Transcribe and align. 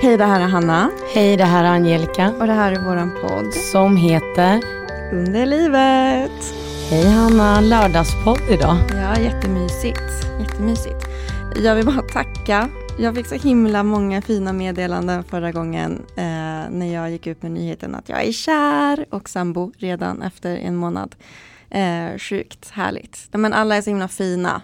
Hej, 0.00 0.16
det 0.16 0.24
här 0.24 0.40
är 0.40 0.48
Hanna. 0.48 0.90
Hej, 1.14 1.36
det 1.36 1.44
här 1.44 1.64
är 1.64 1.68
Angelica. 1.68 2.32
Och 2.40 2.46
det 2.46 2.52
här 2.52 2.72
är 2.72 2.80
våran 2.80 3.10
podd. 3.20 3.54
Som 3.54 3.96
heter 3.96 4.60
Under 5.12 5.46
livet. 5.46 6.54
Hej 6.90 7.06
Hanna, 7.06 7.60
lördagspodd 7.60 8.40
idag. 8.50 8.76
Ja, 8.90 9.20
jättemysigt. 9.20 10.26
Jättemysigt. 10.40 11.06
Jag 11.64 11.74
vill 11.74 11.86
bara 11.86 12.02
tacka. 12.02 12.68
Jag 12.98 13.14
fick 13.14 13.26
så 13.26 13.34
himla 13.34 13.82
många 13.82 14.22
fina 14.22 14.52
meddelanden 14.52 15.24
förra 15.24 15.52
gången 15.52 16.02
eh, 16.16 16.70
när 16.70 16.94
jag 16.94 17.10
gick 17.10 17.26
ut 17.26 17.42
med 17.42 17.52
nyheten 17.52 17.94
att 17.94 18.08
jag 18.08 18.24
är 18.24 18.32
kär 18.32 19.06
och 19.10 19.28
sambo 19.28 19.72
redan 19.78 20.22
efter 20.22 20.56
en 20.56 20.76
månad. 20.76 21.14
Eh, 21.70 22.18
sjukt 22.18 22.70
härligt. 22.70 23.28
Men 23.32 23.52
alla 23.52 23.76
är 23.76 23.82
så 23.82 23.90
himla 23.90 24.08
fina. 24.08 24.62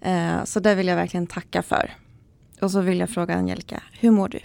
Eh, 0.00 0.44
så 0.44 0.60
det 0.60 0.74
vill 0.74 0.88
jag 0.88 0.96
verkligen 0.96 1.26
tacka 1.26 1.62
för. 1.62 1.90
Och 2.62 2.70
så 2.70 2.80
vill 2.80 3.00
jag 3.00 3.10
fråga 3.10 3.34
Angelica, 3.34 3.82
hur 4.00 4.10
mår 4.10 4.28
du? 4.28 4.38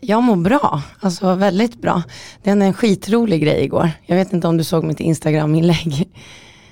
Jag 0.00 0.22
mår 0.22 0.36
bra, 0.36 0.82
alltså 1.00 1.34
väldigt 1.34 1.82
bra. 1.82 2.02
Det 2.42 2.50
hände 2.50 2.66
en 2.66 2.74
skitrolig 2.74 3.42
grej 3.42 3.64
igår. 3.64 3.90
Jag 4.06 4.16
vet 4.16 4.32
inte 4.32 4.48
om 4.48 4.56
du 4.56 4.64
såg 4.64 4.84
mitt 4.84 5.00
Instagram-inlägg. 5.00 6.08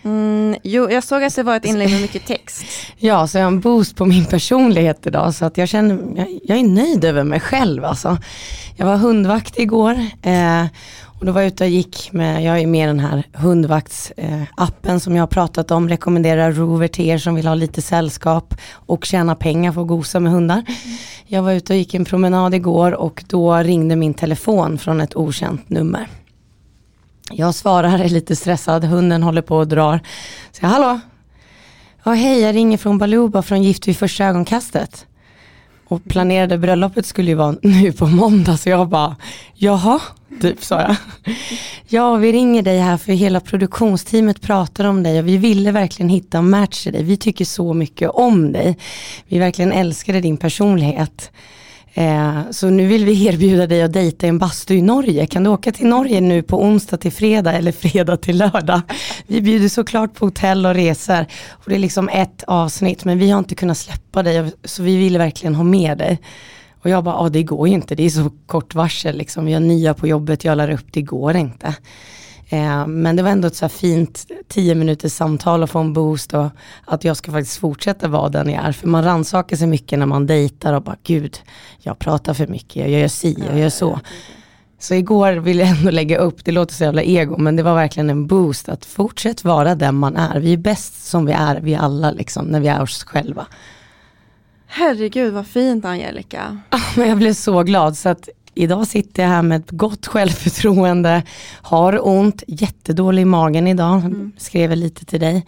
Mm, 0.04 0.56
jo, 0.62 0.90
jag 0.90 1.04
såg 1.04 1.24
att 1.24 1.37
det 1.37 1.42
var 1.42 1.56
ett 1.56 1.64
inlägg 1.64 1.90
med 1.90 2.00
mycket 2.00 2.27
text. 2.27 2.64
ja, 2.96 3.27
så 3.27 3.38
jag 3.38 3.45
har 3.45 3.48
en 3.52 3.60
boost 3.60 3.96
på 3.96 4.04
min 4.04 4.24
personlighet 4.24 5.06
idag 5.06 5.34
så 5.34 5.45
att 5.45 5.59
jag 5.59 5.68
känner, 5.68 5.98
jag, 6.16 6.38
jag 6.42 6.59
är 6.59 6.65
nöjd 6.65 7.04
över 7.04 7.24
mig 7.24 7.40
själv 7.40 7.84
alltså. 7.84 8.18
Jag 8.76 8.87
var 8.87 8.96
hundvakt 8.96 9.59
igår 9.59 10.06
eh, 10.23 10.65
och 11.18 11.27
då 11.27 11.32
var 11.32 11.41
jag 11.41 11.48
ute 11.48 11.64
och 11.64 11.70
gick 11.70 12.12
med, 12.12 12.42
jag 12.42 12.60
är 12.60 12.66
med 12.66 12.84
i 12.84 12.86
den 12.86 13.00
här 13.00 13.24
hundvaktsappen 13.32 14.95
eh, 14.95 14.98
som 14.98 15.16
jag 15.16 15.23
har 15.23 15.27
pratat 15.27 15.71
om, 15.71 15.88
rekommenderar 15.88 16.52
Rover 16.52 16.88
till 16.88 17.04
er 17.04 17.18
som 17.18 17.34
vill 17.34 17.46
ha 17.46 17.54
lite 17.54 17.82
sällskap 17.82 18.54
och 18.73 19.04
tjäna 19.04 19.34
pengar 19.34 19.73
för 19.73 19.82
att 19.82 19.88
gosa 19.88 20.21
med 20.21 20.32
hundar. 20.32 20.65
Jag 21.26 21.43
var 21.43 21.52
ute 21.52 21.73
och 21.73 21.76
gick 21.76 21.95
en 21.95 22.04
promenad 22.04 22.54
igår 22.54 22.93
och 22.93 23.24
då 23.26 23.56
ringde 23.56 23.96
min 23.96 24.15
telefon 24.15 24.79
från 24.79 25.01
ett 25.01 25.16
okänt 25.16 25.71
nummer. 25.71 26.09
Jag 27.30 27.54
svarar, 27.54 27.99
är 27.99 28.09
lite 28.09 28.37
stressad, 28.37 28.84
hunden 28.84 29.23
håller 29.23 29.43
på 29.43 29.56
och 29.56 29.68
drar. 29.68 30.01
Så 30.52 30.59
jag, 30.65 30.68
hallå? 30.68 31.01
Ja, 32.04 32.12
hej, 32.12 32.40
jag 32.40 32.54
ringer 32.54 32.78
från 32.78 32.99
Baluba 32.99 33.43
från 33.43 33.62
Gift 33.62 33.88
vid 33.88 33.96
första 33.96 34.24
ögonkastet. 34.24 35.06
Och 35.88 36.04
planerade 36.04 36.59
bröllopet 36.59 37.07
skulle 37.07 37.30
ju 37.30 37.35
vara 37.35 37.57
nu 37.63 37.93
på 37.93 38.07
måndag 38.07 38.57
så 38.57 38.68
jag 38.68 38.88
bara, 38.88 39.16
jaha, 39.54 40.01
typ 40.40 40.65
sa 40.65 40.80
jag. 40.80 40.96
Ja, 41.88 42.16
vi 42.16 42.32
ringer 42.32 42.63
dig 42.63 42.79
här 42.79 42.96
för 42.96 43.13
hela 43.13 43.40
produktionsteamet 43.40 44.40
pratar 44.40 44.85
om 44.85 45.02
dig 45.02 45.18
och 45.18 45.29
vi 45.29 45.37
ville 45.37 45.73
verkligen 45.73 46.09
hitta 46.09 46.38
en 46.38 46.51
match 46.51 46.82
till 46.82 46.93
dig. 46.93 47.02
Vi 47.02 47.16
tycker 47.16 47.45
så 47.45 47.74
mycket 47.74 48.10
om 48.10 48.52
dig. 48.52 48.79
Vi 49.29 49.38
verkligen 49.38 49.73
älskade 49.73 50.21
din 50.21 50.37
personlighet. 50.37 51.30
Eh, 51.96 52.40
så 52.50 52.70
nu 52.70 52.87
vill 52.87 53.04
vi 53.04 53.26
erbjuda 53.26 53.66
dig 53.66 53.82
att 53.82 53.92
dejta 53.92 54.26
i 54.26 54.28
en 54.28 54.38
bastu 54.38 54.74
i 54.74 54.82
Norge. 54.82 55.26
Kan 55.26 55.45
du 55.45 55.50
åka 55.50 55.73
till 55.73 55.87
Norge 55.87 56.20
nu 56.20 56.42
på 56.42 56.62
onsdag 56.62 56.96
till 56.96 57.12
fredag 57.12 57.52
eller 57.52 57.73
fredag 57.73 58.16
till 58.16 58.38
lördag? 58.38 58.80
Vi 59.26 59.40
bjuder 59.40 59.68
såklart 59.68 60.15
på 60.15 60.26
hotell 60.26 60.66
och 60.66 60.74
resor. 60.74 61.26
Och 61.50 61.65
det 61.66 61.74
är 61.74 61.78
liksom 61.78 62.09
ett 62.09 62.45
avsnitt 62.46 63.04
men 63.04 63.18
vi 63.18 63.30
har 63.30 63.38
inte 63.38 63.54
kunnat 63.54 63.78
släppa 63.78 64.22
dig 64.22 64.53
så 64.65 64.82
vi 64.82 64.97
vill 64.97 65.19
verkligen 65.19 65.54
ha 65.54 65.65
med 65.65 65.98
dig. 65.98 66.20
Och 66.82 66.91
jag 66.91 67.04
bara, 67.04 67.15
ja 67.15 67.28
det 67.28 67.42
går 67.42 67.69
ju 67.69 67.75
inte, 67.75 67.94
det 67.94 68.03
är 68.03 68.10
så 68.10 68.31
kort 68.47 68.75
varsel 68.75 69.16
liksom. 69.16 69.44
Vi 69.44 69.53
har 69.53 69.60
nya 69.60 69.94
på 69.94 70.09
jobbet, 70.09 70.44
jag 70.44 70.56
lär 70.56 70.70
upp, 70.70 70.87
det 70.91 71.03
går 71.03 71.37
inte. 71.37 71.75
Eh, 72.55 72.87
men 72.87 73.16
det 73.16 73.22
var 73.22 73.31
ändå 73.31 73.49
ett 73.49 73.56
så 73.56 73.69
fint 73.69 74.27
tio 74.49 74.75
minuters 74.75 75.12
samtal 75.12 75.62
och 75.62 75.71
få 75.71 75.78
en 75.78 75.93
boost 75.93 76.34
och 76.34 76.47
att 76.84 77.05
jag 77.05 77.16
ska 77.16 77.33
faktiskt 77.33 77.59
fortsätta 77.59 78.09
vara 78.09 78.28
den 78.28 78.50
jag 78.50 78.65
är. 78.65 78.72
För 78.72 78.88
man 78.88 79.05
rannsakar 79.05 79.56
sig 79.56 79.67
mycket 79.67 79.99
när 79.99 80.06
man 80.06 80.27
dejtar 80.27 80.73
och 80.73 80.83
bara 80.83 80.97
gud, 81.03 81.39
jag 81.78 81.99
pratar 81.99 82.34
för 82.34 82.47
mycket, 82.47 82.77
jag 82.77 82.91
gör 82.91 83.09
si, 83.09 83.45
jag 83.49 83.59
gör 83.59 83.69
så. 83.69 84.01
Så 84.78 84.95
igår 84.95 85.33
ville 85.33 85.62
jag 85.62 85.78
ändå 85.78 85.91
lägga 85.91 86.19
upp, 86.19 86.45
det 86.45 86.53
låter 86.53 86.75
så 86.75 86.84
jävla 86.84 87.03
ego, 87.03 87.39
men 87.39 87.56
det 87.56 87.62
var 87.62 87.75
verkligen 87.75 88.11
en 88.11 88.27
boost 88.27 88.69
att 88.69 88.84
fortsätta 88.84 89.49
vara 89.49 89.75
den 89.75 89.95
man 89.95 90.17
är. 90.17 90.41
Vi 90.41 90.53
är 90.53 90.57
bäst 90.57 91.07
som 91.07 91.27
vi 91.27 91.33
är, 91.33 91.61
vi 91.61 91.75
alla 91.75 92.11
liksom, 92.11 92.47
när 92.47 92.61
vi 92.61 92.69
är 92.69 92.83
oss 92.83 93.05
själva. 93.05 93.47
Herregud 94.67 95.33
vad 95.33 95.47
fint 95.47 95.84
Angelica. 95.84 96.61
men 96.97 97.09
jag 97.09 97.19
blev 97.19 97.34
så 97.34 97.62
glad 97.62 97.97
så 97.97 98.09
att 98.09 98.28
Idag 98.54 98.87
sitter 98.87 99.22
jag 99.22 99.31
här 99.31 99.42
med 99.42 99.60
ett 99.60 99.70
gott 99.70 100.06
självförtroende, 100.06 101.22
har 101.62 102.09
ont, 102.09 102.42
jättedålig 102.47 103.22
i 103.22 103.25
magen 103.25 103.66
idag, 103.66 103.98
mm. 103.98 104.32
skrev 104.38 104.76
lite 104.76 105.04
till 105.04 105.20
dig. 105.20 105.47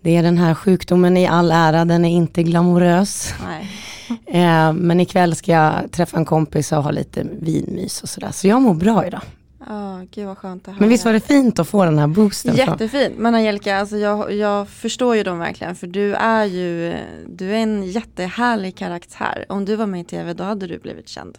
Det 0.00 0.16
är 0.16 0.22
den 0.22 0.38
här 0.38 0.54
sjukdomen 0.54 1.16
i 1.16 1.26
all 1.26 1.50
ära, 1.50 1.84
den 1.84 2.04
är 2.04 2.10
inte 2.10 2.42
glamorös. 2.42 3.34
eh, 4.26 4.72
men 4.72 5.00
ikväll 5.00 5.34
ska 5.36 5.52
jag 5.52 5.92
träffa 5.92 6.16
en 6.16 6.24
kompis 6.24 6.72
och 6.72 6.82
ha 6.82 6.90
lite 6.90 7.26
vinmys 7.40 8.02
och 8.02 8.08
sådär. 8.08 8.30
Så 8.32 8.48
jag 8.48 8.62
mår 8.62 8.74
bra 8.74 9.06
idag. 9.06 9.22
Oh, 9.70 10.02
gud 10.10 10.26
vad 10.26 10.38
skönt 10.38 10.62
att 10.62 10.66
höra. 10.66 10.80
Men 10.80 10.88
visst 10.88 11.04
var 11.04 11.12
det 11.12 11.20
fint 11.20 11.58
att 11.58 11.68
få 11.68 11.84
den 11.84 11.98
här 11.98 12.06
boosten? 12.06 12.54
Jättefint. 12.54 13.18
Men 13.18 13.34
Angelica, 13.34 13.76
alltså 13.76 13.96
jag, 13.96 14.32
jag 14.32 14.68
förstår 14.68 15.16
ju 15.16 15.22
dem 15.22 15.38
verkligen. 15.38 15.76
För 15.76 15.86
du 15.86 16.14
är 16.14 16.44
ju 16.44 16.96
du 17.28 17.50
är 17.50 17.58
en 17.58 17.82
jättehärlig 17.82 18.76
karaktär. 18.76 19.46
Om 19.48 19.64
du 19.64 19.76
var 19.76 19.86
med 19.86 20.00
i 20.00 20.04
tv 20.04 20.32
då 20.32 20.44
hade 20.44 20.66
du 20.66 20.78
blivit 20.78 21.08
känd. 21.08 21.38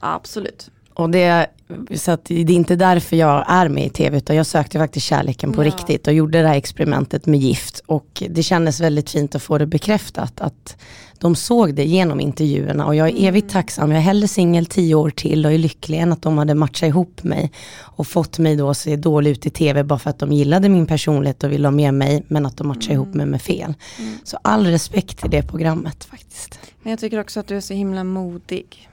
Absolut. 0.00 0.70
Och 0.98 1.10
det, 1.10 1.46
så 1.94 2.10
att 2.10 2.24
det 2.24 2.34
är 2.34 2.50
inte 2.50 2.76
därför 2.76 3.16
jag 3.16 3.44
är 3.48 3.68
med 3.68 3.86
i 3.86 3.90
tv 3.90 4.16
utan 4.16 4.36
jag 4.36 4.46
sökte 4.46 4.78
faktiskt 4.78 5.06
kärleken 5.06 5.52
på 5.52 5.62
ja. 5.62 5.66
riktigt 5.66 6.06
och 6.06 6.12
gjorde 6.12 6.42
det 6.42 6.48
här 6.48 6.56
experimentet 6.56 7.26
med 7.26 7.40
gift. 7.40 7.82
Och 7.86 8.22
det 8.30 8.42
kändes 8.42 8.80
väldigt 8.80 9.10
fint 9.10 9.34
att 9.34 9.42
få 9.42 9.58
det 9.58 9.66
bekräftat 9.66 10.40
att 10.40 10.76
de 11.18 11.34
såg 11.34 11.74
det 11.74 11.84
genom 11.84 12.20
intervjuerna 12.20 12.86
och 12.86 12.94
jag 12.94 13.08
är 13.08 13.12
mm. 13.12 13.24
evigt 13.24 13.50
tacksam. 13.50 13.90
Jag 13.90 13.98
är 13.98 14.02
hellre 14.02 14.28
singel 14.28 14.66
tio 14.66 14.94
år 14.94 15.10
till 15.10 15.46
och 15.46 15.52
är 15.52 15.58
lycklig 15.58 15.98
än 15.98 16.12
att 16.12 16.22
de 16.22 16.38
hade 16.38 16.54
matchat 16.54 16.88
ihop 16.88 17.22
mig 17.22 17.52
och 17.80 18.06
fått 18.06 18.38
mig 18.38 18.56
då 18.56 18.70
att 18.70 18.78
se 18.78 18.96
dålig 18.96 19.30
ut 19.30 19.46
i 19.46 19.50
tv 19.50 19.84
bara 19.84 19.98
för 19.98 20.10
att 20.10 20.18
de 20.18 20.32
gillade 20.32 20.68
min 20.68 20.86
personlighet 20.86 21.44
och 21.44 21.52
ville 21.52 21.66
ha 21.66 21.72
med 21.72 21.94
mig 21.94 22.24
men 22.28 22.46
att 22.46 22.56
de 22.56 22.68
matchade 22.68 22.94
mm. 22.94 23.02
ihop 23.02 23.14
mig 23.14 23.26
med 23.26 23.42
fel. 23.42 23.74
Mm. 23.98 24.18
Så 24.24 24.38
all 24.42 24.66
respekt 24.66 25.18
till 25.18 25.30
det 25.30 25.42
programmet 25.42 26.04
faktiskt. 26.04 26.58
Men 26.82 26.90
jag 26.90 27.00
tycker 27.00 27.20
också 27.20 27.40
att 27.40 27.46
du 27.46 27.56
är 27.56 27.60
så 27.60 27.74
himla 27.74 28.04
modig 28.04 28.88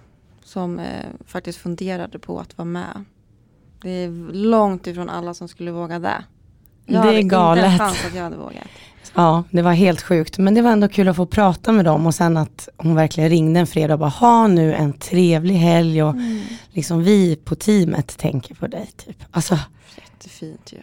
som 0.55 0.79
eh, 0.79 1.05
faktiskt 1.25 1.59
funderade 1.59 2.19
på 2.19 2.39
att 2.39 2.57
vara 2.57 2.66
med. 2.66 3.05
Det 3.81 3.89
är 3.89 4.33
långt 4.33 4.88
ifrån 4.88 5.09
alla 5.09 5.33
som 5.33 5.47
skulle 5.47 5.71
våga 5.71 5.99
det. 5.99 6.23
Jag 6.85 7.03
det 7.03 7.17
är 7.17 7.21
galet. 7.21 7.63
Inte 7.66 7.73
en 7.73 7.79
chans 7.79 8.05
att 8.07 8.16
jag 8.16 8.23
hade 8.23 8.38
vågat. 8.38 8.67
Ja, 9.13 9.43
det 9.51 9.61
var 9.61 9.73
helt 9.73 10.01
sjukt. 10.01 10.38
Men 10.38 10.53
det 10.53 10.61
var 10.61 10.71
ändå 10.71 10.88
kul 10.88 11.07
att 11.07 11.16
få 11.16 11.25
prata 11.25 11.71
med 11.71 11.85
dem 11.85 12.05
och 12.05 12.16
sen 12.16 12.38
att 12.38 12.69
hon 12.77 12.95
verkligen 12.95 13.29
ringde 13.29 13.59
en 13.59 13.67
fredag 13.67 13.93
och 13.93 13.99
bara 13.99 14.09
ha 14.09 14.47
nu 14.47 14.73
en 14.73 14.93
trevlig 14.93 15.55
helg 15.55 16.03
och 16.03 16.13
mm. 16.13 16.41
liksom 16.72 17.03
vi 17.03 17.35
på 17.35 17.55
teamet 17.55 18.17
tänker 18.17 18.55
på 18.55 18.67
dig. 18.67 18.89
Typ. 18.97 19.23
Alltså, 19.31 19.59
Jättefint 19.97 20.73
ju. 20.73 20.81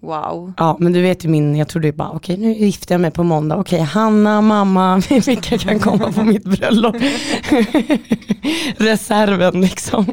Wow. 0.00 0.52
Ja 0.56 0.76
men 0.80 0.92
du 0.92 1.02
vet 1.02 1.24
ju 1.24 1.28
min, 1.28 1.56
jag 1.56 1.68
trodde 1.68 1.92
bara 1.92 2.10
okej 2.10 2.34
okay, 2.34 2.46
nu 2.46 2.52
gifter 2.52 2.94
jag 2.94 3.00
mig 3.00 3.10
på 3.10 3.22
måndag, 3.22 3.56
okej 3.56 3.76
okay, 3.76 3.86
Hanna, 3.86 4.40
mamma, 4.40 4.96
vilka 5.26 5.58
kan 5.58 5.78
komma 5.80 6.12
på 6.12 6.22
mitt 6.22 6.44
bröllop? 6.44 6.96
Reserven 8.76 9.60
liksom. 9.60 10.06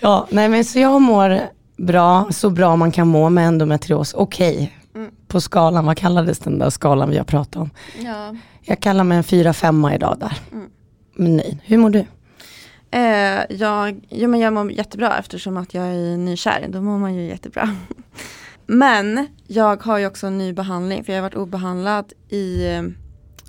Ja 0.00 0.26
nej 0.30 0.48
men 0.48 0.64
så 0.64 0.78
jag 0.78 1.02
mår 1.02 1.40
bra, 1.76 2.28
så 2.30 2.50
bra 2.50 2.76
man 2.76 2.92
kan 2.92 3.08
må 3.08 3.30
med 3.30 3.48
endometrios, 3.48 4.14
okej. 4.14 4.54
Okay. 4.54 4.68
Mm. 4.94 5.10
På 5.28 5.40
skalan, 5.40 5.86
vad 5.86 5.96
kallades 5.96 6.38
den 6.38 6.58
där 6.58 6.70
skalan 6.70 7.10
vi 7.10 7.16
har 7.16 7.24
pratat 7.24 7.56
om? 7.56 7.70
Ja. 8.04 8.34
Jag 8.62 8.80
kallar 8.80 9.04
mig 9.04 9.18
en 9.18 9.24
4-5 9.24 9.94
idag 9.94 10.16
där. 10.20 10.38
Mm. 10.52 10.68
Men 11.16 11.36
nej, 11.36 11.58
hur 11.64 11.78
mår 11.78 11.90
du? 11.90 12.04
Eh, 12.90 13.40
jag, 13.48 14.06
ja, 14.08 14.28
men 14.28 14.40
jag 14.40 14.52
mår 14.52 14.72
jättebra 14.72 15.18
eftersom 15.18 15.56
att 15.56 15.74
jag 15.74 15.86
är 15.86 16.16
nykär, 16.16 16.66
då 16.68 16.80
mår 16.80 16.98
man 16.98 17.14
ju 17.14 17.22
jättebra. 17.22 17.76
Men 18.66 19.26
jag 19.46 19.82
har 19.82 19.98
ju 19.98 20.06
också 20.06 20.26
en 20.26 20.38
ny 20.38 20.52
behandling 20.52 21.04
för 21.04 21.12
jag 21.12 21.22
har 21.22 21.28
varit 21.28 21.34
obehandlad 21.34 22.12
i, 22.28 22.66
eh, 22.66 22.82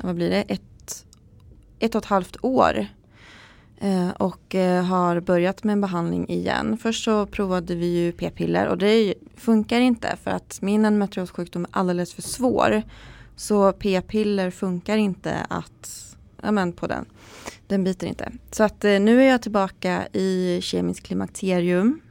vad 0.02 0.16
blir 0.16 0.30
det, 0.30 0.42
ett, 0.42 1.06
ett 1.80 1.96
och 1.96 2.00
ett 2.04 2.10
halvt 2.10 2.38
år. 2.42 2.88
Eh, 3.78 4.10
och 4.10 4.56
eh, 4.56 4.84
har 4.84 5.20
börjat 5.20 5.64
med 5.64 5.74
en 5.74 5.82
behandling 5.82 6.30
igen. 6.30 6.78
Först 6.78 7.04
så 7.04 7.26
provade 7.26 7.76
vi 7.76 7.86
ju 7.86 8.12
p-piller 8.12 8.68
och 8.68 8.78
det 8.78 9.14
funkar 9.36 9.80
inte 9.80 10.18
för 10.24 10.32
att 10.32 10.62
min 10.62 10.86
endometriossjukdom 10.86 11.64
är 11.64 11.70
alldeles 11.72 12.14
för 12.14 12.22
svår. 12.22 12.82
Så 13.36 13.72
p-piller 13.72 14.52
funkar 14.52 14.98
inte 14.98 15.46
att, 15.50 16.16
ja 16.42 16.52
men 16.52 16.74
på 16.74 16.88
den. 16.88 17.06
Den 17.68 17.84
biter 17.84 18.08
inte. 18.08 18.32
Så 18.52 18.64
att 18.64 18.86
eh, 18.86 19.00
nu 19.00 19.22
är 19.22 19.30
jag 19.30 19.42
tillbaka 19.42 20.08
i 20.14 20.60
kemisk 20.62 21.04
klimakterium 21.04 22.02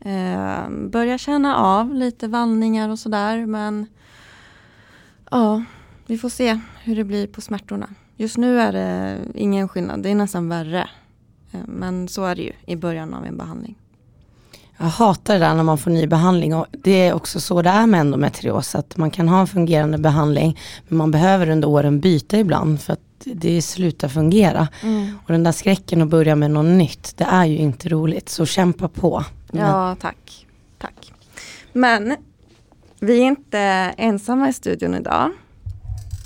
Eh, 0.00 0.70
börjar 0.70 1.18
känna 1.18 1.56
av 1.56 1.94
lite 1.94 2.28
vallningar 2.28 2.88
och 2.88 2.98
sådär 2.98 3.46
men 3.46 3.86
ja, 5.30 5.62
vi 6.06 6.18
får 6.18 6.28
se 6.28 6.60
hur 6.82 6.96
det 6.96 7.04
blir 7.04 7.26
på 7.26 7.40
smärtorna. 7.40 7.88
Just 8.16 8.36
nu 8.36 8.60
är 8.60 8.72
det 8.72 9.18
ingen 9.34 9.68
skillnad, 9.68 10.02
det 10.02 10.10
är 10.10 10.14
nästan 10.14 10.48
värre. 10.48 10.88
Eh, 11.52 11.60
men 11.66 12.08
så 12.08 12.24
är 12.24 12.34
det 12.34 12.42
ju 12.42 12.52
i 12.66 12.76
början 12.76 13.14
av 13.14 13.26
en 13.26 13.36
behandling. 13.36 13.74
Jag 14.80 14.86
hatar 14.86 15.34
det 15.34 15.40
där 15.40 15.54
när 15.54 15.62
man 15.62 15.78
får 15.78 15.90
ny 15.90 16.06
behandling 16.06 16.54
och 16.54 16.66
det 16.70 17.08
är 17.08 17.12
också 17.12 17.40
så 17.40 17.62
det 17.62 17.70
är 17.70 17.86
med 17.86 18.00
endometrios. 18.00 18.74
Att 18.74 18.96
man 18.96 19.10
kan 19.10 19.28
ha 19.28 19.40
en 19.40 19.46
fungerande 19.46 19.98
behandling 19.98 20.58
men 20.88 20.98
man 20.98 21.10
behöver 21.10 21.50
under 21.50 21.68
åren 21.68 22.00
byta 22.00 22.38
ibland 22.38 22.80
för 22.80 22.92
att 22.92 23.00
det 23.24 23.62
slutar 23.62 24.08
fungera. 24.08 24.68
Mm. 24.82 25.18
Och 25.24 25.32
den 25.32 25.44
där 25.44 25.52
skräcken 25.52 26.02
att 26.02 26.08
börja 26.08 26.36
med 26.36 26.50
något 26.50 26.78
nytt, 26.78 27.16
det 27.16 27.24
är 27.24 27.44
ju 27.44 27.56
inte 27.56 27.88
roligt. 27.88 28.28
Så 28.28 28.46
kämpa 28.46 28.88
på. 28.88 29.24
Ja, 29.52 29.96
tack. 30.00 30.46
Tack. 30.78 31.12
Men 31.72 32.16
vi 33.00 33.18
är 33.18 33.24
inte 33.24 33.58
ensamma 33.96 34.48
i 34.48 34.52
studion 34.52 34.94
idag. 34.94 35.30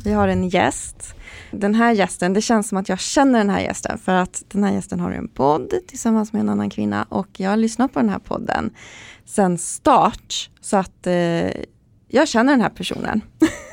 Vi 0.05 0.13
har 0.13 0.29
en 0.29 0.49
gäst. 0.49 1.15
Den 1.51 1.75
här 1.75 1.93
gästen, 1.93 2.33
det 2.33 2.41
känns 2.41 2.69
som 2.69 2.79
att 2.79 2.89
jag 2.89 3.01
känner 3.01 3.39
den 3.39 3.51
här 3.51 3.61
gästen 3.61 3.99
för 3.99 4.15
att 4.15 4.43
den 4.49 4.65
här 4.65 4.73
gästen 4.73 5.01
har 5.01 5.11
en 5.11 5.29
podd 5.29 5.73
tillsammans 5.89 6.33
med 6.33 6.41
en 6.41 6.49
annan 6.49 6.71
kvinna 6.71 7.07
och 7.09 7.29
jag 7.37 7.51
har 7.51 7.57
lyssnat 7.57 7.93
på 7.93 7.99
den 7.99 8.09
här 8.09 8.19
podden 8.19 8.71
sen 9.25 9.59
start. 9.59 10.51
Så 10.61 10.77
att 10.77 11.07
eh, 11.07 11.51
jag 12.09 12.29
känner 12.29 12.53
den 12.53 12.61
här 12.61 12.71
personen. 12.71 13.21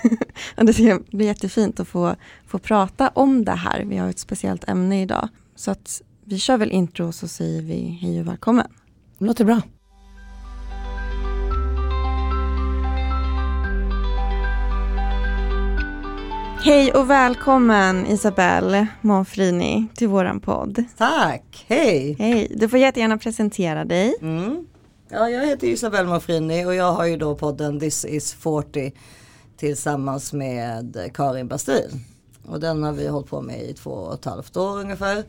och 0.57 0.65
det 0.65 0.73
blir 1.11 1.25
jättefint 1.25 1.79
att 1.79 1.87
få, 1.87 2.15
få 2.47 2.59
prata 2.59 3.07
om 3.07 3.45
det 3.45 3.51
här. 3.51 3.83
Vi 3.85 3.97
har 3.97 4.09
ett 4.09 4.19
speciellt 4.19 4.69
ämne 4.69 5.01
idag. 5.01 5.29
Så 5.55 5.71
att 5.71 6.01
vi 6.25 6.39
kör 6.39 6.57
väl 6.57 6.71
intro 6.71 7.07
och 7.07 7.15
så 7.15 7.27
säger 7.27 7.61
vi 7.61 7.99
hej 8.01 8.19
och 8.19 8.27
välkommen. 8.27 8.67
Låter 9.21 9.45
bra. 9.45 9.61
Hej 16.63 16.93
och 16.93 17.09
välkommen 17.09 18.07
Isabelle 18.07 18.87
Monfrini 19.01 19.87
till 19.95 20.07
våran 20.07 20.39
podd. 20.39 20.83
Tack, 20.97 21.65
hej! 21.67 22.15
Hej, 22.19 22.51
du 22.55 22.69
får 22.69 22.79
jättegärna 22.79 23.17
presentera 23.17 23.85
dig. 23.85 24.15
Mm. 24.21 24.67
Ja, 25.09 25.29
jag 25.29 25.47
heter 25.47 25.67
Isabelle 25.67 26.09
Monfrini 26.09 26.65
och 26.65 26.75
jag 26.75 26.91
har 26.93 27.05
ju 27.05 27.17
då 27.17 27.35
podden 27.35 27.79
This 27.79 28.05
is 28.05 28.33
40 28.33 28.93
tillsammans 29.57 30.33
med 30.33 31.11
Karin 31.13 31.47
Bastin. 31.47 32.05
Och 32.45 32.59
den 32.59 32.83
har 32.83 32.93
vi 32.93 33.07
hållit 33.07 33.29
på 33.29 33.41
med 33.41 33.61
i 33.61 33.73
två 33.73 33.91
och 33.91 34.13
ett 34.13 34.25
halvt 34.25 34.57
år 34.57 34.79
ungefär. 34.79 35.23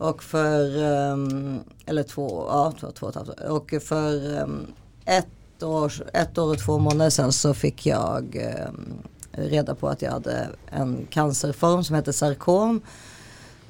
Och 0.00 0.22
för, 0.22 0.84
um, 1.12 1.60
eller 1.86 2.02
två, 2.02 2.46
ja 2.48 2.72
två, 2.80 2.90
två 2.90 3.12
två, 3.12 3.20
ett 3.20 3.28
år. 3.28 3.50
Och 3.50 3.74
för 3.82 4.42
um, 4.42 4.66
ett, 5.04 5.62
år, 5.62 5.92
ett 6.12 6.38
år 6.38 6.50
och 6.50 6.58
två 6.58 6.78
månader 6.78 7.10
sedan 7.10 7.32
så 7.32 7.54
fick 7.54 7.86
jag 7.86 8.52
um, 8.68 9.02
reda 9.32 9.74
på 9.74 9.88
att 9.88 10.02
jag 10.02 10.10
hade 10.10 10.48
en 10.66 11.06
cancerform 11.10 11.84
som 11.84 11.96
heter 11.96 12.12
sarkom. 12.12 12.80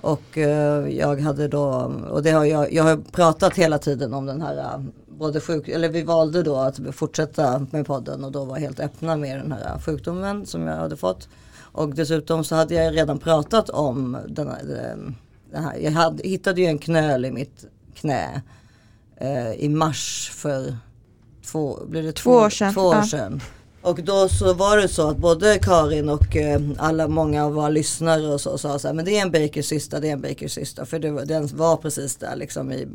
Och 0.01 0.37
uh, 0.37 0.45
jag 0.89 1.21
hade 1.21 1.49
då, 1.49 1.93
och 2.11 2.23
det 2.23 2.31
har 2.31 2.45
jag, 2.45 2.73
jag 2.73 2.85
har 2.85 2.97
pratat 2.97 3.57
hela 3.57 3.79
tiden 3.79 4.15
om 4.15 4.27
den 4.27 4.43
här, 4.43 4.57
eh, 4.59 4.81
både 5.07 5.41
sjuk, 5.41 5.69
eller 5.69 5.89
vi 5.89 6.03
valde 6.03 6.43
då 6.43 6.57
att 6.57 6.81
fortsätta 6.93 7.67
med 7.71 7.87
podden 7.87 8.25
och 8.25 8.33
då 8.33 8.45
var 8.45 8.59
helt 8.59 8.81
öppna 8.81 9.17
med 9.17 9.39
den 9.39 9.53
här 9.53 9.79
sjukdomen 9.79 10.47
som 10.47 10.63
jag 10.63 10.77
hade 10.77 10.97
fått. 10.97 11.29
Och 11.73 11.95
dessutom 11.95 12.45
så 12.45 12.55
hade 12.55 12.75
jag 12.75 12.97
redan 12.97 13.19
pratat 13.19 13.71
om 13.71 14.17
den 14.29 14.49
här, 14.49 14.97
här 15.59 15.77
jag 15.79 15.91
hade, 15.91 16.29
hittade 16.29 16.61
ju 16.61 16.67
en 16.67 16.79
knöl 16.79 17.25
i 17.25 17.31
mitt 17.31 17.65
knä 17.95 18.43
uh, 19.23 19.53
i 19.53 19.69
mars 19.69 20.31
för 20.35 20.77
två, 21.47 21.79
blev 21.87 22.05
det 22.05 22.13
två, 22.13 22.31
två 22.31 22.37
år 22.37 22.51
sedan. 22.51 22.75
Två 22.75 22.81
år 22.81 23.03
sedan. 23.03 23.41
Och 23.83 24.03
då 24.03 24.29
så 24.29 24.55
var 24.55 24.77
det 24.77 24.89
så 24.89 25.09
att 25.09 25.17
både 25.17 25.59
Karin 25.59 26.09
och 26.09 26.37
eh, 26.37 26.61
alla 26.79 27.09
många 27.09 27.45
av 27.45 27.53
våra 27.53 27.69
lyssnare 27.69 28.27
och 28.27 28.41
så 28.41 28.59
sa 28.59 28.79
så 28.79 28.89
här, 28.89 28.95
men 28.95 29.05
det 29.05 29.19
är 29.19 29.23
en 29.23 29.31
Bakers 29.31 29.67
cysta, 29.67 30.01
det 30.01 30.09
är 30.09 30.13
en 30.13 30.21
Bakers 30.21 30.53
cysta. 30.53 30.87
För 30.87 30.99
det, 30.99 31.25
den 31.25 31.47
var 31.47 31.77
precis 31.77 32.17
där 32.17 32.37
liksom 32.37 32.73
i, 32.73 32.89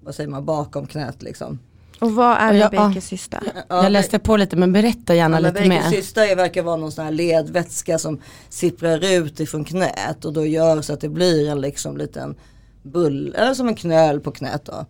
vad 0.00 0.14
säger 0.14 0.30
man, 0.30 0.44
bakom 0.44 0.86
knät 0.86 1.22
liksom. 1.22 1.58
Och 2.00 2.12
vad 2.12 2.36
är 2.36 2.52
jag, 2.54 2.70
Bakers 2.70 3.04
cysta? 3.04 3.42
Ja, 3.68 3.82
jag 3.82 3.92
läste 3.92 4.18
på 4.18 4.36
lite 4.36 4.56
men 4.56 4.72
berätta 4.72 5.14
gärna 5.14 5.40
ja, 5.40 5.48
lite 5.48 5.68
mer. 5.68 5.82
Bakers 5.82 5.94
cysta 5.94 6.34
verkar 6.34 6.62
vara 6.62 6.76
någon 6.76 6.92
sån 6.92 7.04
här 7.04 7.12
ledvätska 7.12 7.98
som 7.98 8.20
sipprar 8.48 9.04
ut 9.04 9.40
ifrån 9.40 9.64
knät 9.64 10.24
och 10.24 10.32
då 10.32 10.46
gör 10.46 10.82
så 10.82 10.92
att 10.92 11.00
det 11.00 11.08
blir 11.08 11.48
en 11.48 11.60
liksom 11.60 11.96
liten 11.96 12.34
bull, 12.82 13.34
eller 13.38 13.54
som 13.54 13.68
en 13.68 13.74
knöl 13.74 14.20
på 14.20 14.30
knät 14.30 14.64
då. 14.64 14.86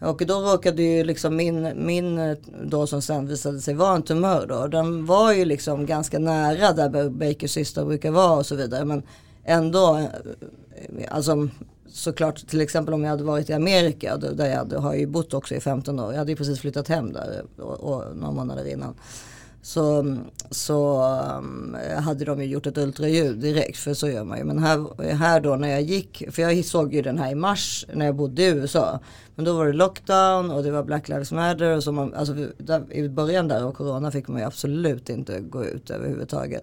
Och 0.00 0.26
då 0.26 0.34
råkade 0.34 0.82
ju 0.82 1.04
liksom 1.04 1.36
min, 1.36 1.86
min 1.86 2.36
då 2.64 2.86
som 2.86 3.02
sen 3.02 3.26
visade 3.26 3.60
sig 3.60 3.74
vara 3.74 3.96
en 3.96 4.02
tumör 4.02 4.46
då. 4.46 4.66
Den 4.66 5.06
var 5.06 5.32
ju 5.32 5.44
liksom 5.44 5.86
ganska 5.86 6.18
nära 6.18 6.72
där 6.72 7.08
Bakers 7.10 7.50
cysta 7.50 7.84
brukar 7.84 8.10
vara 8.10 8.36
och 8.36 8.46
så 8.46 8.54
vidare. 8.54 8.84
Men 8.84 9.02
ändå, 9.44 10.08
alltså 11.08 11.48
såklart 11.96 12.46
till 12.46 12.60
exempel 12.60 12.94
om 12.94 13.02
jag 13.02 13.10
hade 13.10 13.24
varit 13.24 13.50
i 13.50 13.52
Amerika 13.52 14.16
där 14.16 14.46
jag 14.46 14.56
hade, 14.56 14.78
har 14.78 14.94
ju 14.94 15.06
bott 15.06 15.34
också 15.34 15.54
i 15.54 15.60
15 15.60 16.00
år. 16.00 16.12
Jag 16.12 16.18
hade 16.18 16.32
ju 16.32 16.36
precis 16.36 16.60
flyttat 16.60 16.88
hem 16.88 17.12
där 17.12 17.44
och, 17.58 17.80
och 17.80 18.16
några 18.16 18.32
månader 18.32 18.64
innan. 18.64 18.94
Så, 19.62 20.16
så 20.50 21.02
eh, 21.88 22.00
hade 22.00 22.24
de 22.24 22.42
ju 22.42 22.48
gjort 22.48 22.66
ett 22.66 22.78
ultraljud 22.78 23.38
direkt 23.38 23.78
för 23.78 23.94
så 23.94 24.08
gör 24.08 24.24
man 24.24 24.38
ju. 24.38 24.44
Men 24.44 24.58
här, 24.58 25.02
här 25.14 25.40
då 25.40 25.56
när 25.56 25.68
jag 25.68 25.82
gick, 25.82 26.22
för 26.30 26.42
jag 26.42 26.64
såg 26.64 26.94
ju 26.94 27.02
den 27.02 27.18
här 27.18 27.30
i 27.30 27.34
mars 27.34 27.86
när 27.94 28.06
jag 28.06 28.14
bodde 28.14 28.42
i 28.42 28.46
USA. 28.46 29.00
Men 29.34 29.44
då 29.44 29.52
var 29.52 29.66
det 29.66 29.72
lockdown 29.72 30.50
och 30.50 30.62
det 30.62 30.70
var 30.70 30.82
Black 30.82 31.08
Lives 31.08 31.32
Matter. 31.32 31.76
Och 31.76 31.84
så 31.84 31.92
man, 31.92 32.14
alltså, 32.14 32.34
där, 32.58 32.92
I 32.92 33.08
början 33.08 33.48
där 33.48 33.62
av 33.62 33.72
corona 33.72 34.10
fick 34.10 34.28
man 34.28 34.40
ju 34.40 34.46
absolut 34.46 35.08
inte 35.08 35.40
gå 35.40 35.64
ut 35.64 35.90
överhuvudtaget. 35.90 36.62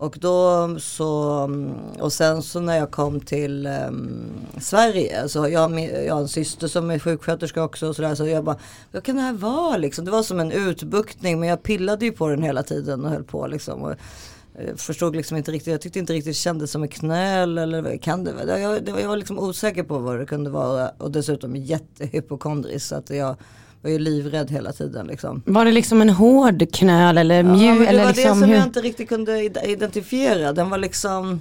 Och 0.00 0.18
då 0.20 0.68
så, 0.78 1.50
och 1.98 2.12
sen 2.12 2.42
så 2.42 2.60
när 2.60 2.76
jag 2.76 2.90
kom 2.90 3.20
till 3.20 3.66
um, 3.66 4.30
Sverige 4.60 5.28
så 5.28 5.48
jag, 5.48 5.80
jag 6.06 6.14
har 6.14 6.20
en 6.20 6.28
syster 6.28 6.68
som 6.68 6.90
är 6.90 6.98
sjuksköterska 6.98 7.62
också 7.62 7.88
och 7.88 7.96
sådär 7.96 8.14
så 8.14 8.26
jag 8.26 8.44
bara, 8.44 8.56
vad 8.92 9.02
kan 9.02 9.16
det 9.16 9.22
här 9.22 9.32
vara 9.32 9.76
liksom? 9.76 10.04
Det 10.04 10.10
var 10.10 10.22
som 10.22 10.40
en 10.40 10.52
utbuktning 10.52 11.40
men 11.40 11.48
jag 11.48 11.62
pillade 11.62 12.04
ju 12.04 12.12
på 12.12 12.28
den 12.28 12.42
hela 12.42 12.62
tiden 12.62 13.04
och 13.04 13.10
höll 13.10 13.24
på 13.24 13.46
liksom. 13.46 13.82
Och, 13.82 13.90
eh, 13.90 14.76
förstod 14.76 15.16
liksom 15.16 15.36
inte 15.36 15.52
riktigt, 15.52 15.72
jag 15.72 15.80
tyckte 15.80 15.98
inte 15.98 16.12
riktigt 16.12 16.30
det 16.30 16.34
kändes 16.34 16.70
som 16.70 16.82
en 16.82 16.88
knöl 16.88 17.58
eller 17.58 17.96
kan 17.96 18.24
det 18.24 18.32
vara? 18.32 18.58
Jag, 18.58 18.88
jag 18.88 19.08
var 19.08 19.16
liksom 19.16 19.38
osäker 19.38 19.82
på 19.82 19.98
vad 19.98 20.18
det 20.18 20.26
kunde 20.26 20.50
vara 20.50 20.88
och 20.98 21.10
dessutom 21.10 21.56
jättehypokondrisk 21.56 22.86
så 22.86 22.94
att 22.94 23.10
jag 23.10 23.36
var 23.82 23.90
ju 23.90 23.98
livrädd 23.98 24.50
hela 24.50 24.72
tiden 24.72 25.06
liksom. 25.06 25.42
Var 25.46 25.64
det 25.64 25.72
liksom 25.72 26.02
en 26.02 26.10
hård 26.10 26.72
knöl 26.72 27.18
eller 27.18 27.42
mjuk? 27.42 27.62
Ja, 27.62 27.74
det 27.74 27.86
eller 27.86 28.04
var 28.04 28.12
liksom 28.12 28.30
det 28.30 28.40
som 28.40 28.48
hur? 28.48 28.56
jag 28.56 28.66
inte 28.66 28.80
riktigt 28.80 29.08
kunde 29.08 29.42
identifiera. 29.64 30.52
Den 30.52 30.70
var 30.70 30.78
liksom 30.78 31.40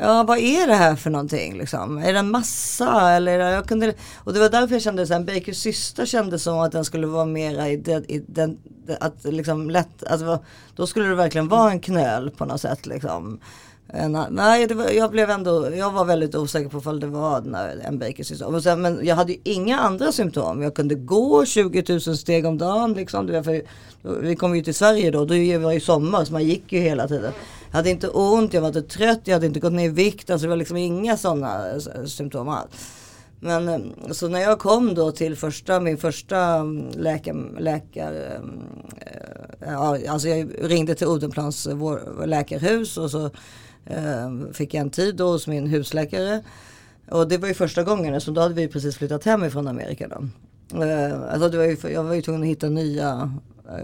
Ja 0.00 0.22
vad 0.22 0.38
är 0.38 0.66
det 0.66 0.74
här 0.74 0.96
för 0.96 1.10
någonting 1.10 1.58
liksom? 1.58 1.98
Är 1.98 2.12
det 2.12 2.18
en 2.18 2.30
massa 2.30 3.10
eller? 3.10 3.38
Jag 3.38 3.66
kunde, 3.66 3.94
och 4.16 4.32
det 4.32 4.40
var 4.40 4.48
därför 4.48 4.74
jag 4.74 4.82
kände 4.82 5.02
att 5.02 5.26
Bakers 5.26 5.56
syster 5.56 6.06
kände 6.06 6.38
som 6.38 6.58
att 6.58 6.72
den 6.72 6.84
skulle 6.84 7.06
vara 7.06 7.24
mera 7.24 7.68
i 7.68 7.76
den, 7.76 8.10
i 8.10 8.24
den 8.26 8.58
att 9.00 9.24
liksom 9.24 9.70
lätt, 9.70 10.04
alltså, 10.06 10.38
då 10.76 10.86
skulle 10.86 11.08
det 11.08 11.14
verkligen 11.14 11.48
vara 11.48 11.70
en 11.70 11.80
knöl 11.80 12.30
på 12.30 12.44
något 12.44 12.60
sätt 12.60 12.86
liksom. 12.86 13.40
Eh, 13.94 14.26
nej, 14.30 14.66
det 14.66 14.74
var, 14.74 14.90
jag 14.90 15.10
blev 15.10 15.30
ändå, 15.30 15.70
jag 15.74 15.92
var 15.92 16.04
väldigt 16.04 16.34
osäker 16.34 16.68
på 16.68 16.90
om 16.90 17.00
det 17.00 17.06
var 17.06 17.38
en 17.84 17.98
Bakers 17.98 18.26
syster. 18.26 18.76
Men 18.76 19.06
jag 19.06 19.16
hade 19.16 19.32
ju 19.32 19.38
inga 19.44 19.78
andra 19.78 20.12
symptom. 20.12 20.62
Jag 20.62 20.74
kunde 20.74 20.94
gå 20.94 21.44
20 21.44 21.84
000 21.88 22.00
steg 22.00 22.46
om 22.46 22.58
dagen. 22.58 22.92
Liksom. 22.92 23.26
Det 23.26 23.42
för, 23.42 23.62
vi 24.20 24.36
kom 24.36 24.56
ju 24.56 24.62
till 24.62 24.74
Sverige 24.74 25.10
då, 25.10 25.18
då 25.18 25.34
var 25.34 25.74
det 25.74 25.80
sommar 25.80 26.24
så 26.24 26.32
man 26.32 26.44
gick 26.44 26.72
ju 26.72 26.80
hela 26.80 27.08
tiden. 27.08 27.32
Jag 27.70 27.76
hade 27.76 27.90
inte 27.90 28.08
ont, 28.08 28.54
jag 28.54 28.60
var 28.60 28.68
inte 28.68 28.82
trött, 28.82 29.20
jag 29.24 29.34
hade 29.34 29.46
inte 29.46 29.60
gått 29.60 29.72
ner 29.72 29.84
i 29.84 29.88
vikt. 29.88 30.30
Alltså 30.30 30.46
det 30.46 30.48
var 30.48 30.56
liksom 30.56 30.76
inga 30.76 31.16
sådana 31.16 31.70
eh, 31.70 32.04
symptom 32.04 32.48
alls. 32.48 32.70
Men 33.40 33.68
eh, 33.68 33.80
så 34.10 34.28
när 34.28 34.40
jag 34.40 34.58
kom 34.58 34.94
då 34.94 35.12
till 35.12 35.36
första, 35.36 35.80
min 35.80 35.98
första 35.98 36.62
läkare, 36.96 37.36
läkare 37.58 38.40
äh, 39.60 39.80
alltså 39.80 40.28
jag 40.28 40.50
ringde 40.60 40.94
till 40.94 41.06
Odenplans 41.06 41.68
vår, 41.72 42.26
läkarhus 42.26 42.98
och 42.98 43.10
så 43.10 43.30
fick 44.52 44.74
jag 44.74 44.80
en 44.80 44.90
tid 44.90 45.16
då 45.16 45.28
hos 45.28 45.46
min 45.46 45.66
husläkare. 45.66 46.42
Och 47.10 47.28
det 47.28 47.38
var 47.38 47.48
ju 47.48 47.54
första 47.54 47.82
gången, 47.82 48.20
så 48.20 48.30
då 48.30 48.40
hade 48.40 48.54
vi 48.54 48.68
precis 48.68 48.96
flyttat 48.96 49.24
hem 49.24 49.44
ifrån 49.44 49.68
Amerika 49.68 50.08
då. 50.08 50.28
Eh, 50.82 51.32
alltså 51.32 51.48
det 51.48 51.58
var 51.58 51.64
ju, 51.64 51.76
jag 51.92 52.04
var 52.04 52.14
ju 52.14 52.22
tvungen 52.22 52.42
att 52.42 52.48
hitta 52.48 52.68
nya 52.68 53.32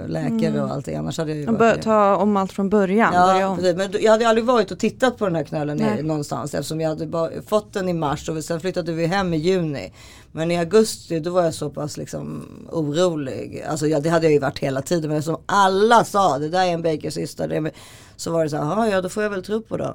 läkare 0.07 0.47
mm. 0.47 0.63
och 0.63 0.71
allt 0.71 0.87
det. 0.87 0.95
Annars 0.95 1.19
hade 1.19 1.31
jag 1.31 1.39
ju 1.39 1.47
varit, 1.47 1.83
ta 1.83 2.17
om 2.17 2.37
allt 2.37 2.53
från 2.53 2.69
början. 2.69 3.15
Ja, 3.15 3.57
precis, 3.57 3.77
men 3.77 4.03
jag 4.03 4.13
hade 4.13 4.29
aldrig 4.29 4.45
varit 4.45 4.71
och 4.71 4.79
tittat 4.79 5.19
på 5.19 5.25
den 5.25 5.35
här 5.35 5.45
knölen 5.45 5.81
i, 5.81 6.03
någonstans 6.03 6.55
eftersom 6.55 6.81
jag 6.81 6.89
hade 6.89 7.43
fått 7.47 7.73
den 7.73 7.89
i 7.89 7.93
mars 7.93 8.29
och 8.29 8.45
sen 8.45 8.61
flyttade 8.61 8.93
vi 8.93 9.07
hem 9.07 9.35
i 9.35 9.37
juni. 9.37 9.93
Men 10.33 10.51
i 10.51 10.59
augusti 10.59 11.21
då 11.21 11.31
var 11.31 11.45
jag 11.45 11.55
så 11.55 11.71
pass 11.71 11.97
liksom 11.97 12.49
orolig. 12.73 13.65
Alltså 13.69 13.87
ja, 13.87 14.01
det 14.01 14.09
hade 14.09 14.27
jag 14.27 14.33
ju 14.33 14.39
varit 14.39 14.59
hela 14.59 14.83
tiden. 14.83 15.11
Men 15.11 15.23
som 15.23 15.37
alla 15.47 16.05
sa, 16.05 16.39
det 16.39 16.49
där 16.49 16.67
är 16.67 16.73
en 16.73 16.83
Bakers 16.83 17.15
syster. 17.15 17.73
Så 18.17 18.31
var 18.31 18.45
det 18.45 18.51
så 18.51 18.57
här, 18.57 18.87
ja 18.91 19.01
då 19.01 19.09
får 19.09 19.23
jag 19.23 19.31
väl 19.31 19.43
tro 19.43 19.63
på 19.63 19.77
det. 19.77 19.95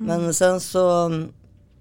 Mm. 0.00 0.22
Men 0.22 0.34
sen 0.34 0.60
så 0.60 1.10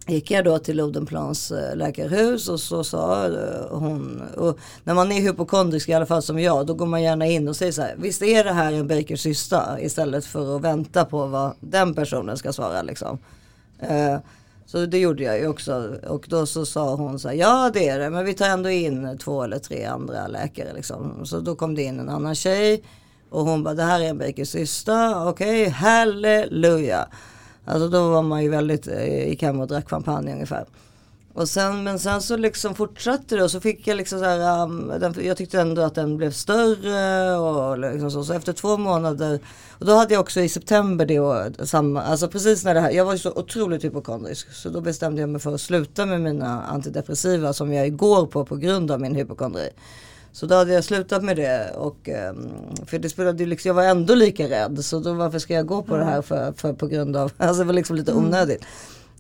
gick 0.08 0.32
jag 0.32 0.46
då 0.46 0.60
till 0.60 0.82
Odenplans 0.82 1.54
läkarhus 1.76 2.50
och 2.50 2.60
så 2.60 2.84
sa 2.84 3.30
hon, 3.72 4.22
och 4.38 4.60
när 4.84 4.94
man 4.94 5.12
är 5.12 5.22
hypokondrisk 5.22 5.90
i 5.90 5.94
alla 5.94 6.06
fall 6.06 6.22
som 6.22 6.40
jag, 6.40 6.66
då 6.66 6.74
går 6.74 6.86
man 6.86 7.04
gärna 7.04 7.26
in 7.26 7.48
och 7.48 7.56
säger 7.56 7.72
så 7.72 7.82
här, 7.82 7.96
visst 7.98 8.22
är 8.22 8.44
det 8.44 8.52
här 8.52 8.74
en 8.74 8.88
Bakers 8.88 9.22
cysta? 9.22 9.82
Istället 9.82 10.26
för 10.26 10.56
att 10.56 10.62
vänta 10.62 11.06
på 11.06 11.26
vad 11.26 11.54
den 11.60 11.94
personen 11.94 12.38
ska 12.38 12.54
svara 12.54 12.82
liksom. 12.82 13.20
Uh, 13.84 14.18
så 14.66 14.86
det 14.86 15.00
gjorde 15.00 15.24
jag 15.24 15.40
ju 15.40 15.48
också. 15.48 15.96
Och 16.08 16.26
då 16.30 16.46
så 16.46 16.66
sa 16.66 16.96
hon 16.96 17.20
så 17.20 17.28
här, 17.28 17.36
ja 17.36 17.72
det 17.74 17.88
är 17.90 18.00
det, 18.00 18.10
men 18.10 18.26
vi 18.26 18.34
tar 18.34 18.48
ändå 18.48 18.70
in 18.70 19.18
två 19.18 19.44
eller 19.44 19.60
tre 19.60 19.86
andra 19.86 20.28
läkare 20.28 20.74
liksom. 20.74 21.26
Så 21.26 21.40
då 21.40 21.56
kom 21.56 21.76
det 21.76 21.84
in 21.84 22.00
en 22.00 22.10
annan 22.10 22.36
tjej 22.36 22.84
och 23.30 23.46
hon 23.46 23.64
bara, 23.64 23.74
det 23.74 23.84
här 23.84 24.02
är 24.02 24.10
en 24.10 24.18
Bakers 24.18 24.50
syster, 24.50 25.28
okej, 25.28 25.62
okay, 25.62 25.70
halleluja. 25.70 27.08
Alltså 27.66 27.90
då 27.90 28.10
var 28.10 28.22
man 28.22 28.44
ju 28.44 28.50
väldigt, 28.50 28.88
eh, 28.88 29.28
gick 29.28 29.42
hem 29.42 29.60
och 29.60 29.68
drack 29.68 29.90
champagne 29.90 30.34
ungefär. 30.34 30.66
Och 31.36 31.50
sen, 31.50 31.84
men 31.84 32.00
sen 32.00 32.22
så 32.22 32.38
liksom 32.38 32.76
fortsatte 32.76 33.36
det 33.36 33.44
och 33.44 33.52
så 33.52 33.60
fick 33.60 33.88
jag 33.88 33.98
liksom 33.98 34.20
så 34.20 34.26
här, 34.26 34.64
um, 34.64 34.94
den, 35.00 35.16
jag 35.22 35.38
tyckte 35.38 35.62
ändå 35.62 35.82
att 35.82 35.96
den 35.96 36.18
blev 36.18 36.32
större 36.32 37.38
och 37.38 37.80
liksom 37.80 38.12
så. 38.12 38.24
Så 38.24 38.34
efter 38.34 38.54
två 38.54 38.78
månader, 38.78 39.40
och 39.80 39.86
då 39.86 39.96
hade 39.96 40.14
jag 40.14 40.22
också 40.22 40.42
i 40.42 40.50
september 40.50 41.06
det 41.06 41.20
och 41.20 41.68
samma, 41.68 42.02
alltså 42.02 42.28
precis 42.28 42.66
när 42.66 42.74
det 42.74 42.80
här, 42.80 42.92
jag 42.92 43.06
var 43.06 43.14
ju 43.14 43.20
så 43.20 43.32
otroligt 43.32 43.84
hypokondrisk. 43.84 44.52
Så 44.52 44.70
då 44.70 44.82
bestämde 44.82 45.22
jag 45.22 45.30
mig 45.30 45.42
för 45.42 45.54
att 45.54 45.62
sluta 45.62 46.06
med 46.06 46.22
mina 46.22 46.64
antidepressiva 46.64 47.54
som 47.54 47.74
jag 47.74 47.88
igår 47.88 48.26
på 48.26 48.46
på 48.46 48.56
grund 48.56 48.92
av 48.92 49.02
min 49.02 49.16
hypokondri. 49.16 49.70
Så 50.36 50.46
då 50.46 50.56
hade 50.56 50.74
jag 50.74 50.84
slutat 50.84 51.24
med 51.24 51.36
det 51.36 51.72
och 51.76 52.10
um, 52.30 52.50
för 52.86 53.00
det 53.00 53.10
spelade 53.10 53.46
liksom, 53.46 53.70
jag 53.70 53.76
var 53.76 53.84
ändå 53.84 54.16
lika 54.16 54.50
rädd 54.50 54.86
så 54.86 55.00
då 55.00 55.14
varför 55.14 55.40
ska 55.40 55.54
jag 55.54 55.66
gå 55.66 55.82
på 55.82 55.98
det 55.98 56.04
här 56.04 56.22
för, 56.22 56.54
för 56.58 56.74
på 56.74 56.88
grund 56.88 57.16
av, 57.16 57.32
alltså 57.38 57.62
det 57.62 57.68
var 57.68 57.74
liksom 57.74 57.96
lite 57.96 58.14
onödigt. 58.14 58.66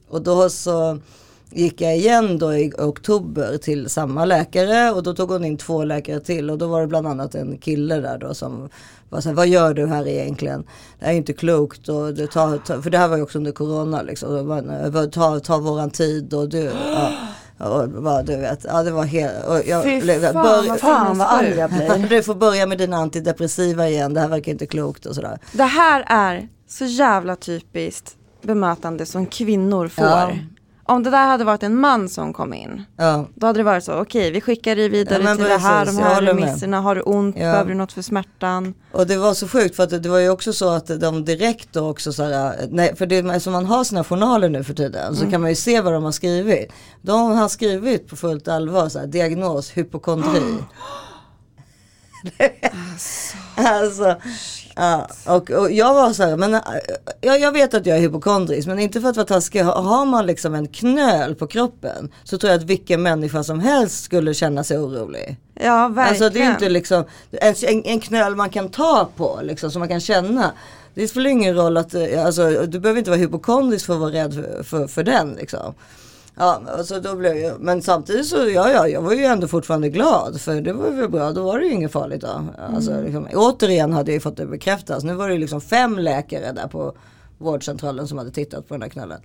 Och 0.07 0.21
då 0.21 0.49
så 0.49 0.99
gick 1.49 1.81
jag 1.81 1.97
igen 1.97 2.37
då 2.37 2.53
i 2.53 2.71
oktober 2.77 3.57
till 3.57 3.89
samma 3.89 4.25
läkare 4.25 4.91
och 4.91 5.03
då 5.03 5.13
tog 5.13 5.31
hon 5.31 5.45
in 5.45 5.57
två 5.57 5.83
läkare 5.83 6.19
till 6.19 6.49
och 6.49 6.57
då 6.57 6.67
var 6.67 6.81
det 6.81 6.87
bland 6.87 7.07
annat 7.07 7.35
en 7.35 7.57
kille 7.57 7.95
där 7.95 8.17
då 8.17 8.33
som 8.33 8.69
var 9.09 9.21
så 9.21 9.29
här, 9.29 9.35
vad 9.35 9.47
gör 9.47 9.73
du 9.73 9.87
här 9.87 10.07
egentligen? 10.07 10.63
Det 10.99 11.05
är 11.05 11.13
inte 11.13 11.33
klokt 11.33 11.89
och 11.89 12.13
det 12.13 12.27
tar, 12.27 12.81
för 12.81 12.89
det 12.89 12.97
här 12.97 13.07
var 13.07 13.17
ju 13.17 13.23
också 13.23 13.37
under 13.37 13.51
corona 13.51 14.01
liksom. 14.01 15.09
Ta, 15.13 15.39
ta 15.39 15.57
våran 15.57 15.89
tid 15.89 16.33
och 16.33 16.49
du, 16.49 16.71
ja. 16.85 17.11
Och 17.57 17.89
vad 17.89 18.25
du 18.25 18.35
vet, 18.37 18.63
ja 18.69 18.83
det 18.83 18.91
var 18.91 19.03
helt... 19.03 19.33
Jag, 19.67 19.83
Fy 19.83 20.01
fan, 20.01 20.33
bör- 20.33 20.77
Fan 20.77 21.17
vad 21.17 21.27
arg 21.27 21.49
jag 21.49 21.69
blir. 21.69 22.07
Du 22.09 22.23
får 22.23 22.35
börja 22.35 22.65
med 22.65 22.77
dina 22.77 22.97
antidepressiva 22.97 23.87
igen, 23.89 24.13
det 24.13 24.19
här 24.21 24.27
verkar 24.27 24.51
inte 24.51 24.65
klokt 24.65 25.05
och 25.05 25.15
sådär. 25.15 25.39
Det 25.51 25.63
här 25.63 26.03
är 26.07 26.47
så 26.67 26.85
jävla 26.85 27.35
typiskt 27.35 28.15
bemötande 28.41 29.05
som 29.05 29.25
kvinnor 29.25 29.87
får. 29.87 30.05
Ja. 30.05 30.31
Om 30.87 31.03
det 31.03 31.09
där 31.09 31.27
hade 31.27 31.43
varit 31.43 31.63
en 31.63 31.75
man 31.79 32.09
som 32.09 32.33
kom 32.33 32.53
in, 32.53 32.83
Ja. 32.97 33.27
då 33.35 33.47
hade 33.47 33.59
det 33.59 33.63
varit 33.63 33.83
så, 33.83 33.93
okej 33.93 34.31
vi 34.31 34.41
skickar 34.41 34.75
dig 34.75 34.89
vidare 34.89 35.23
Ja, 35.23 35.35
till 35.35 35.43
det 35.43 35.57
här, 35.57 35.85
de 35.85 35.97
här 35.97 36.21
remisserna, 36.21 36.81
har 36.81 36.95
du 36.95 37.01
ont, 37.01 37.35
Ja. 37.35 37.41
behöver 37.41 37.69
du 37.69 37.75
något 37.75 37.91
för 37.93 38.01
smärtan? 38.01 38.73
Och 38.91 39.07
det 39.07 39.17
var 39.17 39.33
så 39.33 39.47
sjukt 39.47 39.75
för 39.75 39.83
att 39.83 40.03
det, 40.03 40.09
var 40.09 40.19
ju 40.19 40.29
också 40.29 40.53
så 40.53 40.69
att 40.69 40.87
de 40.87 41.25
direkt 41.25 41.73
då 41.73 41.89
också 41.89 42.13
så 42.13 42.23
här, 42.23 42.67
nej, 42.69 42.95
för 42.95 43.05
det, 43.05 43.39
som 43.39 43.53
man 43.53 43.65
har 43.65 43.83
sina 43.83 44.03
journaler 44.03 44.49
nu 44.49 44.63
för 44.63 44.73
tiden 44.73 45.15
så 45.15 45.29
kan 45.29 45.41
man 45.41 45.49
ju 45.49 45.55
se 45.55 45.81
vad 45.81 45.93
de 45.93 46.03
har 46.03 46.11
skrivit. 46.11 46.71
De 47.01 47.31
har 47.37 47.47
skrivit 47.47 48.07
på 48.07 48.15
fullt 48.15 48.47
allvar 48.47 48.89
så 48.89 48.99
här, 48.99 49.07
diagnos 49.07 49.71
hypokondri. 49.77 50.41
alltså, 53.55 54.15
ja, 54.75 55.07
och, 55.25 55.51
och 55.51 55.71
jag 55.71 55.93
var 55.93 56.13
så 56.13 56.23
här, 56.23 56.37
men 56.37 56.53
äh, 56.53 56.61
jag, 57.21 57.39
jag 57.39 57.51
vet 57.51 57.73
att 57.73 57.85
jag 57.85 57.97
är 57.97 58.01
hypokondrisk 58.01 58.67
men 58.67 58.79
inte 58.79 59.01
för 59.01 59.09
att 59.09 59.15
vara 59.15 59.27
taskig. 59.27 59.61
Har- 59.63 60.05
man 60.05 60.25
liksom 60.25 60.55
en 60.55 60.67
knöl 60.67 61.35
på 61.35 61.47
kroppen 61.47 62.11
så 62.23 62.37
tror 62.37 62.51
jag 62.51 62.57
att 62.59 62.65
vilken 62.65 63.01
människa 63.03 63.43
som 63.43 63.59
helst 63.59 64.03
skulle 64.03 64.33
känna 64.33 64.63
sig 64.63 64.77
orolig. 64.77 65.37
Ja 65.53 65.87
verkligen. 65.87 66.09
Alltså 66.09 66.29
det 66.29 66.45
är 66.45 66.51
inte 66.51 66.69
liksom 66.69 67.03
en, 67.31 67.55
en, 67.67 67.83
en 67.85 67.99
knöl 67.99 68.35
man 68.35 68.49
kan 68.49 68.69
ta 68.69 69.09
på 69.15 69.39
liksom 69.43 69.71
som 69.71 69.79
man 69.79 69.89
kan 69.89 69.99
känna. 69.99 70.51
Det 70.93 71.07
spelar 71.07 71.29
ingen 71.29 71.55
roll 71.55 71.77
att, 71.77 71.93
eh, 71.93 72.25
alltså, 72.25 72.49
du 72.65 72.79
behöver 72.79 72.97
inte 72.99 73.09
vara 73.11 73.19
hypokondrisk 73.19 73.85
för 73.85 73.93
att 73.93 73.99
vara 73.99 74.11
rädd 74.11 74.33
för, 74.33 74.63
för, 74.63 74.87
för 74.87 75.03
den 75.03 75.33
liksom. 75.33 75.73
Ja, 76.37 76.61
alltså 76.77 76.99
då 76.99 77.15
blev 77.15 77.37
jag, 77.37 77.59
men 77.59 77.81
samtidigt 77.81 78.25
så, 78.27 78.37
ja, 78.37 78.69
ja, 78.71 78.87
jag 78.87 79.01
var 79.01 79.13
ju 79.13 79.23
ändå 79.25 79.47
fortfarande 79.47 79.89
glad 79.89 80.41
för 80.41 80.61
det 80.61 80.73
var 80.73 80.91
ju 80.91 81.07
bra, 81.07 81.31
då 81.31 81.43
var 81.43 81.59
det 81.59 81.65
ju 81.65 81.71
inget 81.71 81.91
farligt 81.91 82.21
då. 82.21 82.43
Alltså, 82.75 83.01
liksom, 83.01 83.27
återigen 83.33 83.93
hade 83.93 84.11
jag 84.11 84.13
ju 84.13 84.19
fått 84.19 84.37
det 84.37 84.45
bekräftat. 84.45 85.03
Nu 85.03 85.13
var 85.13 85.27
det 85.27 85.33
ju 85.33 85.39
liksom 85.39 85.61
fem 85.61 85.99
läkare 85.99 86.51
där 86.51 86.67
på 86.67 86.93
vårdcentralen 87.37 88.07
som 88.07 88.17
hade 88.17 88.31
tittat 88.31 88.67
på 88.67 88.73
den 88.73 88.81
här 88.81 88.89
knölen. 88.89 89.19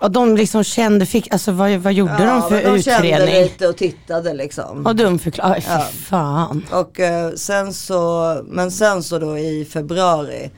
Och 0.00 0.10
de 0.10 0.36
liksom 0.36 0.64
kände, 0.64 1.06
fick, 1.06 1.32
alltså 1.32 1.52
vad, 1.52 1.70
vad 1.72 1.92
gjorde 1.92 2.26
de 2.26 2.42
för 2.42 2.50
men 2.50 2.74
de 2.74 2.82
kände 2.82 3.08
utredning? 3.08 3.42
lite 3.42 3.68
och 3.68 3.76
tittade 3.76 4.34
liksom. 4.34 4.86
Och 4.86 4.96
dumförklarade, 4.96 5.62
Ja. 5.68 5.80
fan. 6.08 6.66
Och 6.72 7.00
eh, 7.00 7.32
sen 7.32 7.74
så, 7.74 8.40
men 8.46 8.70
sen 8.70 9.02
så 9.02 9.18
då 9.18 9.38
i 9.38 9.64
februari 9.64 10.50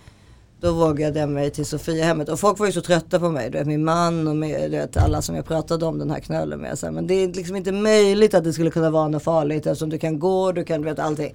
då 0.60 0.72
vågade 0.72 1.20
jag 1.20 1.28
mig 1.28 1.50
till 1.50 1.66
Sofiahemmet 1.66 2.28
och 2.28 2.40
folk 2.40 2.58
var 2.58 2.66
ju 2.66 2.72
så 2.72 2.80
trötta 2.80 3.20
på 3.20 3.30
mig. 3.30 3.50
Du 3.50 3.58
vet, 3.58 3.66
min 3.66 3.84
man 3.84 4.28
och 4.28 4.36
med, 4.36 4.70
du 4.70 4.76
vet, 4.76 4.96
alla 4.96 5.22
som 5.22 5.36
jag 5.36 5.44
pratade 5.44 5.86
om 5.86 5.98
den 5.98 6.10
här 6.10 6.20
knölen 6.20 6.60
med. 6.60 6.78
Så 6.78 6.86
här, 6.86 6.92
men 6.92 7.06
det 7.06 7.14
är 7.14 7.28
liksom 7.28 7.56
inte 7.56 7.72
möjligt 7.72 8.34
att 8.34 8.44
det 8.44 8.52
skulle 8.52 8.70
kunna 8.70 8.90
vara 8.90 9.08
något 9.08 9.22
farligt 9.22 9.66
eftersom 9.66 9.90
du 9.90 9.98
kan 9.98 10.18
gå, 10.18 10.52
du 10.52 10.64
kan, 10.64 10.80
du 10.80 10.88
vet 10.88 10.98
allting. 10.98 11.34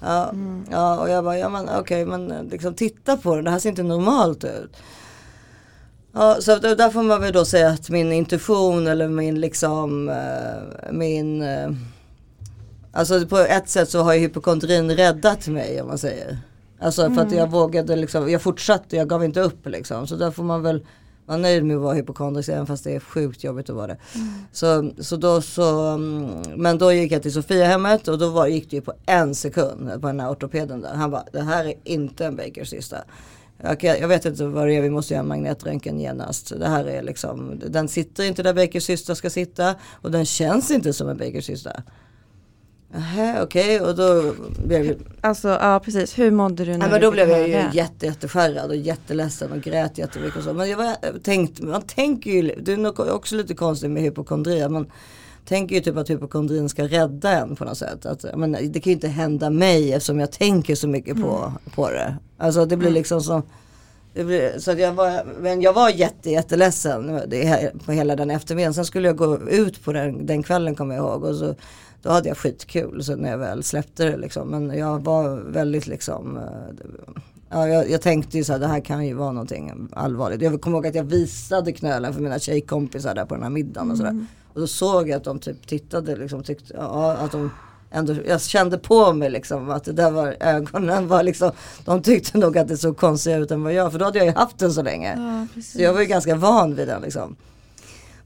Ja, 0.00 0.34
ja 0.70 1.00
och 1.00 1.10
jag 1.10 1.24
bara, 1.24 1.38
ja 1.38 1.48
men 1.48 1.68
okej 1.78 2.06
men 2.06 2.30
eh, 2.30 2.44
liksom 2.44 2.74
titta 2.74 3.16
på 3.16 3.36
det, 3.36 3.42
det 3.42 3.50
här 3.50 3.58
ser 3.58 3.68
inte 3.68 3.82
normalt 3.82 4.44
ut. 4.44 4.76
Ja, 6.12 6.36
så 6.40 6.58
där 6.58 6.90
får 6.90 7.02
man 7.02 7.20
väl 7.20 7.32
då 7.32 7.44
säga 7.44 7.68
att 7.68 7.90
min 7.90 8.12
intuition 8.12 8.86
eller 8.86 9.08
min 9.08 9.40
liksom, 9.40 10.08
eh, 10.08 10.92
min 10.92 11.42
eh, 11.42 11.70
Alltså 12.94 13.26
på 13.26 13.38
ett 13.38 13.68
sätt 13.68 13.90
så 13.90 14.02
har 14.02 14.14
ju 14.14 14.20
hypokondrin 14.20 14.96
räddat 14.96 15.48
mig 15.48 15.82
om 15.82 15.88
man 15.88 15.98
säger. 15.98 16.38
Alltså 16.82 17.10
för 17.10 17.22
att 17.22 17.32
jag 17.32 17.50
vågade 17.50 17.96
liksom, 17.96 18.30
jag 18.30 18.42
fortsatte, 18.42 18.96
jag 18.96 19.08
gav 19.08 19.24
inte 19.24 19.40
upp 19.40 19.66
liksom. 19.66 20.06
Så 20.06 20.16
där 20.16 20.30
får 20.30 20.42
man 20.42 20.62
väl 20.62 20.86
vara 21.26 21.38
nöjd 21.38 21.64
med 21.64 21.76
att 21.76 21.82
vara 21.82 21.94
hypokondrisk 21.94 22.48
även 22.48 22.66
fast 22.66 22.84
det 22.84 22.94
är 22.94 23.00
sjukt 23.00 23.44
jobbigt 23.44 23.70
att 23.70 23.76
vara 23.76 23.86
det. 23.86 23.96
Så, 24.52 24.90
så 24.98 25.16
då 25.16 25.42
så, 25.42 25.88
mm, 25.88 26.42
men 26.56 26.78
då 26.78 26.92
gick 26.92 27.12
jag 27.12 27.22
till 27.22 27.32
Sofiahemmet 27.32 28.08
och 28.08 28.18
då 28.18 28.28
var, 28.28 28.46
gick 28.46 28.70
det 28.70 28.76
ju 28.76 28.82
på 28.82 28.92
en 29.06 29.34
sekund 29.34 30.00
på 30.00 30.06
den 30.06 30.20
här 30.20 30.30
ortopeden 30.30 30.80
där. 30.80 30.94
Han 30.94 31.10
bara, 31.10 31.24
det 31.32 31.42
här 31.42 31.64
är 31.64 31.74
inte 31.84 32.26
en 32.26 32.36
Bakers 32.36 32.68
cysta. 32.68 32.96
Jag 33.80 34.08
vet 34.08 34.24
inte 34.24 34.44
vad 34.44 34.66
det 34.66 34.74
är, 34.74 34.82
vi 34.82 34.90
måste 34.90 35.14
göra 35.14 35.24
magnetröntgen 35.24 36.00
genast. 36.00 36.52
Det 36.58 36.68
här 36.68 36.84
är 36.84 37.02
liksom, 37.02 37.60
den 37.66 37.88
sitter 37.88 38.24
inte 38.24 38.42
där 38.42 38.54
Bakers 38.54 38.84
cysta 38.84 39.14
ska 39.14 39.30
sitta 39.30 39.74
och 39.90 40.10
den 40.10 40.24
känns 40.24 40.70
inte 40.70 40.92
som 40.92 41.08
en 41.08 41.16
Bakers 41.16 41.44
cysta. 41.44 41.82
Nähä, 42.94 43.42
okej 43.42 43.80
och 43.80 43.96
då 43.96 44.34
blev 44.64 44.84
jag, 44.84 44.96
Alltså 45.20 45.48
ja 45.48 45.80
precis, 45.84 46.18
hur 46.18 46.30
mådde 46.30 46.64
du 46.64 46.76
när 46.76 46.86
ja, 46.86 46.92
men 46.92 47.00
då 47.00 47.10
blev 47.10 47.30
jag 47.30 47.48
ju 47.48 47.64
jätte, 47.72 48.06
jätteskärrad 48.06 48.70
och 48.70 48.76
jätteledsen 48.76 49.52
och 49.52 49.60
grät 49.60 49.98
jättemycket 49.98 50.36
och 50.36 50.44
så. 50.44 50.52
Men 50.52 50.70
jag 50.70 50.76
var, 50.76 51.18
tänkt, 51.18 51.60
man 51.60 51.82
tänker 51.82 52.30
ju, 52.30 52.54
det 52.62 52.72
är 52.72 53.12
också 53.12 53.36
lite 53.36 53.54
konstigt 53.54 53.90
med 53.90 54.02
hypokondri. 54.02 54.68
Man 54.68 54.86
tänker 55.44 55.74
ju 55.74 55.80
typ 55.80 55.96
att 55.96 56.10
hypokondrin 56.10 56.68
ska 56.68 56.84
rädda 56.84 57.30
en 57.30 57.56
på 57.56 57.64
något 57.64 57.78
sätt. 57.78 58.06
Att, 58.06 58.36
menar, 58.36 58.60
det 58.60 58.80
kan 58.80 58.90
ju 58.90 58.94
inte 58.94 59.08
hända 59.08 59.50
mig 59.50 59.92
eftersom 59.92 60.20
jag 60.20 60.32
tänker 60.32 60.74
så 60.74 60.88
mycket 60.88 61.16
på, 61.22 61.52
på 61.74 61.90
det. 61.90 62.16
Alltså 62.38 62.64
det 62.66 62.76
blir 62.76 62.90
liksom 62.90 63.20
som 63.20 63.42
blir, 64.14 64.58
så 64.58 64.70
att 64.70 64.78
jag 64.78 64.92
var, 64.92 65.24
men 65.40 65.62
jag 65.62 65.72
var 65.72 65.90
jätte, 65.90 66.30
jätteledsen 66.30 67.20
på 67.86 67.92
hela 67.92 68.16
den 68.16 68.30
eftermiddagen. 68.30 68.74
Sen 68.74 68.84
skulle 68.84 69.08
jag 69.08 69.16
gå 69.16 69.48
ut 69.48 69.84
på 69.84 69.92
den, 69.92 70.26
den 70.26 70.42
kvällen 70.42 70.74
kommer 70.74 70.94
jag 70.94 71.04
ihåg. 71.04 71.24
Och 71.24 71.36
så, 71.36 71.54
då 72.02 72.10
hade 72.10 72.28
jag 72.28 72.38
skitkul 72.38 73.04
så 73.04 73.16
när 73.16 73.30
jag 73.30 73.38
väl 73.38 73.62
släppte 73.62 74.04
det 74.04 74.16
liksom. 74.16 74.48
Men 74.48 74.78
jag 74.78 75.04
var 75.04 75.36
väldigt 75.36 75.86
liksom 75.86 76.36
eh, 76.36 76.86
Ja, 77.54 77.68
jag, 77.68 77.90
jag 77.90 78.02
tänkte 78.02 78.36
ju 78.38 78.44
så 78.44 78.52
här, 78.52 78.60
det 78.60 78.66
här 78.66 78.80
kan 78.80 79.06
ju 79.06 79.14
vara 79.14 79.32
någonting 79.32 79.88
allvarligt. 79.92 80.42
Jag 80.42 80.60
kommer 80.60 80.76
ihåg 80.76 80.86
att 80.86 80.94
jag 80.94 81.04
visade 81.04 81.72
knölen 81.72 82.14
för 82.14 82.20
mina 82.20 82.38
tjejkompisar 82.38 83.14
där 83.14 83.24
på 83.24 83.34
den 83.34 83.42
här 83.42 83.50
middagen 83.50 83.90
och 83.90 83.96
sådär. 83.96 84.26
Och 84.52 84.60
då 84.60 84.66
såg 84.66 85.08
jag 85.08 85.16
att 85.16 85.24
de 85.24 85.38
typ 85.38 85.66
tittade 85.66 86.16
liksom, 86.16 86.42
tyckte, 86.42 86.74
ja, 86.76 87.12
att 87.12 87.32
de 87.32 87.50
ändå, 87.90 88.14
jag 88.26 88.42
kände 88.42 88.78
på 88.78 89.12
mig 89.12 89.30
liksom 89.30 89.70
att 89.70 89.84
det 89.84 89.92
där 89.92 90.10
var 90.10 90.36
ögonen 90.40 91.08
var 91.08 91.22
liksom, 91.22 91.50
de 91.84 92.02
tyckte 92.02 92.38
nog 92.38 92.58
att 92.58 92.68
det 92.68 92.76
såg 92.76 92.96
konstigare 92.96 93.42
ut 93.42 93.50
än 93.50 93.62
vad 93.62 93.72
jag, 93.72 93.92
för 93.92 93.98
då 93.98 94.04
hade 94.04 94.18
jag 94.18 94.26
ju 94.26 94.32
haft 94.32 94.58
den 94.58 94.72
så 94.72 94.82
länge. 94.82 95.14
Ja. 95.54 95.62
Så 95.62 95.82
jag 95.82 95.92
var 95.92 96.00
ju 96.00 96.06
ganska 96.06 96.34
van 96.34 96.74
vid 96.74 96.88
den 96.88 97.02
liksom. 97.02 97.36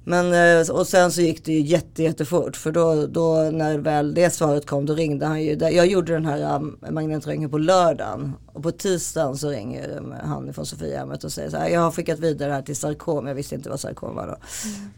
Men 0.08 0.32
eh, 0.32 0.70
och 0.70 0.86
sen 0.86 1.12
så 1.12 1.20
gick 1.20 1.44
det 1.44 1.52
ju 1.52 1.60
jätte, 1.60 2.02
jättefort 2.02 2.56
för 2.56 2.72
då, 2.72 3.06
då 3.06 3.50
när 3.52 3.78
väl 3.78 4.14
det 4.14 4.30
svaret 4.30 4.66
kom 4.66 4.86
då 4.86 4.94
ringde 4.94 5.26
han 5.26 5.42
ju. 5.42 5.56
Jag 5.58 5.86
gjorde 5.86 6.12
den 6.12 6.26
här 6.26 6.56
um, 6.56 6.78
magnetröntgen 6.90 7.50
på 7.50 7.58
lördagen 7.58 8.32
och 8.52 8.62
på 8.62 8.70
tisdagen 8.70 9.36
så 9.36 9.50
ringer 9.50 9.96
um, 9.96 10.14
han 10.24 10.52
från 10.52 10.66
Sofiahemmet 10.66 11.24
och 11.24 11.32
säger 11.32 11.50
så 11.50 11.56
här. 11.56 11.68
Jag 11.68 11.80
har 11.80 11.90
skickat 11.90 12.18
vidare 12.18 12.48
det 12.48 12.54
här 12.54 12.62
till 12.62 12.76
sarkom. 12.76 13.26
Jag 13.26 13.34
visste 13.34 13.54
inte 13.54 13.70
vad 13.70 13.80
sarkom 13.80 14.14
var 14.14 14.26
då. 14.26 14.36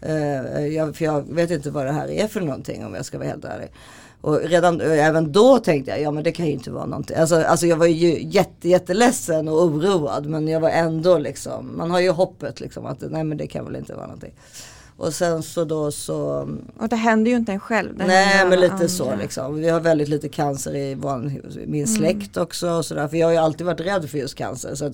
Eh, 0.06 0.66
jag, 0.66 0.96
för 0.96 1.04
jag 1.04 1.34
vet 1.34 1.50
inte 1.50 1.70
vad 1.70 1.86
det 1.86 1.92
här 1.92 2.10
är 2.10 2.28
för 2.28 2.40
någonting 2.40 2.86
om 2.86 2.94
jag 2.94 3.04
ska 3.04 3.18
vara 3.18 3.28
helt 3.28 3.44
ärlig. 3.44 3.72
Och 4.20 4.40
redan 4.40 4.80
eh, 4.80 5.06
även 5.06 5.32
då 5.32 5.58
tänkte 5.58 5.90
jag, 5.90 6.00
ja 6.00 6.10
men 6.10 6.24
det 6.24 6.32
kan 6.32 6.46
ju 6.46 6.52
inte 6.52 6.70
vara 6.70 6.86
någonting. 6.86 7.16
Alltså, 7.16 7.36
alltså 7.36 7.66
jag 7.66 7.76
var 7.76 7.86
ju 7.86 8.22
jätte, 8.22 8.68
jätteledsen 8.68 9.48
och 9.48 9.62
oroad 9.64 10.26
men 10.26 10.48
jag 10.48 10.60
var 10.60 10.70
ändå 10.70 11.18
liksom, 11.18 11.76
man 11.76 11.90
har 11.90 12.00
ju 12.00 12.10
hoppet 12.10 12.60
liksom 12.60 12.86
att 12.86 13.00
nej 13.00 13.24
men 13.24 13.38
det 13.38 13.46
kan 13.46 13.64
väl 13.64 13.76
inte 13.76 13.94
vara 13.94 14.06
någonting. 14.06 14.34
Och 14.98 15.14
sen 15.14 15.42
så 15.42 15.64
då 15.64 15.90
så, 15.90 16.48
Och 16.78 16.88
det 16.88 16.96
händer 16.96 17.30
ju 17.30 17.36
inte 17.36 17.52
en 17.52 17.60
själv. 17.60 17.88
nej 17.96 18.46
men 18.48 18.60
lite 18.60 18.88
så 18.88 19.04
andra. 19.04 19.16
liksom. 19.16 19.54
Vi 19.54 19.68
har 19.68 19.80
väldigt 19.80 20.08
lite 20.08 20.28
cancer 20.28 20.76
i 20.76 20.94
vår, 20.94 21.32
min 21.66 21.86
släkt 21.86 22.36
också 22.36 22.70
och 22.70 22.84
sådär. 22.84 23.08
För 23.08 23.16
jag 23.16 23.26
har 23.26 23.32
ju 23.32 23.38
alltid 23.38 23.66
varit 23.66 23.80
rädd 23.80 24.10
för 24.10 24.18
just 24.18 24.34
cancer. 24.34 24.74
Så 24.74 24.84
att, 24.84 24.92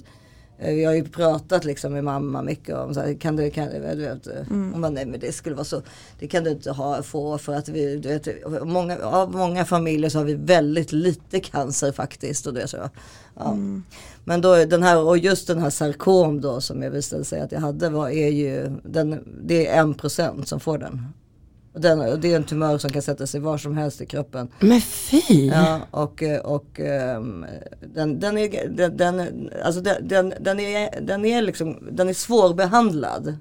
Eh, 0.58 0.75
Vi 0.75 0.84
har 0.84 0.92
ju 0.94 1.04
pratat 1.04 1.64
liksom 1.64 1.92
med 1.92 2.04
mamma 2.04 2.42
mycket 2.42 2.75
om 2.76 2.94
så 2.94 3.00
här, 3.00 3.14
kan 3.14 3.37
du, 3.37 3.50
kan, 3.50 3.68
du 3.70 3.78
vet, 3.80 4.26
Mm. 4.26 4.73
hon 4.73 4.80
bara, 4.82 4.90
nej 4.90 5.06
men 5.06 5.20
det 5.20 5.32
skulle 5.32 5.54
vara 5.56 5.64
så, 5.64 5.82
det 6.18 6.28
kan 6.28 6.44
du 6.44 6.50
inte 6.50 6.70
ha, 6.70 7.02
få 7.02 7.38
för 7.38 7.54
att 7.54 7.68
vi, 7.68 7.96
du 7.96 8.08
vet, 8.08 8.28
många, 8.66 8.99
av 8.99 9.32
många 9.32 9.64
familjer 9.64 10.11
så 10.11 10.18
har 10.18 10.25
vi 10.25 10.34
väldigt 10.34 10.92
lite 10.92 11.40
cancer 11.40 11.92
faktiskt. 11.92 12.46
Och 12.46 12.54
det, 12.54 12.68
så, 12.68 12.76
ja. 13.37 13.50
Mm. 13.52 13.82
Men 14.25 14.40
då 14.40 14.64
den 14.64 14.83
här, 14.83 15.02
och 15.02 15.19
just 15.19 15.47
den 15.47 15.59
här 15.59 15.71
sarkom 15.71 16.40
då 16.40 16.61
som 16.61 16.83
jag 16.83 16.90
visade 16.90 17.25
sig 17.25 17.40
att 17.40 17.52
jag 17.52 17.61
hade 17.61 17.88
var, 17.88 18.09
är 18.09 18.28
ju, 18.28 18.71
den, 18.85 19.25
det 19.43 19.66
är 19.66 19.81
en 19.81 19.95
procent 19.95 20.49
som 20.49 20.61
får 20.61 20.78
den. 20.78 21.09
Och 21.75 21.81
den. 21.81 22.00
och 22.00 22.19
Det 22.19 22.33
är 22.33 22.37
en 22.37 22.45
tumör 22.45 22.78
som 22.78 22.90
kan 22.90 23.02
sätta 23.02 23.26
sig 23.26 23.40
var 23.40 23.59
som 23.59 23.76
helst 23.76 24.00
i 24.00 24.07
kroppen. 24.07 24.49
Men 24.61 24.81
fy! 24.81 25.47
Ja, 25.47 25.81
och, 25.90 26.23
och 26.45 26.81
den, 27.95 28.21
den 28.21 28.38
är, 28.38 28.69
den, 28.69 28.97
den, 28.97 29.50
alltså 29.64 29.81
den, 29.81 30.09
den, 30.09 30.35
den, 30.40 30.61
är, 30.61 31.00
den 31.00 31.25
är 31.25 31.43
liksom, 31.43 31.88
den 31.93 32.09
är 32.09 32.12
svårbehandlad. 32.12 33.37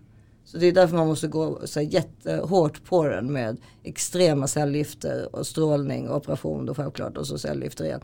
Så 0.46 0.58
det 0.58 0.66
är 0.66 0.72
därför 0.72 0.96
man 0.96 1.08
måste 1.08 1.28
gå 1.28 1.60
så 1.66 1.80
här 1.80 1.88
jättehårt 1.88 2.86
på 2.86 3.08
den 3.08 3.34
med 3.34 3.58
extrema 3.84 4.48
cellgifter 4.48 5.36
och 5.36 5.48
strålning 5.48 6.10
och 6.10 6.18
operation 6.18 6.66
då 6.66 6.74
självklart 6.74 7.18
och 7.18 7.28
så 7.28 7.38
cellgifter 7.38 7.86
igen. 7.86 8.02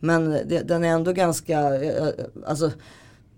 Men 0.00 0.30
det, 0.30 0.62
den 0.68 0.84
är 0.84 0.88
ändå 0.88 1.12
ganska, 1.12 1.74
eh, 1.84 2.08
alltså 2.46 2.70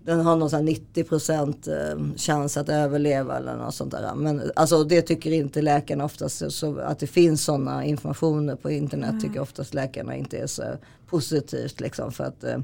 den 0.05 0.19
har 0.19 0.35
någon 0.35 0.49
sån 0.49 0.67
här 0.67 0.75
90% 0.93 2.17
chans 2.17 2.57
att 2.57 2.69
överleva 2.69 3.37
eller 3.37 3.55
något 3.55 3.75
sånt 3.75 3.91
där. 3.91 4.15
Men 4.15 4.51
alltså 4.55 4.83
det 4.83 5.01
tycker 5.01 5.31
inte 5.31 5.61
läkarna 5.61 6.05
oftast. 6.05 6.51
Så 6.51 6.79
att 6.79 6.99
det 6.99 7.07
finns 7.07 7.43
sådana 7.43 7.85
informationer 7.85 8.55
på 8.55 8.71
internet 8.71 9.21
tycker 9.21 9.39
oftast 9.39 9.73
läkarna 9.73 10.15
inte 10.15 10.37
är 10.37 10.47
så 10.47 10.63
positivt 11.09 11.79
liksom. 11.79 12.11
För 12.11 12.23
att, 12.23 12.43
eh, 12.43 12.57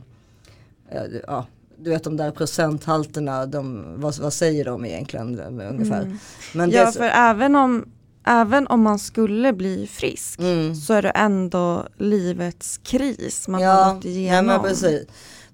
ja, 1.28 1.46
du 1.78 1.90
vet 1.90 2.04
de 2.04 2.18
där 2.18 2.32
procenthalterna, 2.32 3.46
de, 3.46 3.86
vad, 3.98 4.18
vad 4.18 4.34
säger 4.34 4.66
de 4.66 4.86
egentligen 4.86 5.40
eh, 5.40 5.70
ungefär. 5.70 6.18
Men 6.54 6.70
det, 6.70 6.76
Ja, 6.76 6.92
för 6.92 7.10
även 7.14 7.56
om, 7.56 7.86
även 8.30 8.68
om 8.68 8.82
man 8.82 9.00
skulle 9.00 9.54
bli 9.54 9.88
frisk 9.88 10.40
Mm. 10.40 10.76
så 10.76 10.94
är 10.94 11.02
det 11.02 11.10
ändå 11.10 11.88
livets 11.98 12.78
kris 12.78 13.48
man 13.48 13.64
har 13.64 13.70
ja, 13.70 13.94
gått 13.94 14.06
ja 14.06 14.10
igenom. 14.12 14.46
men 14.46 14.62
precis. 14.62 15.08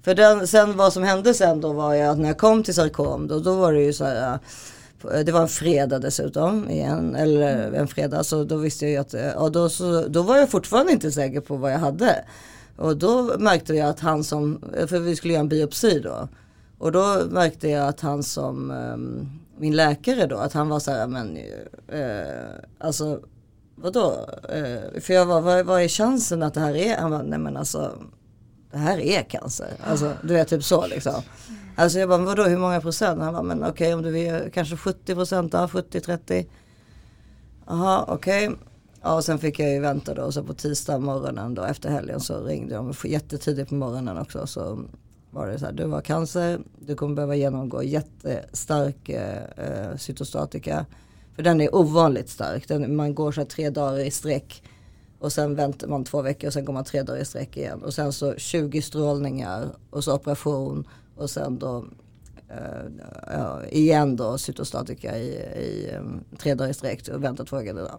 För 0.03 0.15
den, 0.15 0.48
sen 0.48 0.77
vad 0.77 0.94
som 0.94 1.03
hände 1.03 1.34
sen 1.34 1.62
då 1.62 1.74
var 1.74 1.94
ju 1.94 2.01
att 2.01 2.17
när 2.17 2.27
jag 2.27 2.38
kom 2.38 2.63
till 2.63 2.74
sarkom 2.74 3.27
då, 3.27 3.39
då 3.39 3.55
var 3.55 3.74
det 3.74 3.82
ju 3.82 3.94
så 3.94 4.05
här 4.05 4.39
eh, 5.13 5.20
det 5.20 5.32
var 5.32 5.41
en 5.41 5.48
fredag 5.48 6.00
dessutom 6.00 6.70
igen, 6.70 7.15
eller 7.15 7.72
en 7.74 7.88
fredag 7.88 8.24
så 8.24 8.44
då 8.44 8.58
visste 8.58 8.86
jag 8.86 8.91
ju 8.91 8.98
att, 8.98 9.13
eh, 9.13 9.25
ja, 9.25 9.50
då, 9.50 9.70
så, 9.70 10.08
då 10.08 10.22
var 10.22 10.38
jag 10.38 10.50
fortfarande 10.50 10.91
inte 10.91 11.12
säker 11.12 11.41
på 11.41 11.55
vad 11.55 11.74
jag 11.74 11.79
hade. 11.79 12.25
Och 12.77 12.98
då 12.98 13.32
märkte 13.39 13.74
jag 13.74 13.89
att 13.89 14.00
han 14.00 14.24
som, 14.24 14.62
för 14.88 15.00
vi 15.00 15.15
skulle 15.15 15.34
göra 15.34 15.41
en 15.41 15.50
biopsi 15.50 16.00
då. 16.00 16.27
Och 16.77 16.91
då 16.91 17.22
märkte 17.29 17.70
jag 17.70 17.88
att 17.88 18.01
han 18.01 18.24
som, 18.24 18.72
ehm, 18.72 19.29
min 19.57 19.75
läkare 19.75 20.25
då, 20.25 20.38
att 20.38 20.53
han 20.53 20.69
var 20.69 20.79
så 20.79 20.91
här, 20.91 21.07
men 21.07 21.38
eh, 21.88 22.55
alltså 22.77 23.21
vadå? 23.75 24.29
Eh, 24.50 25.01
för 25.01 25.13
jag 25.13 25.25
var, 25.25 25.41
vad, 25.41 25.65
vad 25.65 25.81
är 25.81 25.88
chansen 25.88 26.43
att 26.43 26.53
det 26.53 26.59
här 26.59 26.75
är? 26.75 26.97
Han 26.97 27.12
var, 27.12 27.24
nej 27.24 27.39
men 27.39 27.57
alltså 27.57 27.91
det 28.71 28.77
här 28.77 29.00
är 29.00 29.24
cancer. 29.24 29.69
Alltså 29.83 30.13
du 30.24 30.33
vet 30.33 30.47
typ 30.47 30.63
så 30.63 30.88
liksom. 30.88 31.21
Alltså 31.75 32.00
jag 32.00 32.09
bara, 32.09 32.17
men 32.17 32.27
vadå 32.27 32.43
hur 32.43 32.57
många 32.57 32.81
procent? 32.81 33.21
Han 33.21 33.33
bara, 33.33 33.43
men 33.43 33.63
okej 33.63 33.93
om 33.93 34.01
du 34.01 34.19
är 34.19 34.50
kanske 34.50 34.77
70 34.77 35.15
procent 35.15 35.53
70-30. 35.53 36.45
Jaha 37.67 38.05
okej. 38.07 38.51
Ja 39.01 39.15
och 39.15 39.24
sen 39.24 39.39
fick 39.39 39.59
jag 39.59 39.71
ju 39.71 39.79
vänta 39.79 40.13
då 40.13 40.21
och 40.21 40.33
så 40.33 40.43
på 40.43 40.53
tisdag 40.53 41.00
morgonen 41.00 41.53
då 41.53 41.63
efter 41.63 41.89
helgen 41.89 42.19
så 42.19 42.43
ringde 42.43 42.75
de 42.75 42.93
jättetidigt 43.03 43.69
på 43.69 43.75
morgonen 43.75 44.17
också. 44.17 44.47
Så 44.47 44.79
var 45.36 45.48
det 45.48 45.60
så 45.60 45.65
här, 45.65 45.74
du 45.74 45.86
har 45.86 46.01
cancer, 46.01 46.60
du 46.80 46.96
kommer 46.96 47.15
behöva 47.15 47.36
genomgå 47.36 47.84
jättestark 47.84 49.10
eh, 49.10 49.98
cytostatika. 49.98 50.86
För 51.36 51.44
den 51.44 51.62
är 51.62 51.75
ovanligt 51.75 52.30
stark, 52.30 52.68
den, 52.68 52.96
man 52.96 53.15
går 53.15 53.32
så 53.32 53.42
här 53.42 53.48
tre 53.48 53.70
dagar 53.70 54.00
i 54.00 54.12
sträck. 54.12 54.63
Och 55.20 55.32
sen 55.32 55.56
väntar 55.56 55.88
man 55.88 56.04
två 56.04 56.22
veckor 56.22 56.48
och 56.48 56.54
sen 56.54 56.65
går 56.65 56.74
man 56.74 56.84
tre 56.84 57.04
dagar 57.04 57.22
i 57.22 57.25
sträck 57.25 57.58
igen. 57.58 57.84
Och 57.84 57.94
sen 57.94 58.13
så 58.13 58.36
20 58.36 58.82
strålningar 58.82 59.68
och 59.89 60.04
så 60.04 60.15
operation 60.15 60.88
och 61.16 61.29
sen 61.29 61.59
då 61.59 61.86
eh, 62.50 63.05
ja, 63.27 63.66
igen 63.66 64.16
då 64.16 64.38
cytostatika 64.38 65.18
i, 65.18 65.27
i 65.57 65.96
um, 66.00 66.24
tre 66.38 66.55
dagar 66.55 66.72
i 66.72 66.74
sträck 66.74 67.07
och 67.07 67.24
vänta 67.24 67.46
två 67.46 67.57
veckor. 67.57 67.90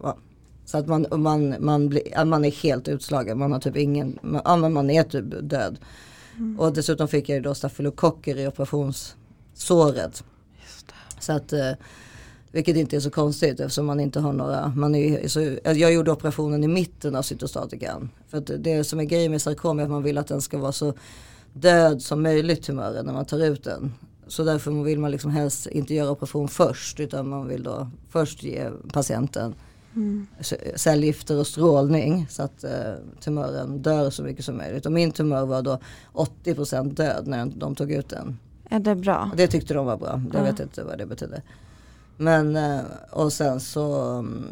Så 0.65 0.77
att 0.77 0.87
man, 0.87 1.05
man, 1.11 1.55
man, 1.59 1.89
blir, 1.89 2.25
man 2.25 2.45
är 2.45 2.51
helt 2.51 2.87
utslagen, 2.87 3.39
man 3.39 3.51
har 3.51 3.59
typ 3.59 3.77
ingen, 3.77 4.19
man, 4.21 4.73
man 4.73 4.89
är 4.89 5.03
typ 5.03 5.25
död. 5.41 5.77
Och 6.57 6.73
dessutom 6.73 7.07
fick 7.07 7.29
jag 7.29 7.35
ju 7.35 7.41
då 7.41 7.55
stafylokocker 7.55 8.37
i 8.37 8.47
operationssåret. 8.47 10.23
Så 11.19 11.33
att 11.33 11.53
eh, 11.53 11.71
vilket 12.51 12.75
inte 12.75 12.95
är 12.95 12.99
så 12.99 13.09
konstigt 13.09 13.59
eftersom 13.59 13.85
man 13.85 13.99
inte 13.99 14.19
har 14.19 14.33
några, 14.33 14.67
man 14.67 14.95
är, 14.95 15.27
så, 15.27 15.57
jag 15.63 15.93
gjorde 15.93 16.11
operationen 16.11 16.63
i 16.63 16.67
mitten 16.67 17.15
av 17.15 17.21
cytostatikan. 17.21 18.09
För 18.27 18.37
att 18.37 18.51
det 18.57 18.83
som 18.83 18.99
är 18.99 19.03
grejen 19.03 19.31
med 19.31 19.41
sarkom 19.41 19.79
är 19.79 19.83
att 19.83 19.89
man 19.89 20.03
vill 20.03 20.17
att 20.17 20.27
den 20.27 20.41
ska 20.41 20.57
vara 20.57 20.71
så 20.71 20.93
död 21.53 22.01
som 22.01 22.23
möjligt 22.23 22.63
tumören 22.63 23.05
när 23.05 23.13
man 23.13 23.25
tar 23.25 23.45
ut 23.45 23.63
den. 23.63 23.93
Så 24.27 24.43
därför 24.43 24.83
vill 24.83 24.99
man 24.99 25.11
liksom 25.11 25.31
helst 25.31 25.67
inte 25.67 25.93
göra 25.93 26.11
operation 26.11 26.47
först 26.47 26.99
utan 26.99 27.29
man 27.29 27.47
vill 27.47 27.63
då 27.63 27.89
först 28.09 28.43
ge 28.43 28.69
patienten 28.93 29.55
cellgifter 30.75 31.39
och 31.39 31.47
strålning 31.47 32.27
så 32.29 32.43
att 32.43 32.63
eh, 32.63 32.93
tumören 33.19 33.81
dör 33.81 34.09
så 34.09 34.23
mycket 34.23 34.45
som 34.45 34.57
möjligt. 34.57 34.85
Och 34.85 34.91
min 34.91 35.11
tumör 35.11 35.45
var 35.45 35.61
då 35.61 35.79
80% 36.13 36.93
död 36.93 37.27
när 37.27 37.45
de 37.45 37.75
tog 37.75 37.91
ut 37.91 38.09
den. 38.09 38.39
Är 38.69 38.79
det 38.79 38.95
bra? 38.95 39.31
Det 39.37 39.47
tyckte 39.47 39.73
de 39.73 39.85
var 39.85 39.97
bra. 39.97 40.21
Jag 40.33 40.41
Ja. 40.41 40.43
vet 40.51 40.59
inte 40.59 40.83
vad 40.83 40.97
det 40.97 41.05
betyder. 41.05 41.41
Men 42.17 42.55
eh, 42.55 42.79
och 43.11 43.33
sen 43.33 43.59
så 43.59 44.01
mm, 44.19 44.45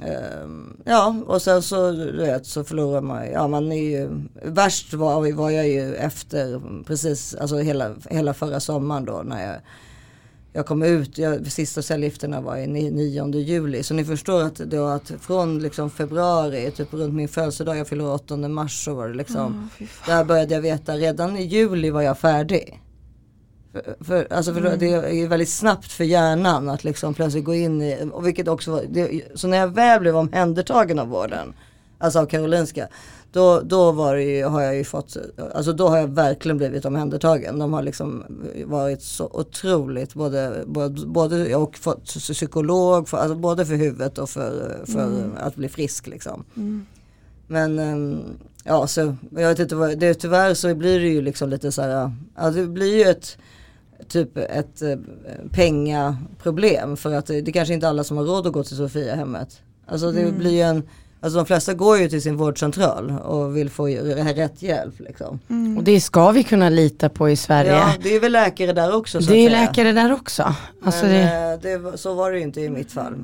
ehm, 0.00 0.76
Ja 0.84 1.16
och 1.26 1.42
sen 1.42 1.62
så 1.62 1.90
du 1.90 2.16
vet 2.16 2.46
så 2.46 2.64
förlorar 2.64 3.00
man 3.00 3.30
Ja 3.30 3.48
man 3.48 3.72
är 3.72 3.90
ju 3.90 4.10
Värst 4.44 4.94
var, 4.94 5.32
var 5.32 5.50
jag 5.50 5.68
ju 5.68 5.94
efter 5.94 6.62
precis 6.86 7.34
alltså 7.34 7.56
hela, 7.56 7.94
hela 8.10 8.34
förra 8.34 8.60
sommaren 8.60 9.04
då 9.04 9.22
när 9.24 9.46
jag 9.46 9.56
jag 10.52 10.66
kom 10.66 10.82
ut, 10.82 11.18
jag, 11.18 11.52
sista 11.52 11.82
cellgifterna 11.82 12.40
var 12.40 12.56
i 12.56 12.66
ni- 12.66 12.90
9 12.90 13.34
juli. 13.34 13.82
Så 13.82 13.94
ni 13.94 14.04
förstår 14.04 14.42
att, 14.42 14.54
då 14.54 14.86
att 14.86 15.12
från 15.20 15.58
liksom 15.58 15.90
februari, 15.90 16.70
typ 16.70 16.92
runt 16.92 17.14
min 17.14 17.28
födelsedag, 17.28 17.76
jag 17.76 17.88
fyller 17.88 18.12
8 18.12 18.36
mars 18.36 18.84
så 18.84 18.94
var 18.94 19.08
det 19.08 19.14
liksom. 19.14 19.70
Fan. 19.78 19.88
Där 20.06 20.24
började 20.24 20.54
jag 20.54 20.62
veta, 20.62 20.96
redan 20.96 21.36
i 21.36 21.42
juli 21.42 21.90
var 21.90 22.02
jag 22.02 22.18
färdig. 22.18 22.80
För, 23.72 23.96
för, 24.04 24.32
alltså 24.32 24.54
för 24.54 24.76
det 24.76 24.86
är 24.86 25.28
väldigt 25.28 25.48
snabbt 25.48 25.92
för 25.92 26.04
hjärnan 26.04 26.68
att 26.68 26.84
liksom 26.84 27.14
plötsligt 27.14 27.44
gå 27.44 27.54
in 27.54 27.82
i, 27.82 28.10
och 28.12 28.26
vilket 28.26 28.48
också 28.48 28.70
var, 28.70 28.82
det, 28.88 29.22
så 29.34 29.48
när 29.48 29.58
jag 29.58 29.68
väl 29.68 30.00
blev 30.00 30.16
omhändertagen 30.16 30.98
av 30.98 31.08
vården, 31.08 31.54
alltså 32.00 32.18
av 32.18 32.26
Karolinska, 32.26 32.88
då, 33.32 33.60
då 33.60 33.92
var 33.92 34.14
det 34.14 34.22
ju, 34.22 34.44
har 34.44 34.62
jag 34.62 34.76
ju 34.76 34.84
fått, 34.84 35.16
alltså 35.54 35.72
då 35.72 35.88
har 35.88 35.98
jag 35.98 36.08
verkligen 36.08 36.56
blivit 36.56 36.84
omhändertagen. 36.84 37.58
De 37.58 37.72
har 37.72 37.82
liksom 37.82 38.24
varit 38.66 39.02
så 39.02 39.24
otroligt, 39.32 40.14
både, 40.14 40.64
både, 40.66 41.06
både 41.06 41.56
och 41.56 41.76
fått 41.76 42.04
psykolog, 42.04 43.08
för, 43.08 43.16
alltså 43.16 43.34
både 43.34 43.66
för 43.66 43.74
huvudet 43.74 44.18
och 44.18 44.30
för, 44.30 44.80
för 44.86 45.30
att 45.36 45.56
bli 45.56 45.68
frisk 45.68 46.06
liksom. 46.06 46.44
Mm. 46.56 46.86
Men 47.46 47.78
ehm, 47.78 48.20
ja, 48.64 48.86
så 48.86 49.16
jag 49.30 49.48
vet 49.48 49.58
inte 49.58 49.76
vad, 49.76 49.98
det, 49.98 50.14
tyvärr 50.14 50.54
så 50.54 50.74
blir 50.74 51.00
det 51.00 51.08
ju 51.08 51.22
liksom 51.22 51.50
lite 51.50 51.72
så 51.72 51.82
här, 51.82 52.12
ja 52.36 52.50
det 52.50 52.66
blir 52.66 52.96
ju 52.96 53.02
ett 53.02 53.38
typ 54.08 54.36
ett 54.36 54.82
eh, 54.82 54.96
pengaproblem 55.50 56.96
för 56.96 57.14
att 57.14 57.26
det, 57.26 57.40
det 57.40 57.52
kanske 57.52 57.74
inte 57.74 57.88
alla 57.88 58.04
som 58.04 58.16
har 58.16 58.24
råd 58.24 58.46
att 58.46 58.52
gå 58.52 58.64
till 58.64 58.76
Sofia 58.76 59.14
hemmet. 59.14 59.60
Alltså 59.86 60.12
det 60.12 60.32
blir 60.32 60.50
ju 60.50 60.60
en, 60.60 60.82
alltså 61.20 61.36
de 61.36 61.46
flesta 61.46 61.74
går 61.74 61.98
ju 61.98 62.08
till 62.08 62.22
sin 62.22 62.36
vårdcentral 62.36 63.10
och 63.10 63.56
vill 63.56 63.70
få 63.70 63.86
rätt 63.86 64.62
hjälp 64.62 65.00
liksom. 65.00 65.40
Mm. 65.50 65.78
Och 65.78 65.84
det 65.84 66.00
ska 66.00 66.30
vi 66.30 66.42
kunna 66.44 66.68
lita 66.68 67.08
på 67.08 67.30
i 67.30 67.36
Sverige. 67.36 67.72
Ja, 67.72 67.94
det 68.02 68.16
är 68.16 68.20
väl 68.20 68.32
läkare 68.32 68.72
där 68.72 68.94
också 68.94 69.22
så 69.22 69.30
det 69.30 69.36
är 69.36 69.50
läkare 69.50 69.92
där 69.92 70.12
också. 70.12 70.54
Alltså 70.84 71.06
men, 71.06 71.60
det, 71.60 71.76
eh, 71.76 71.80
det, 71.80 71.98
så 71.98 72.14
var 72.14 72.30
det 72.30 72.36
ju 72.36 72.42
inte 72.42 72.60
i 72.60 72.70
mitt 72.70 72.92
fall. 72.92 73.14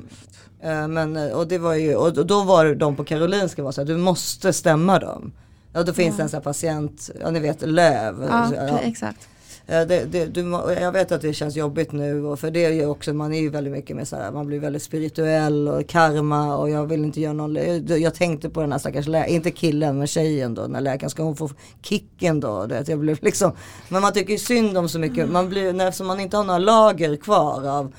Eh, 0.63 0.87
Men, 0.87 1.17
eh, 1.17 1.27
och, 1.27 1.47
det 1.47 1.57
var 1.57 1.73
ju, 1.73 1.95
och 1.95 2.25
då 2.25 2.43
var 2.43 2.75
de 2.75 2.95
på 2.95 3.03
Karolinska 3.03 3.63
var 3.63 3.71
så 3.71 3.81
här, 3.81 3.85
du 3.85 3.97
måste 3.97 4.53
stämma 4.53 4.99
dem. 4.99 5.31
Ja 5.73 5.83
då 5.83 5.93
finns 5.93 6.17
det 6.17 6.23
en 6.23 6.29
sån 6.29 6.37
här 6.37 6.43
patient, 6.43 7.09
ja 7.21 7.29
ni 7.31 7.39
vet 7.39 7.61
löv. 7.61 8.27
Ja, 8.29 8.47
Så, 8.49 8.55
ja. 8.55 8.79
exakt. 8.79 9.27
Eh, 9.69 9.87
det, 9.87 10.05
det, 10.05 10.25
du, 10.25 10.41
jag 10.81 10.91
vet 10.91 11.11
att 11.11 11.21
det 11.21 11.33
känns 11.33 11.55
jobbigt 11.55 11.91
nu 11.91 12.25
och 12.25 12.39
för 12.39 12.51
det 12.51 12.65
är 12.65 12.71
ju 12.71 12.85
också, 12.85 13.13
man 13.13 13.33
är 13.33 13.39
ju 13.39 13.49
väldigt 13.49 13.73
mycket 13.73 13.95
med 13.95 14.07
så 14.07 14.15
här, 14.15 14.31
man 14.31 14.47
blir 14.47 14.59
väldigt 14.59 14.83
spirituell 14.83 15.67
och 15.67 15.87
karma 15.87 16.57
och 16.57 16.69
jag 16.69 16.85
vill 16.85 17.03
inte 17.03 17.21
göra 17.21 17.33
någon, 17.33 17.55
jag, 17.55 17.99
jag 17.99 18.13
tänkte 18.13 18.49
på 18.49 18.61
den 18.61 18.71
här 18.71 18.79
stackars 18.79 19.07
läkaren, 19.07 19.35
inte 19.35 19.51
killen 19.51 19.97
men 19.97 20.07
tjejen 20.07 20.53
då, 20.53 20.61
när 20.61 20.81
läkaren 20.81 21.09
ska 21.09 21.23
hon 21.23 21.35
få 21.35 21.49
kicken 21.81 22.39
då, 22.39 22.65
det, 22.65 22.89
jag 22.89 22.99
blev 22.99 23.23
liksom, 23.23 23.51
men 23.89 24.01
man 24.01 24.13
tycker 24.13 24.31
ju 24.31 24.39
synd 24.39 24.77
om 24.77 24.89
så 24.89 24.99
mycket, 24.99 25.29
man 25.29 25.49
blir, 25.49 25.73
när, 25.73 25.87
eftersom 25.87 26.07
man 26.07 26.19
inte 26.19 26.37
har 26.37 26.43
några 26.43 26.59
lager 26.59 27.15
kvar 27.15 27.67
av 27.67 27.93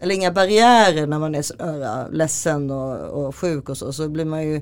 eller 0.00 0.14
inga 0.14 0.32
barriärer 0.32 1.06
när 1.06 1.18
man 1.18 1.34
är 1.34 1.42
sådär 1.42 2.08
ledsen 2.12 2.70
och, 2.70 3.26
och 3.26 3.36
sjuk 3.36 3.68
och 3.68 3.76
så, 3.78 3.92
så 3.92 4.08
blir 4.08 4.24
man 4.24 4.42
ju 4.42 4.60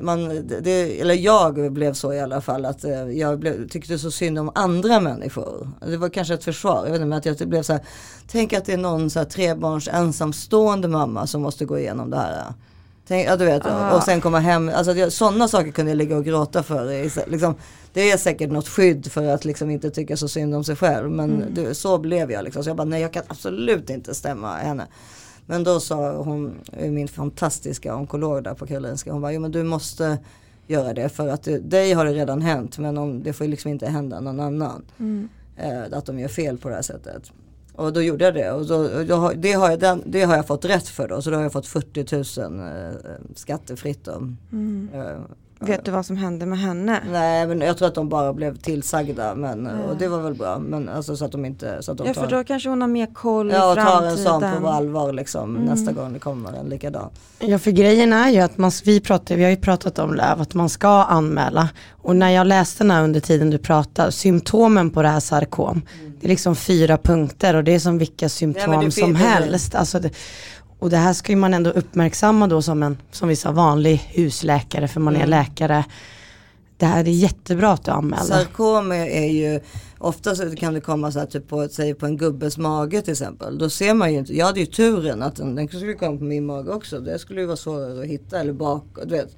man, 0.00 0.46
det, 0.62 1.00
eller 1.00 1.14
jag 1.14 1.72
blev 1.72 1.92
så 1.92 2.12
i 2.12 2.20
alla 2.20 2.40
fall 2.40 2.64
att 2.64 2.84
eh, 2.84 3.10
jag 3.10 3.38
blev, 3.38 3.68
tyckte 3.68 3.98
så 3.98 4.10
synd 4.10 4.38
om 4.38 4.50
andra 4.54 5.00
människor. 5.00 5.68
Det 5.86 5.96
var 5.96 6.08
kanske 6.08 6.34
ett 6.34 6.44
försvar, 6.44 6.76
jag 6.76 6.92
vet 6.92 6.94
inte, 6.94 7.04
men 7.06 7.18
att 7.18 7.40
jag 7.40 7.48
blev 7.48 7.62
så 7.62 7.72
här, 7.72 7.82
tänk 8.26 8.52
att 8.52 8.64
det 8.64 8.72
är 8.72 8.78
någon 8.78 9.10
så 9.10 9.18
här, 9.18 9.26
trebarns 9.26 9.88
ensamstående 9.88 10.88
mamma 10.88 11.26
som 11.26 11.42
måste 11.42 11.64
gå 11.64 11.78
igenom 11.78 12.10
det 12.10 12.16
här. 12.16 12.44
Tänk, 13.08 13.28
ja, 13.28 13.36
du 13.36 13.44
vet, 13.44 13.66
Ah. 13.66 13.96
och 13.96 14.02
sen 14.02 14.20
komma 14.20 14.38
hem, 14.38 14.70
alltså 14.74 15.10
sådana 15.10 15.48
saker 15.48 15.70
kunde 15.70 15.90
jag 15.90 15.96
ligga 15.96 16.16
och 16.16 16.24
gråta 16.24 16.62
för. 16.62 16.84
Det 16.84 16.94
är 16.94 17.30
Liksom, 17.30 17.54
det 17.92 18.10
är 18.10 18.16
säkert 18.16 18.50
något 18.50 18.68
skydd 18.68 19.12
för 19.12 19.26
att 19.26 19.44
liksom 19.44 19.70
inte 19.70 19.90
tycka 19.90 20.16
så 20.16 20.28
synd 20.28 20.54
om 20.54 20.64
sig 20.64 20.76
själv. 20.76 21.10
Men 21.10 21.44
det, 21.54 21.74
så 21.74 21.98
blev 21.98 22.32
jag 22.32 22.44
liksom. 22.44 22.64
Så 22.64 22.70
jag 22.70 22.76
bara, 22.76 22.84
nej 22.84 23.02
jag 23.02 23.12
kan 23.12 23.22
absolut 23.28 23.90
inte 23.90 24.14
stämma 24.14 24.56
henne. 24.56 24.86
Men 25.46 25.64
då 25.64 25.80
sa 25.80 26.16
hon, 26.16 26.60
min 26.72 27.08
fantastiska 27.08 27.96
onkolog 27.96 28.44
där 28.44 28.54
på 28.54 28.66
Karolinska, 28.66 29.12
hon 29.12 29.22
bara, 29.22 29.32
jo 29.32 29.40
men 29.40 29.50
du 29.50 29.62
måste 29.62 30.18
göra 30.66 30.94
det 30.94 31.08
för 31.08 31.28
att 31.28 31.42
det, 31.42 31.58
dig 31.58 31.92
har 31.92 32.04
det 32.04 32.12
redan 32.12 32.42
hänt 32.42 32.78
men 32.78 32.98
om, 32.98 33.22
det 33.22 33.32
får 33.32 33.44
liksom 33.44 33.70
inte 33.70 33.86
hända 33.86 34.20
någon 34.20 34.40
annan. 34.40 34.84
Mm. 34.98 35.28
Eh, 35.56 35.98
att 35.98 36.06
de 36.06 36.18
gör 36.18 36.28
fel 36.28 36.58
på 36.58 36.68
det 36.68 36.74
här 36.74 36.82
sättet. 36.82 37.32
Och 37.74 37.92
då 37.92 38.02
gjorde 38.02 38.24
jag 38.24 38.34
det 38.34 38.50
och 38.50 38.66
då, 38.66 38.76
och 38.76 39.36
det, 39.36 39.52
har 39.52 39.70
jag, 39.70 39.80
den, 39.80 40.02
det 40.06 40.22
har 40.22 40.36
jag 40.36 40.46
fått 40.46 40.64
rätt 40.64 40.88
för 40.88 41.08
då. 41.08 41.22
Så 41.22 41.30
då 41.30 41.36
har 41.36 41.42
jag 41.42 41.52
fått 41.52 41.66
40 41.66 42.40
000 42.40 42.60
eh, 42.60 42.94
skattefritt 43.34 44.04
då. 44.04 44.12
Mm. 44.52 44.88
Eh, 44.94 45.16
Vet 45.66 45.84
du 45.84 45.90
vad 45.90 46.06
som 46.06 46.16
hände 46.16 46.46
med 46.46 46.58
henne? 46.58 47.00
Nej 47.10 47.46
men 47.46 47.60
jag 47.60 47.78
tror 47.78 47.88
att 47.88 47.94
de 47.94 48.08
bara 48.08 48.32
blev 48.32 48.56
tillsagda 48.56 49.34
men, 49.34 49.66
och 49.66 49.96
det 49.96 50.08
var 50.08 50.18
väl 50.20 50.34
bra. 50.34 50.58
Men 50.58 50.88
alltså 50.88 51.16
så 51.16 51.24
att 51.24 51.32
de 51.32 51.44
inte, 51.44 51.82
så 51.82 51.92
att 51.92 51.98
de 51.98 52.06
Ja 52.06 52.14
för 52.14 52.20
tar, 52.20 52.30
då 52.30 52.44
kanske 52.44 52.68
hon 52.68 52.80
har 52.80 52.88
mer 52.88 53.14
koll 53.14 53.50
ja, 53.50 53.70
i 53.70 53.72
och 53.72 53.84
tar 53.86 54.02
en 54.02 54.16
sån 54.18 54.44
på 54.62 54.68
allvar 54.68 55.12
liksom 55.12 55.56
Mm. 55.56 55.62
nästa 55.62 55.92
gång 55.92 56.12
det 56.12 56.18
kommer 56.18 56.52
en 56.52 56.66
likadan. 56.66 57.10
Ja 57.38 57.58
för 57.58 57.70
grejen 57.70 58.12
är 58.12 58.30
ju 58.30 58.40
att 58.40 58.58
man, 58.58 58.70
vi, 58.84 59.00
pratar, 59.00 59.36
vi 59.36 59.42
har 59.42 59.50
ju 59.50 59.56
pratat 59.56 59.98
om 59.98 60.14
Löv, 60.14 60.40
att 60.40 60.54
man 60.54 60.68
ska 60.68 60.88
anmäla. 60.88 61.68
Och 62.02 62.16
när 62.16 62.30
jag 62.30 62.46
läste 62.46 62.84
den 62.84 62.90
här 62.90 63.04
under 63.04 63.20
tiden 63.20 63.50
du 63.50 63.58
pratar, 63.58 64.10
symptomen 64.10 64.90
på 64.90 65.02
det 65.02 65.08
här 65.08 65.20
sarkom, 65.20 65.82
det 66.20 66.26
är 66.26 66.28
liksom 66.28 66.56
fyra 66.56 66.98
punkter 66.98 67.54
och 67.54 67.64
det 67.64 67.74
är 67.74 67.78
som 67.78 67.98
vilka 67.98 68.28
symptom 68.28 68.72
Ja, 68.72 68.80
det 68.80 68.90
som 68.90 69.14
helst. 69.14 69.74
Alltså 69.74 70.00
det, 70.00 70.10
och 70.84 70.90
det 70.90 70.96
här 70.96 71.12
ska 71.12 71.32
ju 71.32 71.36
man 71.36 71.54
ändå 71.54 71.70
uppmärksamma 71.70 72.46
då 72.46 72.62
som 72.62 72.82
en, 72.82 72.98
som 73.10 73.28
vi 73.28 73.36
sa, 73.36 73.52
vanlig 73.52 73.96
husläkare, 73.96 74.88
för 74.88 75.00
man 75.00 75.14
är 75.14 75.18
Mm. 75.18 75.30
läkare. 75.30 75.84
Det 76.76 76.86
här 76.86 77.04
är 77.04 77.08
jättebra 77.08 77.72
att 77.72 77.84
du 77.84 77.90
anmäler. 77.90 78.22
Sarkom 78.22 78.92
är, 78.92 79.26
ju, 79.26 79.60
ofta 79.98 80.36
så 80.36 80.56
kan 80.56 80.74
det 80.74 80.80
komma 80.80 81.12
så 81.12 81.18
här 81.18 81.26
typ 81.26 81.48
på, 81.48 81.68
säg 81.68 81.94
på 81.94 82.06
en 82.06 82.16
gubbes 82.16 82.58
mage 82.58 83.02
till 83.02 83.12
exempel. 83.12 83.58
Då 83.58 83.70
ser 83.70 83.94
man 83.94 84.12
ju 84.12 84.18
inte, 84.18 84.36
jag 84.36 84.46
hade 84.46 84.60
ju 84.60 84.66
turen 84.66 85.22
att 85.22 85.36
den, 85.36 85.54
den 85.54 85.68
skulle 85.68 85.94
komma 85.94 86.18
på 86.18 86.24
min 86.24 86.46
mage 86.46 86.70
också. 86.72 87.00
Det 87.00 87.18
skulle 87.18 87.40
ju 87.40 87.46
vara 87.46 87.56
svårare 87.56 88.00
att 88.00 88.06
hitta 88.06 88.40
eller 88.40 88.52
bak, 88.52 88.84
du 89.04 89.10
vet. 89.10 89.36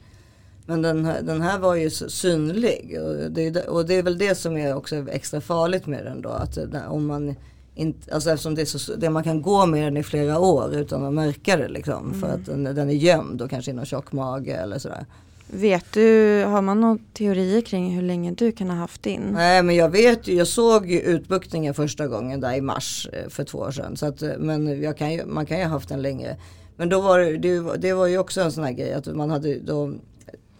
Men 0.67 0.83
den 0.83 1.05
här, 1.05 1.23
den 1.23 1.43
här 1.43 1.59
var 1.59 1.75
ju 1.75 1.91
synlig 1.91 2.99
och 3.03 3.31
det, 3.31 3.47
är 3.47 3.69
och 3.69 3.87
det 3.87 3.95
är 3.95 4.03
väl 4.03 4.19
det 4.19 4.35
som 4.35 4.57
är 4.57 4.77
också 4.77 4.97
extra 5.11 5.41
farligt 5.41 5.87
med 5.87 6.05
den 6.05 6.23
då. 6.23 6.29
Att 6.29 6.59
om 6.89 7.07
man 7.07 7.37
inte, 7.77 8.15
alltså 8.15 8.31
eftersom 8.31 8.55
det 8.55 8.61
är 8.62 8.67
så, 8.67 8.95
det 8.95 9.11
man 9.11 9.25
kan 9.25 9.43
gå 9.43 9.67
med 9.67 9.83
den 9.85 9.97
i 9.97 10.03
flera 10.03 10.39
år 10.39 10.75
utan 10.75 11.05
att 11.05 11.12
märka 11.12 11.57
det 11.57 11.69
liksom. 11.69 12.15
För 12.21 12.27
att 12.29 12.47
den, 12.47 12.65
den 12.65 12.91
är 12.91 12.95
gömd 12.95 13.43
och 13.43 13.51
kanske 13.51 13.71
i 13.71 13.75
någon 13.75 13.87
tjock 13.87 14.12
mage 14.12 14.53
eller 14.55 14.79
sådär. 14.79 15.07
Vet 15.51 15.85
du, 15.93 16.43
har 16.45 16.62
man 16.62 16.81
några 16.81 16.99
teorier 17.12 17.61
kring 17.61 17.95
hur 17.95 18.03
länge 18.03 18.31
du 18.33 18.53
kan 18.53 18.71
ha 18.71 18.77
haft 18.77 19.03
din? 19.03 19.23
Nej 19.33 19.62
men 19.62 19.75
jag 19.77 19.89
vet 19.89 20.29
ju, 20.29 20.35
jag 20.35 20.47
såg 20.47 20.91
ju 20.91 21.01
utbuktningen 21.01 21.75
första 21.75 22.07
gången 22.07 22.41
där 22.41 22.55
i 22.55 22.61
mars 22.61 23.09
eh, 23.12 23.29
för 23.29 23.45
två 23.45 23.59
år 23.59 23.71
sedan. 23.71 23.97
Så 23.97 24.07
att, 24.07 24.23
eh, 24.23 24.31
men 24.39 24.95
kan 24.95 25.12
ju, 25.12 25.25
man 25.27 25.47
kan 25.47 25.59
ju 25.59 25.65
ha 25.65 25.71
haft 25.71 25.89
den 25.89 26.03
längre. 26.03 26.37
Men 26.77 26.89
då 26.89 27.01
var 27.01 27.19
det, 27.19 27.37
det, 27.39 27.61
var- 27.61 27.77
det 27.77 27.93
var 27.93 28.07
ju 28.07 28.19
också 28.19 28.41
en 28.41 28.53
sån 28.53 28.65
här 28.65 28.73
grej 28.73 28.93
att 28.93 29.07
man 29.07 29.31
hade 29.31 29.59
då, 29.59 29.93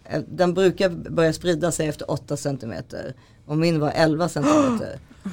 eh, 0.09 0.21
den 0.27 0.53
brukar 0.53 0.89
börja 0.89 1.33
sprida 1.33 1.71
sig 1.71 1.87
efter 1.87 2.11
8 2.11 2.37
centimeter. 2.37 3.13
Och 3.45 3.57
min 3.57 3.79
var 3.79 3.91
11 3.95 4.29
centimeter. 4.29 4.99
Eh, 5.25 5.31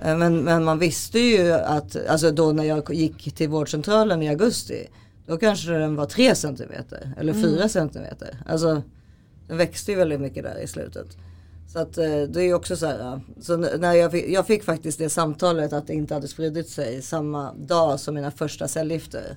Men, 0.00 0.44
men 0.44 0.64
man 0.64 0.78
visste 0.78 1.18
ju 1.18 1.52
att, 1.52 2.06
alltså 2.06 2.30
då 2.30 2.52
när 2.52 2.64
jag 2.64 2.94
gick 2.94 3.34
till 3.34 3.48
vårdcentralen 3.48 4.22
i 4.22 4.28
augusti. 4.28 4.86
Då 5.26 5.36
kanske 5.36 5.70
den 5.70 5.96
var 5.96 6.06
3 6.06 6.34
centimeter 6.34 7.12
eller 7.16 7.32
4 7.34 7.68
centimeter. 7.68 8.42
Alltså 8.46 8.82
den 9.48 9.56
växte 9.56 9.92
ju 9.92 9.98
väldigt 9.98 10.20
mycket 10.20 10.42
där 10.42 10.58
i 10.58 10.66
slutet. 10.66 11.16
Så 11.72 11.78
att 11.78 11.98
eh, 11.98 12.22
det 12.22 12.42
är 12.42 12.54
också 12.54 12.76
så 12.76 12.86
här. 12.86 13.20
Så 13.40 13.56
när 13.56 13.92
jag, 13.92 14.10
fick, 14.10 14.28
jag 14.28 14.46
fick 14.46 14.64
faktiskt 14.64 14.98
det 14.98 15.08
samtalet 15.08 15.72
att 15.72 15.86
det 15.86 15.94
inte 15.94 16.14
hade 16.14 16.28
spridit 16.28 16.68
sig 16.68 17.02
samma 17.02 17.52
dag 17.54 18.00
som 18.00 18.14
mina 18.14 18.30
första 18.30 18.68
cellgifter. 18.68 19.36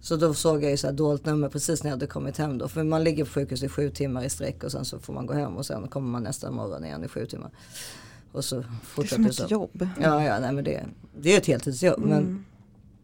Så 0.00 0.16
då 0.16 0.34
såg 0.34 0.64
jag 0.64 0.70
ju 0.70 0.76
så 0.76 0.86
här 0.86 0.94
dolt 0.94 1.26
nummer 1.26 1.48
precis 1.48 1.82
när 1.82 1.90
jag 1.90 1.96
hade 1.96 2.06
kommit 2.06 2.38
hem 2.38 2.58
då. 2.58 2.68
För 2.68 2.82
man 2.82 3.04
ligger 3.04 3.24
på 3.24 3.30
sjukhus 3.30 3.62
i 3.62 3.68
sju 3.68 3.90
timmar 3.90 4.24
i 4.24 4.30
sträck 4.30 4.64
och 4.64 4.72
sen 4.72 4.84
så 4.84 4.98
får 4.98 5.12
man 5.12 5.26
gå 5.26 5.34
hem 5.34 5.56
och 5.56 5.66
sen 5.66 5.88
kommer 5.88 6.08
man 6.08 6.22
nästa 6.22 6.50
morgon 6.50 6.84
igen 6.84 7.04
i 7.04 7.08
sju 7.08 7.26
timmar. 7.26 7.50
Och 8.32 8.44
så 8.44 8.56
Det 8.96 9.02
är 9.02 9.06
som 9.06 9.26
ett 9.26 9.34
så. 9.34 9.46
jobb. 9.48 9.86
Ja, 10.00 10.24
ja, 10.24 10.38
nej 10.40 10.52
men 10.52 10.64
det, 10.64 10.84
det 11.20 11.34
är 11.34 11.38
ett 11.38 11.46
heltidsjobb. 11.46 11.98
Men 11.98 12.12
Mm. 12.18 12.44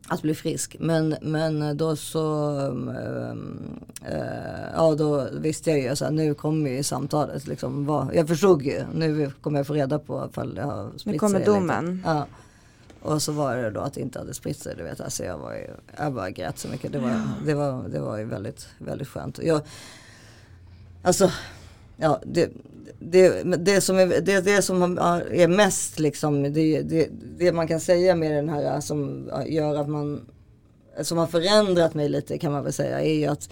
att 0.09 0.23
bli 0.23 0.35
frisk. 0.35 0.77
Men, 0.81 1.17
men 1.23 1.77
då 1.77 1.97
så, 1.97 2.51
um, 2.61 2.89
eh, 4.05 4.17
ja 4.75 4.95
då 4.95 5.29
visste 5.33 5.71
jag 5.71 5.81
ju 5.81 5.97
så 5.97 6.05
här, 6.05 6.13
nu 6.13 6.35
kommer 6.35 6.71
ju 6.71 6.83
samtalet 6.83 7.47
liksom. 7.47 7.87
Vad, 7.87 8.15
jag 8.15 8.29
förstod 8.29 8.63
ju, 8.63 8.85
nu 8.95 9.31
kommer 9.41 9.59
jag 9.59 9.67
få 9.67 9.75
reda 9.75 9.99
på 9.99 10.29
ifall 10.31 10.55
det 10.55 10.63
har 10.63 10.91
spritt 10.97 11.07
Nu 11.13 11.19
kommer 11.19 11.39
sig 11.39 11.43
eller 11.47 11.57
inte. 11.57 11.75
domen. 11.75 12.03
Ja. 12.05 12.27
Och 13.03 13.23
så 13.23 13.33
var 13.33 13.57
det 13.57 13.71
då 13.71 13.81
att 13.81 13.95
det 13.95 14.01
inte 14.01 14.19
hade 14.19 14.35
spritt 14.35 14.59
sig. 14.59 14.75
Du 14.77 14.83
vet, 14.83 15.01
alltså 15.01 15.25
jag, 15.25 15.39
var 15.39 15.55
ju, 15.55 15.67
jag 15.97 16.13
bara 16.13 16.31
grät 16.31 16.59
så 16.59 16.69
mycket. 16.69 16.93
Det 16.93 16.99
var, 16.99 17.23
det 17.47 17.55
var, 17.55 17.89
det 17.89 18.01
var 18.01 18.19
ju 18.19 18.25
väldigt, 18.25 18.69
väldigt 18.79 19.09
skönt. 19.09 19.39
Jag, 19.43 19.61
alltså, 21.03 21.31
ja, 21.97 22.21
det, 22.27 22.51
det, 22.99 23.43
det, 23.43 23.81
som 23.81 23.99
är, 23.99 24.07
det, 24.07 24.41
det 24.41 24.63
som 24.63 24.83
är 24.83 25.49
mest 25.49 25.99
liksom, 25.99 26.43
det, 26.43 26.83
det, 26.83 27.09
det 27.39 27.53
man 27.53 27.69
kan 27.69 27.81
säga 27.81 28.15
med 28.15 28.33
den 28.33 28.49
här 28.49 28.75
äh, 28.75 28.81
som 28.81 29.31
äh, 29.31 29.55
gör 29.55 29.77
att 29.77 29.89
man, 29.89 30.21
äh, 30.99 31.03
som 31.03 31.19
har 31.19 31.27
förändrat 31.27 31.95
mig 31.95 32.09
lite 32.09 32.39
kan 32.39 32.53
man 32.53 32.65
väl 32.65 32.73
säga, 32.73 33.01
är 33.01 33.15
ju 33.15 33.27
att 33.27 33.49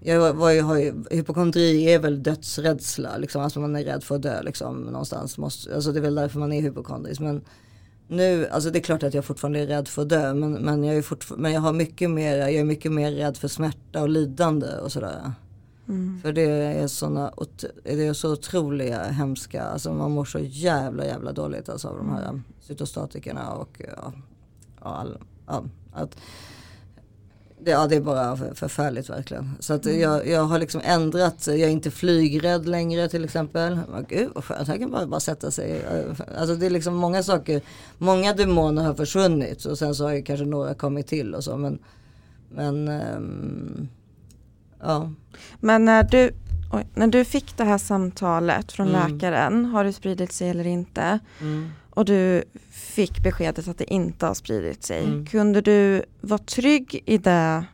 jag 0.00 0.34
var 0.34 0.50
ju, 0.50 0.60
har 0.60 0.78
ju, 0.78 1.04
hypokondri 1.10 1.92
är 1.92 1.98
väl 1.98 2.22
dödsrädsla, 2.22 3.16
liksom, 3.16 3.42
alltså 3.42 3.60
man 3.60 3.76
är 3.76 3.84
rädd 3.84 4.04
för 4.04 4.14
att 4.14 4.22
dö 4.22 4.42
liksom, 4.42 4.80
någonstans. 4.80 5.38
Måste, 5.38 5.74
alltså 5.74 5.92
det 5.92 5.98
är 5.98 6.02
väl 6.02 6.14
därför 6.14 6.38
man 6.38 6.52
är 6.52 6.62
hypokondrisk. 6.62 7.20
Men 7.20 7.44
nu, 8.08 8.48
alltså 8.48 8.70
det 8.70 8.78
är 8.78 8.82
klart 8.82 9.02
att 9.02 9.14
jag 9.14 9.24
fortfarande 9.24 9.58
är 9.58 9.66
rädd 9.66 9.88
för 9.88 10.02
att 10.02 10.08
dö, 10.08 10.34
men, 10.34 10.52
men, 10.52 10.84
jag, 10.84 10.96
är 10.96 11.02
fortfar- 11.02 11.36
men 11.36 11.52
jag, 11.52 11.60
har 11.60 11.72
mycket 11.72 12.10
mer, 12.10 12.36
jag 12.36 12.54
är 12.54 12.64
mycket 12.64 12.92
mer 12.92 13.12
rädd 13.12 13.36
för 13.36 13.48
smärta 13.48 14.02
och 14.02 14.08
lidande 14.08 14.66
och 14.66 14.92
sådär. 14.92 15.32
Mm. 15.88 16.20
För 16.22 16.32
det 16.32 16.42
är 16.42 16.86
såna, 16.86 17.32
det 17.82 18.06
är 18.06 18.12
så 18.12 18.32
otroliga 18.32 19.02
hemska, 19.02 19.62
alltså 19.62 19.92
man 19.92 20.10
mår 20.10 20.24
så 20.24 20.38
jävla 20.38 21.04
jävla 21.04 21.32
dåligt 21.32 21.68
alltså 21.68 21.88
av 21.88 21.96
de 21.96 22.10
här 22.10 22.42
cytostatikerna 22.60 23.52
och 23.52 23.82
ja, 23.96 24.12
all, 24.78 25.18
ja, 25.46 25.64
att 25.92 26.16
det, 27.60 27.70
ja, 27.70 27.86
det 27.86 27.96
är 27.96 28.00
bara 28.00 28.36
för- 28.36 28.54
förfärligt 28.54 29.10
verkligen. 29.10 29.50
Så 29.60 29.74
att 29.74 29.86
jag, 29.86 30.28
jag 30.28 30.44
har 30.44 30.58
liksom 30.58 30.80
ändrat, 30.84 31.46
jag 31.46 31.60
är 31.60 31.68
inte 31.68 31.90
flygrädd 31.90 32.68
längre 32.68 33.08
till 33.08 33.24
exempel. 33.24 33.78
Men 33.90 34.06
Gud 34.08 34.30
vad 34.34 34.44
skönt, 34.44 34.68
här 34.68 34.78
kan 34.78 34.90
man 34.90 35.10
bara 35.10 35.20
sätta 35.20 35.50
sig. 35.50 35.82
Alltså 36.38 36.54
det 36.54 36.66
är 36.66 36.70
liksom 36.70 36.94
många 36.94 37.22
saker, 37.22 37.62
många 37.98 38.32
demoner 38.32 38.82
har 38.84 38.94
försvunnit 38.94 39.64
och 39.64 39.78
sen 39.78 39.94
så 39.94 40.04
har 40.04 40.12
ju 40.12 40.22
kanske 40.22 40.44
några 40.44 40.74
kommit 40.74 41.06
till 41.06 41.34
och 41.34 41.44
så. 41.44 41.56
Men, 41.56 41.78
men 42.50 42.88
ehm, 42.88 43.88
ja. 44.80 45.10
Men 45.60 45.84
när 45.84 46.02
du, 46.02 46.30
oj, 46.72 46.86
när 46.94 47.06
du 47.06 47.24
fick 47.24 47.56
det 47.56 47.64
här 47.64 47.78
samtalet 47.78 48.72
från 48.72 48.88
Mm. 48.88 49.12
läkaren, 49.12 49.64
har 49.64 49.84
det 49.84 49.92
spridit 49.92 50.32
sig 50.32 50.48
eller 50.50 50.66
inte? 50.66 51.18
Mm. 51.40 51.70
Och 51.90 52.04
du 52.04 52.44
fick 52.70 53.22
beskedet 53.22 53.68
att 53.68 53.78
det 53.78 53.92
inte 53.94 54.26
har 54.26 54.34
spridit 54.34 54.84
sig. 54.84 55.04
Mm. 55.04 55.26
Kunde 55.26 55.60
du 55.60 56.02
vara 56.20 56.38
trygg 56.38 57.02
i, 57.06 57.18
det, 57.18 57.64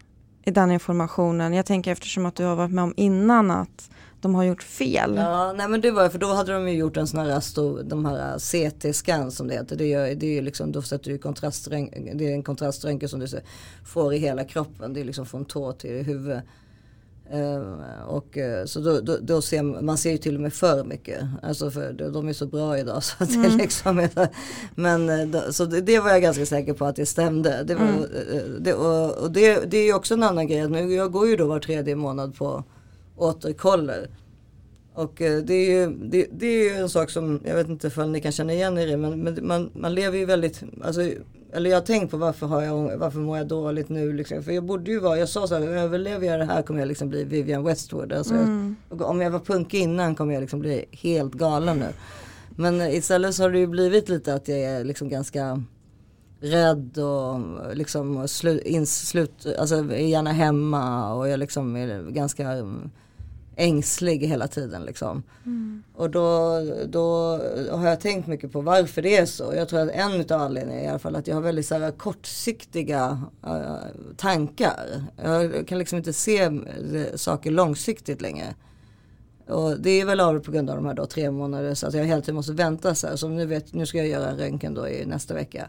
i 0.45 0.51
den 0.51 0.71
informationen? 0.71 1.53
Jag 1.53 1.67
tänker 1.67 1.93
eftersom 1.93 2.27
att 2.27 2.35
du 2.35 2.45
har 2.45 2.57
varit 2.57 2.71
med 2.73 2.85
om 2.85 2.95
innan 2.97 3.51
att 3.51 3.91
de 4.21 4.35
har 4.35 4.45
gjort 4.45 4.63
fel. 4.63 5.15
Ja, 5.17 5.53
nej 5.53 5.69
men 5.69 5.81
det 5.81 5.91
var 5.91 6.09
för 6.09 6.19
då 6.19 6.35
hade 6.35 6.53
de 6.53 6.69
ju 6.69 6.75
gjort 6.75 6.97
en 6.97 7.07
sån 7.07 7.21
här 7.21 7.41
stor, 7.41 7.83
de 7.83 8.05
här 8.05 8.39
CT-scan 8.39 9.31
som 9.31 9.49
det 9.49 9.55
heter. 9.55 9.77
Det, 9.77 9.93
är 9.93 10.25
ju 10.25 10.43
liksom, 10.43 10.73
då 10.73 10.83
sätter 10.83 11.11
du 11.11 11.19
kontraströntgen, 11.19 12.19
det 12.19 12.31
är 12.31 12.33
en 12.35 12.43
kontraströntgen 12.43 13.09
som 13.09 13.21
du 13.21 13.27
får 13.85 14.15
i 14.15 14.19
hela 14.19 14.45
kroppen. 14.45 14.93
Det 14.93 15.01
är 15.01 15.05
liksom 15.05 15.27
från 15.27 15.45
tå 15.45 15.73
till 15.73 16.05
huvud. 16.05 16.41
Eh, 17.31 18.03
och 18.07 18.39
eh, 18.39 18.65
så 18.65 18.81
då, 18.81 19.01
då, 19.01 19.17
då 19.21 19.43
ser 19.43 19.63
man, 19.63 19.99
ser 19.99 20.11
ju 20.11 20.19
till 20.19 20.35
och 20.35 20.41
med 20.41 20.53
för 20.53 20.85
mycket. 20.85 21.23
Alltså 21.43 21.71
för 21.71 21.93
de, 21.93 22.29
är 22.29 22.33
så 22.33 22.47
bra 22.47 22.79
idag 22.79 23.03
så 23.05 23.25
det 23.25 23.49
liksom 23.49 23.99
är, 23.99 24.29
Men 24.75 25.11
eh, 25.35 25.51
så 25.51 25.65
det, 25.65 25.81
det 25.81 26.01
var 26.01 26.11
jag 26.11 26.23
ganska 26.23 26.47
säker 26.47 26.73
på 26.73 26.85
att 26.85 26.97
det 26.97 27.07
stämde. 27.07 27.65
Det, 27.65 27.75
var, 27.75 27.85
eh, 27.85 28.43
det, 28.61 28.75
och 28.75 29.19
och 29.19 29.33
det, 29.33 29.71
det 29.71 29.79
är 29.79 29.85
ju 29.85 29.95
också 29.95 30.15
en 30.15 30.23
annan 30.23 30.47
grej. 30.47 30.69
Nu, 30.69 30.95
jag 30.95 31.13
går 31.13 31.29
ju 31.29 31.37
då 31.37 31.47
var 31.47 31.61
tredje 31.61 31.97
månad 31.97 32.37
på 32.37 32.65
återkoller. 33.17 34.09
Och 34.95 35.23
eh, 35.23 35.43
det 35.43 35.55
är, 35.55 35.71
ju, 35.81 35.97
det, 35.97 36.27
det 36.33 36.69
är 36.69 36.81
en 36.83 36.89
sak 36.89 37.11
som, 37.11 37.41
jag 37.45 37.55
vet 37.55 37.69
inte 37.69 37.87
ifall 37.87 38.11
ni 38.11 38.21
kan 38.21 38.33
känna 38.33 38.53
igen 38.53 38.79
i 38.79 38.87
det, 38.87 38.97
men, 38.97 39.21
men 39.23 39.47
man, 39.47 39.71
man 39.75 39.95
lever 39.95 40.19
ju 40.19 40.25
väldigt, 40.25 40.63
alltså, 40.85 41.01
eller 41.53 41.71
jag 41.71 41.77
har 41.77 41.83
tänkt 41.87 42.11
på 42.11 42.17
varför, 42.17 42.47
har 42.47 42.63
jag, 42.63 42.99
varför 42.99 43.19
mår 43.19 43.39
jag 43.39 43.47
dåligt 43.49 43.89
nu 43.89 44.13
liksom. 44.13 44.43
För 44.43 44.53
jag 44.53 44.65
borde 44.65 44.91
ju 44.91 45.01
vara, 45.01 45.19
jag 45.19 45.29
sa 45.29 45.47
så 45.47 45.55
här, 45.55 45.63
överlever 45.63 46.27
jag 46.27 46.41
det 46.41 46.45
här 46.45 46.63
kommer 46.63 46.81
jag 46.81 46.89
liksom 46.89 47.09
bli 47.09 47.25
Vivian 47.25 47.65
Westwood. 47.65 48.13
Alltså, 48.13 48.35
Mm. 48.35 48.77
jag, 48.91 49.03
om 49.03 49.21
jag 49.21 49.31
var 49.31 49.39
punkig 49.39 49.81
innan 49.81 50.15
kommer 50.15 50.35
jag 50.35 50.41
liksom 50.41 50.61
bli 50.61 50.85
helt 50.91 51.33
galen 51.35 51.79
nu. 51.79 51.87
Men 52.57 52.81
eh, 52.81 52.97
istället 52.97 53.35
så 53.35 53.43
har 53.43 53.51
det 53.51 53.59
ju 53.59 53.67
blivit 53.67 54.09
lite 54.09 54.35
att 54.35 54.49
jag 54.49 54.59
är 54.59 54.85
liksom 54.85 55.09
ganska 55.09 55.63
rädd 56.41 56.99
och 56.99 57.41
liksom 57.77 58.29
slu, 58.29 58.61
ins, 58.65 59.09
slut, 59.09 59.47
alltså 59.59 59.75
är 59.77 60.07
gärna 60.09 60.33
hemma 60.33 61.15
och 61.15 61.29
jag 61.29 61.39
liksom 61.39 61.77
är 61.77 62.11
ganska 62.11 62.51
mm, 62.51 62.91
ängslig 63.57 64.19
hela 64.19 64.49
tiden 64.49 64.83
liksom. 64.85 65.23
Och 65.95 66.11
då, 66.11 66.61
då 66.87 67.39
har 67.71 67.89
jag 67.89 68.01
tänkt 68.01 68.27
mycket 68.27 68.53
på 68.53 68.61
varför 68.61 69.03
det 69.03 69.17
är 69.17 69.27
så. 69.27 69.53
Jag 69.57 69.69
tror 69.69 69.81
att 69.81 69.91
en 69.91 70.21
av 70.21 70.41
anledningarna 70.43 70.81
är 70.81 70.85
i 70.85 70.89
alla 70.89 70.99
fall 70.99 71.17
att 71.17 71.27
jag 71.27 71.35
har 71.35 71.43
väldigt 71.43 71.67
så 71.67 71.79
här, 71.79 71.91
kortsiktiga 71.91 73.23
eh, 73.47 73.77
tankar. 74.17 75.05
Jag 75.23 75.69
kan 75.69 75.79
liksom 75.79 75.99
inte 75.99 76.13
se 76.13 76.43
eh, 76.43 77.15
saker 77.15 77.51
långsiktigt 77.51 78.23
längre. 78.23 78.55
Och 79.47 79.81
det 79.81 79.91
är 79.91 80.05
väl 80.05 80.21
av 80.21 80.39
på 80.41 80.53
grund 80.53 80.71
av 80.71 80.77
de 80.77 80.87
här 80.87 80.95
då 80.95 81.07
tre 81.07 81.31
månader 81.31 81.75
så 81.75 81.87
att 81.87 81.95
jag 81.95 82.05
hela 82.05 82.21
tiden 82.21 82.35
måste 82.35 82.53
vänta 82.53 82.95
så 82.95 83.07
här. 83.07 83.17
Som 83.17 83.37
nu 83.37 83.47
vet, 83.47 83.75
nu 83.75 83.87
ska 83.87 83.99
jag 83.99 84.09
göra 84.09 84.31
en 84.31 84.39
röntgen 84.39 84.75
då 84.75 84.89
i 84.89 85.07
nästa 85.07 85.35
vecka. 85.35 85.69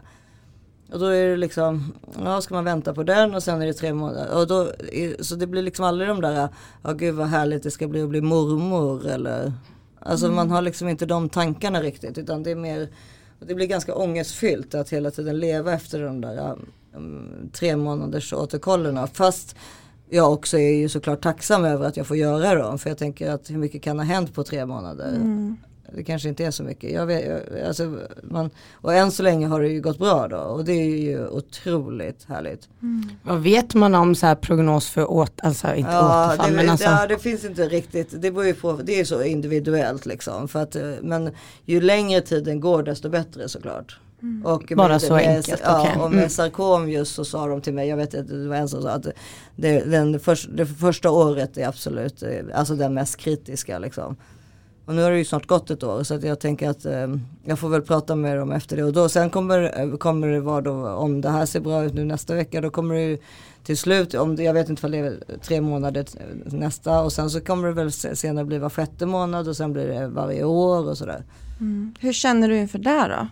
Och 0.92 0.98
då 0.98 1.06
är 1.06 1.28
det 1.28 1.36
liksom, 1.36 1.92
ja 2.24 2.40
ska 2.40 2.54
man 2.54 2.64
vänta 2.64 2.94
på 2.94 3.02
den 3.02 3.34
och 3.34 3.42
sen 3.42 3.62
är 3.62 3.66
det 3.66 3.72
tre 3.72 3.94
månader. 3.94 4.38
Och 4.38 4.46
då, 4.46 4.72
så 5.20 5.34
det 5.34 5.46
blir 5.46 5.62
liksom 5.62 5.84
aldrig 5.84 6.08
de 6.08 6.20
där, 6.20 6.48
ja 6.82 6.92
gud 6.92 7.14
vad 7.14 7.26
härligt 7.26 7.62
det 7.62 7.70
ska 7.70 7.88
bli 7.88 8.02
att 8.02 8.08
bli 8.08 8.20
mormor 8.20 9.06
eller. 9.06 9.52
Alltså 10.00 10.28
man 10.28 10.50
har 10.50 10.62
liksom 10.62 10.88
inte 10.88 11.06
de 11.06 11.28
tankarna 11.28 11.82
riktigt 11.82 12.18
utan 12.18 12.42
det 12.42 12.50
är 12.50 12.56
mer, 12.56 12.88
det 13.40 13.54
blir 13.54 13.66
ganska 13.66 13.94
ångestfyllt 13.94 14.74
att 14.74 14.90
hela 14.90 15.10
tiden 15.10 15.38
leva 15.38 15.72
efter 15.72 16.02
de 16.02 16.20
där 16.20 16.34
ja, 16.34 16.56
mm, 16.94 17.50
tre 17.52 17.76
månaders 17.76 18.32
återkollerna. 18.32 19.06
Fast 19.06 19.56
jag 20.08 20.32
också 20.32 20.58
är 20.58 20.74
ju 20.74 20.88
såklart 20.88 21.22
tacksam 21.22 21.64
över 21.64 21.86
att 21.86 21.96
jag 21.96 22.06
får 22.06 22.16
göra 22.16 22.54
dem. 22.54 22.78
För 22.78 22.90
jag 22.90 22.98
tänker 22.98 23.30
att 23.30 23.50
hur 23.50 23.58
mycket 23.58 23.82
kan 23.82 23.98
ha 23.98 24.04
hänt 24.04 24.34
på 24.34 24.44
tre 24.44 24.66
månader? 24.66 25.08
Mm. 25.08 25.56
Det 25.94 26.04
kanske 26.04 26.28
inte 26.28 26.44
är 26.44 26.50
så 26.50 26.62
mycket. 26.62 26.92
Jag 26.92 27.06
vet, 27.06 27.42
alltså, 27.66 27.98
man, 28.22 28.50
och 28.72 28.94
än 28.94 29.10
så 29.10 29.22
länge 29.22 29.46
har 29.46 29.60
det 29.60 29.68
ju 29.68 29.80
gått 29.80 29.98
bra 29.98 30.28
då. 30.28 30.36
Och 30.36 30.64
det 30.64 30.72
är 30.72 30.98
ju 30.98 31.28
otroligt 31.28 32.24
härligt. 32.28 32.68
Vad 33.22 33.42
vet 33.42 33.74
man 33.74 33.94
om 33.94 34.14
så 34.14 34.26
här 34.26 34.34
prognos 34.34 34.88
för 34.88 35.10
åt, 35.10 35.32
alltså 35.42 35.74
inte 35.74 35.90
återfall 35.90 36.50
det, 36.50 36.56
men 36.56 36.68
alltså. 36.70 36.86
ja, 36.86 37.06
det 37.06 37.18
finns 37.18 37.44
inte 37.44 37.68
riktigt. 37.68 38.22
Det, 38.22 38.30
beror 38.30 38.46
ju 38.46 38.54
på, 38.54 38.72
det 38.72 39.00
är 39.00 39.04
så 39.04 39.22
individuellt 39.22 40.06
liksom. 40.06 40.48
För 40.48 40.62
att, 40.62 40.76
men 41.02 41.30
ju 41.64 41.80
längre 41.80 42.20
tiden 42.20 42.60
går 42.60 42.82
desto 42.82 43.08
bättre 43.08 43.48
såklart. 43.48 43.98
Och 44.44 44.72
Bara 44.76 44.88
med, 44.88 45.02
så 45.02 45.14
med, 45.14 45.36
enkelt, 45.36 45.60
Ja, 45.64 45.80
okej. 45.80 46.02
och 46.02 46.10
med 46.10 46.18
Mm. 46.18 46.30
sarkom 46.30 46.90
just 46.90 47.14
så 47.14 47.24
sa 47.24 47.46
de 47.46 47.60
till 47.60 47.74
mig, 47.74 47.88
jag 47.88 47.96
vet 47.96 48.14
att 48.14 48.28
det 48.28 48.48
var 48.48 48.56
en 48.56 48.68
som 48.68 48.82
sa 48.82 48.90
att 48.90 49.06
det, 49.56 49.80
den 49.80 50.20
först, 50.20 50.48
det 50.52 50.66
första 50.66 51.10
året 51.10 51.56
är 51.56 51.68
absolut, 51.68 52.22
eh, 52.22 52.30
alltså 52.54 52.74
den 52.74 52.94
mest 52.94 53.16
kritiska 53.16 53.78
liksom. 53.78 54.16
Och 54.86 54.94
nu 54.94 55.02
har 55.02 55.10
det 55.10 55.18
ju 55.18 55.24
snart 55.24 55.46
gått 55.46 55.70
ett 55.70 55.82
år 55.82 56.02
så 56.02 56.14
att 56.14 56.22
jag 56.22 56.40
tänker 56.40 56.68
att 56.68 56.84
eh, 56.84 57.06
jag 57.44 57.58
får 57.58 57.68
väl 57.68 57.82
prata 57.82 58.16
med 58.16 58.38
dem 58.38 58.52
efter 58.52 58.76
det. 58.76 58.84
Och 58.84 58.92
då, 58.92 59.08
sen 59.08 59.30
kommer, 59.30 59.80
eh, 59.80 59.96
kommer 59.96 60.28
det 60.28 60.40
vara 60.40 60.60
då, 60.60 60.88
om 60.88 61.20
det 61.20 61.30
här 61.30 61.46
ser 61.46 61.60
bra 61.60 61.84
ut 61.84 61.94
nu 61.94 62.04
nästa 62.04 62.34
vecka, 62.34 62.60
då 62.60 62.70
kommer 62.70 62.94
det 62.94 63.02
ju 63.02 63.18
till 63.64 63.76
slut, 63.76 64.14
om 64.14 64.36
det, 64.36 64.42
jag 64.42 64.54
vet 64.54 64.68
inte 64.68 64.86
om 64.86 64.92
det 64.92 64.98
är 64.98 65.18
tre 65.42 65.60
månader 65.60 66.06
eh, 66.16 66.52
nästa 66.52 67.02
och 67.02 67.12
sen 67.12 67.30
så 67.30 67.40
kommer 67.40 67.68
det 67.68 67.74
väl 67.74 67.92
senare 67.92 68.44
bli 68.44 68.58
var 68.58 68.70
sjätte 68.70 69.06
månad 69.06 69.48
och 69.48 69.56
sen 69.56 69.72
blir 69.72 69.86
det 69.86 70.08
varje 70.08 70.44
år 70.44 70.88
och 70.88 70.98
sådär. 70.98 71.24
Mm. 71.60 71.94
Hur 72.00 72.12
känner 72.12 72.48
du 72.48 72.56
inför 72.56 72.78
det 72.78 73.08
då? 73.08 73.26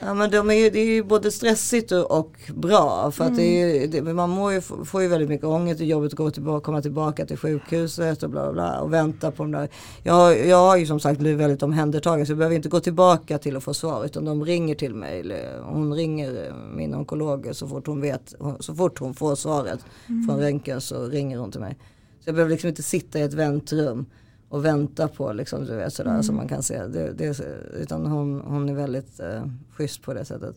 Ja 0.00 0.14
men 0.14 0.30
de 0.30 0.50
är 0.50 0.54
ju, 0.54 0.70
det 0.70 0.78
är 0.78 0.84
ju 0.94 1.02
både 1.02 1.30
stressigt 1.30 1.92
och, 1.92 2.10
och 2.18 2.32
bra 2.54 3.10
för 3.10 3.24
att 3.24 3.36
det 3.36 3.42
är 3.42 3.80
ju, 3.80 3.86
det, 3.86 4.02
man 4.14 4.30
mår 4.30 4.52
ju, 4.52 4.60
får 4.60 5.02
ju 5.02 5.08
väldigt 5.08 5.28
mycket 5.28 5.46
ångest, 5.46 5.78
det 5.78 5.84
är 5.84 5.86
jobbigt 5.86 6.12
att 6.12 6.16
gå 6.16 6.30
tillbaka, 6.30 6.64
komma 6.64 6.82
tillbaka 6.82 7.26
till 7.26 7.36
sjukhuset 7.36 8.22
och 8.22 8.30
bla 8.30 8.52
bla 8.52 8.80
och 8.80 8.92
vänta 8.92 9.30
på 9.30 9.42
de 9.42 9.52
där. 9.52 9.68
Jag, 10.02 10.14
har- 10.14 10.32
jag 10.32 10.56
har 10.56 10.76
ju 10.76 10.86
som 10.86 11.00
sagt 11.00 11.20
blivit 11.20 11.40
väldigt 11.40 11.62
omhändertagen 11.62 12.26
så 12.26 12.30
jag 12.32 12.38
behöver 12.38 12.56
inte 12.56 12.68
gå 12.68 12.80
tillbaka 12.80 13.38
till 13.38 13.56
att 13.56 13.64
få 13.64 13.74
svar 13.74 14.04
utan 14.04 14.24
de 14.24 14.44
ringer 14.44 14.74
till 14.74 14.94
mig. 14.94 15.20
eller 15.20 15.60
Hon 15.62 15.94
ringer 15.94 16.46
eh, 16.46 16.54
min 16.76 16.94
onkolog 16.94 17.48
så 17.52 17.68
fort 17.68 17.86
hon 17.86 18.00
vet, 18.00 18.34
så 18.60 18.74
fort 18.74 18.98
hon 18.98 19.14
får 19.14 19.34
svaret 19.34 19.80
från 20.28 20.40
röntgen 20.40 20.80
så 20.80 21.04
ringer 21.06 21.38
hon 21.38 21.50
till 21.50 21.60
mig. 21.60 21.76
Så 22.20 22.28
jag 22.28 22.34
behöver 22.34 22.50
liksom 22.52 22.68
inte 22.68 22.82
sitta 22.82 23.18
i 23.18 23.22
ett 23.22 23.34
väntrum 23.34 24.06
och 24.48 24.64
vänta 24.64 25.08
på 25.08 25.32
liksom, 25.32 25.64
du 25.64 25.76
vet 25.76 25.92
sådär 25.92 26.22
som 26.22 26.36
man 26.36 26.48
kan 26.48 26.62
se. 26.62 26.86
Det, 26.86 27.12
det, 27.12 27.40
utan 27.80 28.06
hon, 28.06 28.40
hon 28.40 28.68
är 28.68 28.74
väldigt 28.74 29.20
eh, 29.20 29.46
schysst 29.70 30.02
på 30.02 30.14
det 30.14 30.24
sättet. 30.24 30.56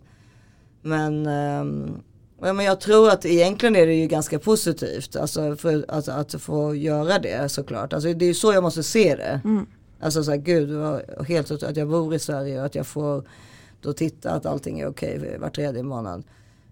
Men, 0.82 1.26
ja, 2.42 2.54
men 2.54 2.66
jag 2.66 2.82
tror 2.82 3.10
att 3.10 3.26
egentligen 3.26 3.76
är 3.76 3.86
det 3.86 3.94
ju 3.94 4.08
ganska 4.08 4.40
positivt. 4.40 5.16
Alltså 5.16 5.56
för, 5.56 5.86
alltså, 5.88 6.12
att 6.12 6.34
få 6.34 6.76
göra 6.76 7.20
det 7.20 7.50
såklart. 7.50 7.94
Alltså, 7.94 8.14
det 8.14 8.26
är 8.26 8.28
ju 8.28 8.34
så 8.34 8.54
jag 8.54 8.64
måste 8.64 8.84
se 8.84 9.16
det. 9.16 9.42
Mm. 9.44 9.66
Alltså 10.00 10.24
så 10.24 10.32
här, 10.32 10.38
gud 10.38 10.70
var 10.70 11.24
helt 11.24 11.52
att 11.52 11.78
jag 11.78 11.88
bor 11.88 12.14
i 12.16 12.20
Sverige 12.20 12.60
och 12.60 12.66
att 12.66 12.76
jag 12.76 12.88
får 12.88 13.24
då 13.82 13.94
titta 13.94 14.32
att 14.32 14.46
allting 14.46 14.80
är 14.80 14.88
okej 14.88 15.38
var 15.40 15.50
tredje 15.50 15.84
månad. 15.84 16.24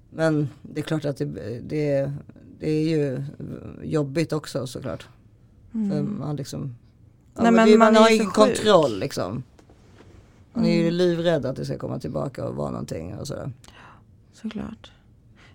Men 0.09 0.49
det 0.61 0.79
är 0.79 0.83
klart 0.83 1.05
att 1.05 1.17
det, 1.17 1.25
det, 1.61 2.11
det 2.59 2.69
är 2.69 2.89
ju 2.89 3.23
jobbigt 3.83 4.33
också 4.33 4.67
såklart. 4.67 5.07
För 5.71 6.01
man 6.01 6.35
liksom, 6.35 6.75
ja, 7.39 7.43
Nej, 7.43 7.51
men 7.51 7.69
men 7.69 7.79
man 7.79 7.93
man, 7.93 8.03
har 8.03 8.09
ju 8.09 8.15
ingen 8.15 8.31
kontroll 8.31 8.99
liksom. 8.99 9.43
Man 10.53 10.65
är 10.65 10.75
ju 10.75 10.91
livrädd 10.91 11.45
att 11.45 11.55
det 11.55 11.65
ska 11.65 11.77
komma 11.77 11.99
tillbaka 11.99 12.45
och 12.45 12.55
vara 12.55 12.69
någonting 12.71 13.15
och 13.15 13.27
sådär. 13.27 13.51
Såklart. 14.33 14.91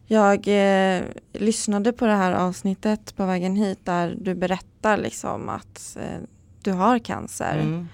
Jag 0.07 0.49
eh, 0.49 1.03
lyssnade 1.33 1.93
på 1.93 2.07
det 2.07 2.13
här 2.13 2.33
avsnittet 2.33 3.17
på 3.17 3.27
vägen 3.27 3.57
hit 3.57 3.79
där 3.85 4.17
du 4.21 4.35
berättar 4.35 4.97
liksom 4.97 5.49
att 5.49 5.97
eh, 6.01 6.21
du 6.63 6.73
har 6.73 6.99
cancer. 6.99 7.59
Mm. 7.59 7.89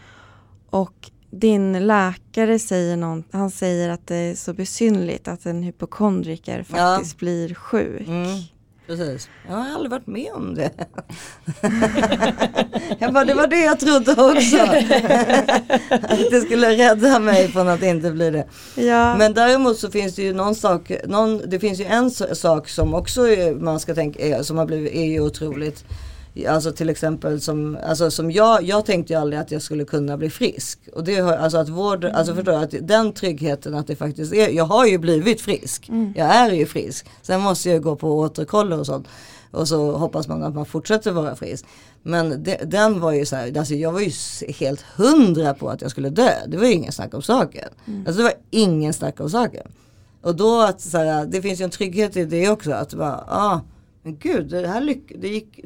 Och 0.70 1.10
din 1.30 1.86
läkare 1.86 2.58
säger 2.58 2.96
någon, 2.96 3.24
han 3.30 3.50
säger 3.50 3.88
att 3.88 4.06
det 4.06 4.16
är 4.16 4.34
så 4.34 4.52
besynligt 4.52 5.28
att 5.28 5.46
en 5.46 5.62
hypokondriker 5.62 6.66
Ja. 6.68 6.76
faktiskt 6.76 7.18
blir 7.18 7.54
sjuk. 7.54 8.08
Mm. 8.08 8.38
Precis. 8.90 9.28
Jag 9.48 9.54
har 9.54 9.74
aldrig 9.74 9.90
varit 9.90 10.06
med 10.06 10.32
om 10.32 10.54
det. 10.54 10.70
jag 12.98 13.12
bara, 13.12 13.24
det 13.24 13.34
var 13.34 13.46
det 13.46 13.64
jag 13.64 13.80
trodde 13.80 14.12
också. 14.12 14.56
att 16.12 16.30
det 16.30 16.40
skulle 16.40 16.76
rädda 16.76 17.18
mig 17.18 17.48
från 17.48 17.68
att 17.68 17.82
inte 17.82 18.10
bli 18.10 18.30
det. 18.30 18.46
Ja. 18.74 19.16
Men 19.16 19.34
däremot 19.34 19.78
så 19.78 19.90
finns 19.90 20.14
det 20.14 20.22
ju 20.22 20.32
någon 20.32 20.54
sak, 20.54 20.92
någon, 21.04 21.42
det 21.50 21.58
finns 21.58 21.80
ju 21.80 21.84
en 21.84 22.10
sak 22.10 22.68
som 22.68 22.94
också 22.94 23.26
man 23.60 23.80
ska 23.80 23.94
tänka, 23.94 24.44
som 24.44 24.58
har 24.58 24.66
blivit, 24.66 24.92
är 24.94 25.04
ju 25.04 25.20
otroligt. 25.20 25.84
Alltså 26.48 26.72
till 26.72 26.88
exempel 26.88 27.40
som, 27.40 27.78
alltså 27.84 28.10
som 28.10 28.30
jag, 28.30 28.62
jag 28.62 28.86
tänkte 28.86 29.12
ju 29.12 29.18
aldrig 29.18 29.40
att 29.40 29.50
jag 29.50 29.62
skulle 29.62 29.84
kunna 29.84 30.16
bli 30.16 30.30
frisk. 30.30 30.78
Och 30.92 31.04
det 31.04 31.16
har, 31.16 31.36
alltså 31.36 31.58
att 31.58 31.68
vård, 31.68 32.04
alltså 32.04 32.34
förstår 32.34 32.52
du, 32.52 32.58
att 32.58 32.88
den 32.88 33.12
tryggheten 33.12 33.74
att 33.74 33.86
det 33.86 33.96
faktiskt 33.96 34.32
är, 34.32 34.48
jag 34.48 34.64
har 34.64 34.86
ju 34.86 34.98
blivit 34.98 35.40
frisk. 35.40 35.90
Jag 36.14 36.26
är 36.34 36.50
ju 36.52 36.66
frisk. 36.66 37.06
Sen 37.22 37.40
måste 37.40 37.70
jag 37.70 37.82
gå 37.82 37.96
på 37.96 38.18
återkoller 38.18 38.78
och 38.78 38.86
sånt. 38.86 39.08
Och 39.50 39.68
så 39.68 39.92
hoppas 39.92 40.28
man 40.28 40.42
att 40.42 40.54
man 40.54 40.66
fortsätter 40.66 41.12
vara 41.12 41.36
frisk. 41.36 41.64
Men 42.02 42.42
det, 42.42 42.60
den 42.64 43.00
var 43.00 43.12
ju 43.12 43.26
så 43.26 43.36
här, 43.36 43.58
alltså 43.58 43.74
jag 43.74 43.92
var 43.92 44.00
ju 44.00 44.10
helt 44.52 44.80
hundra 44.80 45.54
på 45.54 45.68
att 45.68 45.82
jag 45.82 45.90
skulle 45.90 46.10
dö. 46.10 46.30
Det 46.46 46.56
var 46.56 46.64
ju 46.64 46.72
ingen 46.72 46.92
snack 46.92 47.14
om 47.14 47.22
saken. 47.22 47.68
Alltså 48.06 48.22
det 48.22 48.22
var 48.22 48.34
ingen 48.50 48.92
snack 48.92 49.20
om 49.20 49.30
saken. 49.30 49.66
Och 50.22 50.36
då 50.36 50.60
att 50.60 50.80
så 50.80 50.98
här, 50.98 51.26
det 51.26 51.42
finns 51.42 51.60
ju 51.60 51.64
en 51.64 51.70
trygghet 51.70 52.16
i 52.16 52.24
det 52.24 52.48
också. 52.48 52.72
Att 52.72 52.94
bara, 52.94 53.24
ah, 53.28 53.60
men 54.02 54.16
gud, 54.18 54.50
det 54.50 54.68
här 54.68 54.80
lyck, 54.80 55.12
det 55.18 55.28
gick, 55.28 55.64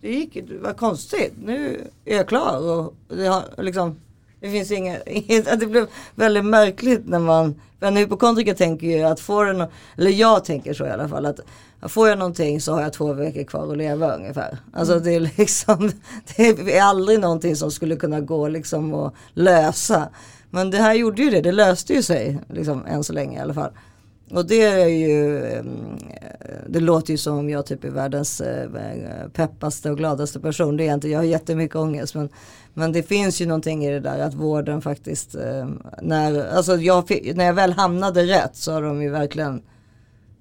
det 0.00 0.12
gick, 0.12 0.34
det 0.48 0.58
var 0.58 0.72
konstigt. 0.72 1.32
Nu 1.44 1.86
är 2.04 2.16
jag 2.16 2.28
klar 2.28 2.70
och 2.70 2.94
det 3.08 3.26
har 3.26 3.62
liksom, 3.62 4.00
det 4.40 4.50
finns 4.50 4.70
inga, 4.70 5.02
inget, 5.06 5.60
det 5.60 5.66
blev 5.66 5.86
väldigt 6.14 6.44
märkligt 6.44 7.08
när 7.08 7.18
man, 7.18 7.60
för 7.78 7.86
en 7.86 7.96
hypokondriker 7.96 8.54
tänker 8.54 8.86
ju 8.86 9.02
att 9.02 9.20
får 9.20 9.46
en, 9.46 9.66
eller 9.96 10.10
jag 10.10 10.44
tänker 10.44 10.74
så 10.74 10.86
i 10.86 10.90
alla 10.90 11.08
fall, 11.08 11.26
att 11.26 11.40
får 11.82 12.08
jag 12.08 12.18
någonting 12.18 12.60
så 12.60 12.72
har 12.72 12.82
jag 12.82 12.92
två 12.92 13.12
veckor 13.12 13.44
kvar 13.44 13.72
att 13.72 13.78
leva 13.78 14.16
ungefär. 14.16 14.58
Alltså 14.72 14.98
det 14.98 15.14
är 15.14 15.20
liksom, 15.20 15.92
det 16.36 16.76
är 16.76 16.82
aldrig 16.82 17.20
någonting 17.20 17.56
som 17.56 17.70
skulle 17.70 17.96
kunna 17.96 18.20
gå 18.20 18.48
liksom 18.48 18.94
att 18.94 19.14
lösa. 19.34 20.08
Men 20.50 20.70
det 20.70 20.78
här 20.78 20.94
gjorde 20.94 21.22
ju 21.22 21.30
det, 21.30 21.40
det 21.40 21.52
löste 21.52 21.92
ju 21.92 22.02
sig 22.02 22.38
liksom 22.48 22.86
än 22.86 23.04
så 23.04 23.12
länge 23.12 23.38
i 23.38 23.40
alla 23.40 23.54
fall. 23.54 23.70
Och 24.30 24.46
det 24.46 24.62
är 24.62 24.86
ju, 24.86 25.44
mm, 25.46 25.98
det 26.68 26.80
låter 26.80 27.10
ju 27.10 27.16
som 27.16 27.38
om 27.38 27.50
jag 27.50 27.66
typ 27.66 27.84
är 27.84 27.90
världens 27.90 28.40
eh, 28.40 28.70
peppaste 29.32 29.90
och 29.90 29.98
gladaste 29.98 30.40
person. 30.40 30.76
Det 30.76 30.84
är 30.84 30.86
jag 30.86 30.94
inte, 30.94 31.08
jag 31.08 31.18
har 31.18 31.24
jättemycket 31.24 31.76
ångest. 31.76 32.14
Men, 32.14 32.28
men 32.74 32.92
det 32.92 33.02
finns 33.02 33.40
ju 33.40 33.46
någonting 33.46 33.84
i 33.84 33.90
det 33.90 34.00
där 34.00 34.18
att 34.18 34.34
vården 34.34 34.82
faktiskt, 34.82 35.34
eh, 35.34 35.68
när, 36.02 36.48
alltså 36.48 36.76
jag, 36.76 37.04
när 37.34 37.44
jag 37.44 37.54
väl 37.54 37.72
hamnade 37.72 38.22
rätt 38.22 38.56
så 38.56 38.72
har 38.72 38.82
de 38.82 39.02
ju 39.02 39.10
verkligen, 39.10 39.62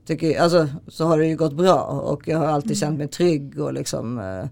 tycker, 0.05 0.41
alltså 0.41 0.67
så 0.87 1.05
har 1.05 1.17
det 1.17 1.27
ju 1.27 1.35
gått 1.35 1.53
bra. 1.53 1.81
Och 1.83 2.27
jag 2.27 2.37
har 2.37 2.45
alltid 2.45 2.77
känt 2.77 2.97
mig 2.97 3.07
trygg 3.07 3.59
och 3.59 3.73
liksom, 3.73 4.19
eh, 4.19 4.45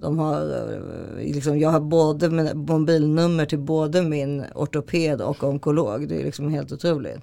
De 0.00 0.18
har, 0.18 0.40
eh, 0.40 1.34
liksom, 1.34 1.58
jag 1.58 1.70
har 1.70 1.80
både 1.80 2.54
mobilnummer 2.54 3.46
till 3.46 3.58
både 3.58 4.02
min 4.02 4.44
ortoped 4.54 5.20
och 5.20 5.44
onkolog. 5.44 6.08
Det 6.08 6.20
är 6.20 6.24
liksom 6.24 6.48
helt 6.48 6.72
otroligt. 6.72 7.20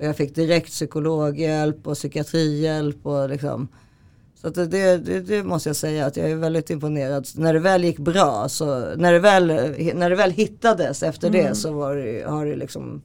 Och 0.00 0.06
jag 0.06 0.16
fick 0.16 0.34
direkt 0.34 0.66
psykologhjälp 0.68 1.86
och 1.86 1.94
psykiatrihjälp 1.94 3.06
och 3.06 3.28
liksom. 3.28 3.68
Så 4.34 4.48
det, 4.48 4.66
det, 4.66 5.20
det 5.20 5.42
måste 5.44 5.68
jag 5.68 5.76
säga 5.76 6.06
att 6.06 6.16
jag 6.16 6.30
är 6.30 6.36
väldigt 6.36 6.70
imponerad. 6.70 7.26
När 7.36 7.54
det 7.54 7.60
väl 7.60 7.84
gick 7.84 7.98
bra, 7.98 8.48
så 8.48 8.94
när 8.96 9.12
det 9.12 9.18
väl, 9.18 9.46
när 9.94 10.10
det 10.10 10.16
väl 10.16 10.30
hittades 10.30 11.02
efter 11.02 11.30
det 11.30 11.54
så 11.54 11.72
var 11.72 11.96
det, 11.96 12.24
har 12.26 12.46
det 12.46 12.56
liksom 12.56 13.02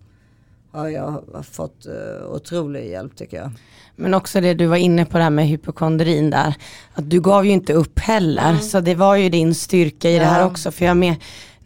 har 0.72 0.90
jag 0.90 1.24
fått 1.52 1.86
uh, 1.88 2.34
otrolig 2.36 2.90
hjälp 2.90 3.16
tycker 3.16 3.38
jag. 3.38 3.52
Men 3.96 4.14
också 4.14 4.42
det 4.42 4.54
du 4.54 4.66
var 4.66 4.78
inne 4.78 5.06
på 5.06 5.18
det 5.18 5.24
här 5.24 5.30
med 5.30 5.48
hypokondrin 5.48 6.30
där. 6.30 6.56
Att 6.94 7.10
du 7.10 7.22
gav 7.22 7.46
ju 7.46 7.52
inte 7.52 7.74
upp 7.74 8.00
heller. 8.00 8.58
Så 8.58 8.80
det 8.80 8.96
var 8.96 9.16
ju 9.16 9.30
din 9.30 9.56
styrka 9.56 10.10
i 10.10 10.20
det 10.20 10.26
här 10.26 10.40
Ja. 10.40 10.46
också. 10.46 10.72
För 10.72 10.86
jag 10.86 10.98
med, 10.98 11.16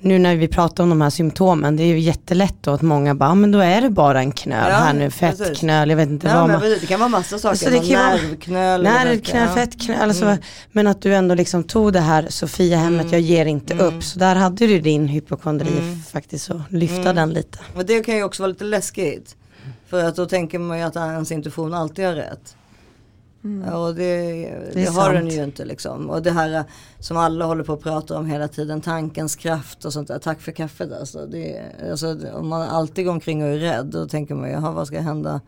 nu 0.02 0.20
när 0.20 0.36
vi 0.36 0.48
pratar 0.48 0.84
om 0.84 0.90
de 0.90 1.02
här 1.02 1.10
symptomen, 1.10 1.76
det 1.78 1.84
är 1.84 1.88
ju 1.88 2.00
jättelätt 2.00 2.56
då 2.62 2.72
att 2.72 2.82
många 2.82 3.16
bara, 3.16 3.30
"Ah, 3.30 3.36
men 3.36 3.52
då 3.52 3.60
är 3.60 3.82
det 3.82 3.90
bara 3.90 4.20
en 4.20 4.32
knöl 4.32 4.68
Ja, 4.70 4.76
här 4.76 4.94
nu, 4.94 5.12
fettknöl, 5.12 5.90
jag 5.90 5.98
vet 5.98 6.10
inte 6.10 6.28
Ja, 6.28 6.34
vad 6.34 6.42
men 6.44 6.52
man... 6.52 6.62
precis, 6.62 6.82
det 6.82 6.88
kan 6.88 7.00
vara 7.00 7.10
massa 7.10 7.40
saker. 7.40 7.50
Alltså, 7.50 7.70
det 7.70 7.78
kan 7.80 7.88
nervknöl. 7.88 8.84
Nej, 8.84 9.02
eller- 9.02 9.18
knöl, 9.20 9.48
ja. 9.48 9.56
fettknöl, 9.56 10.02
alltså, 10.02 10.26
Mm. 10.26 10.38
men 10.72 10.88
att 10.88 11.02
du 11.02 11.16
ändå 11.16 11.36
liksom 11.36 11.64
tog 11.64 11.94
det 11.94 12.00
här 12.00 12.26
Sofiahemmet, 12.30 13.12
jag 13.12 13.22
ger 13.22 13.46
inte 13.46 13.74
upp. 13.74 14.04
Så 14.04 14.20
där 14.20 14.36
hade 14.36 14.68
du 14.68 14.80
din 14.80 15.08
hypokondri 15.08 15.98
faktiskt 16.12 16.52
att 16.52 16.72
lyfta 16.72 17.14
den 17.14 17.30
lite. 17.30 17.58
Och 17.76 17.86
det 17.86 18.04
kan 18.06 18.16
ju 18.16 18.24
också 18.24 18.44
vara 18.44 18.52
lite 18.52 18.64
läskigt. 18.64 19.36
För 19.90 20.04
att 20.04 20.16
då 20.16 20.26
tänker 20.26 20.60
man 20.60 20.78
ju 20.78 20.84
att 20.84 20.96
ens 20.96 21.32
intuition 21.32 21.74
alltid 21.74 22.06
har 22.06 22.14
rätt. 22.14 22.56
Ja, 23.42 23.88
och 23.88 23.96
det, 23.96 24.04
det, 24.74 24.86
är 24.86 24.92
har 24.92 25.14
den 25.14 25.22
sant. 25.22 25.34
ju 25.34 25.44
inte 25.44 25.66
liksom. 25.66 26.10
Och 26.10 26.22
det 26.22 26.32
här 26.32 26.54
eh, 26.54 26.64
som 27.00 27.18
alla 27.18 27.46
håller 27.46 27.64
på 27.64 27.74
att 27.74 27.82
prata 27.82 28.18
om 28.18 28.26
hela 28.26 28.48
tiden, 28.48 28.82
tankens 28.82 29.36
kraft 29.36 29.86
och 29.86 29.94
sånt 29.94 30.08
där. 30.08 30.20
Tack 30.20 30.42
för 30.42 30.52
kaffet 30.52 30.92
alltså. 30.94 31.26
Det, 31.26 31.62
alltså 31.92 32.18
om 32.34 32.48
man 32.48 32.62
alltid 32.62 33.06
går 33.06 33.12
omkring 33.12 33.44
och 33.44 33.50
är 33.50 33.58
rädd, 33.58 33.86
då 33.86 34.08
tänker 34.08 34.36
man 34.36 34.50
jaha 34.50 34.72
vad 34.72 34.88
ska 34.88 35.00
hända? 35.00 35.42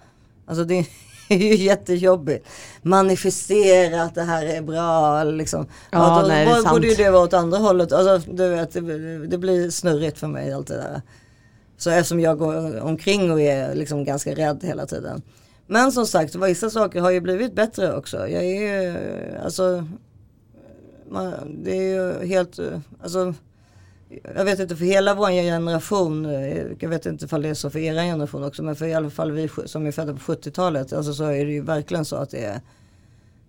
Alltså 0.46 0.64
det 0.64 0.86
är 1.30 1.38
ju 1.38 1.56
jättejobbigt. 1.64 2.48
Manifestera 2.82 4.04
att 4.04 4.16
det 4.16 4.24
här 4.24 4.46
är 4.46 4.62
bra 4.62 5.24
liksom. 5.24 5.66
Ja, 5.92 6.22
då 6.22 6.28
nej, 6.28 6.46
det 6.46 6.70
borde 6.70 6.88
ju 6.88 6.96
det 6.96 7.12
vara 7.12 7.24
åt 7.24 7.34
andra 7.34 7.58
hållet. 7.58 7.92
Alltså 7.92 8.32
du 8.32 8.50
vet, 8.50 8.74
det, 8.74 9.28
det 9.28 9.38
blir 9.38 9.70
snurrigt 9.70 10.20
för 10.20 10.28
mig 10.28 10.54
allt 10.54 10.68
det 10.68 10.78
där. 10.78 11.02
Så 11.78 11.90
eftersom 11.90 12.20
jag 12.20 12.38
går 12.38 12.82
omkring 12.82 13.32
och 13.32 13.42
är 13.42 13.76
liksom 13.76 14.04
ganska 14.04 14.36
rädd 14.36 14.60
hela 14.64 14.86
tiden. 14.86 15.22
Men 15.72 15.92
som 15.92 16.08
sagt, 16.08 16.36
vissa 16.36 16.70
saker 16.70 17.02
har 17.02 17.12
ju 17.12 17.22
blivit 17.22 17.54
bättre 17.54 17.96
också. 17.96 18.18
Jag 18.18 18.44
är 18.44 18.62
ju, 18.62 18.98
alltså, 19.44 19.88
man, 21.10 21.34
det 21.64 21.78
är 21.78 21.84
ju 21.84 22.28
helt, 22.28 22.60
alltså, 23.02 23.34
jag 24.36 24.46
vet 24.46 24.60
inte 24.60 24.76
för 24.76 24.86
hela 24.86 25.16
vår 25.16 25.30
generation, 25.30 26.26
jag 26.80 26.90
vet 26.90 27.06
inte 27.06 27.26
ifall 27.26 27.42
det 27.42 27.50
är 27.50 27.54
så 27.54 27.70
för 27.70 27.80
era 27.80 28.02
generation 28.02 28.44
också, 28.44 28.64
men 28.64 28.76
för 28.76 28.86
i 28.86 28.94
alla 28.94 29.10
fall 29.10 29.32
vi 29.32 29.50
som 29.66 29.86
är 29.86 29.92
födda 29.92 30.14
på 30.14 30.20
70-talet, 30.20 30.94
alltså 30.94 31.14
så 31.14 31.24
är 31.24 31.46
det 31.46 31.52
ju 31.52 31.62
verkligen 31.62 32.06
så 32.06 32.16
att 32.16 32.30
det 32.30 32.46
är 32.46 32.62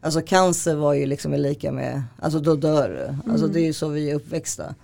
Alltså 0.00 0.20
cancer 0.20 0.74
var 0.74 0.92
ju 0.92 1.06
liksom 1.06 1.32
lika 1.32 1.72
med, 1.72 2.02
alltså 2.18 2.38
då 2.38 2.54
dör 2.54 2.88
du. 2.88 3.32
Alltså 3.32 3.46
det 3.46 3.60
är 3.60 3.64
ju 3.64 3.72
så 3.72 3.88
vi 3.88 4.10
är 4.10 4.14
uppväxta. 4.14 4.74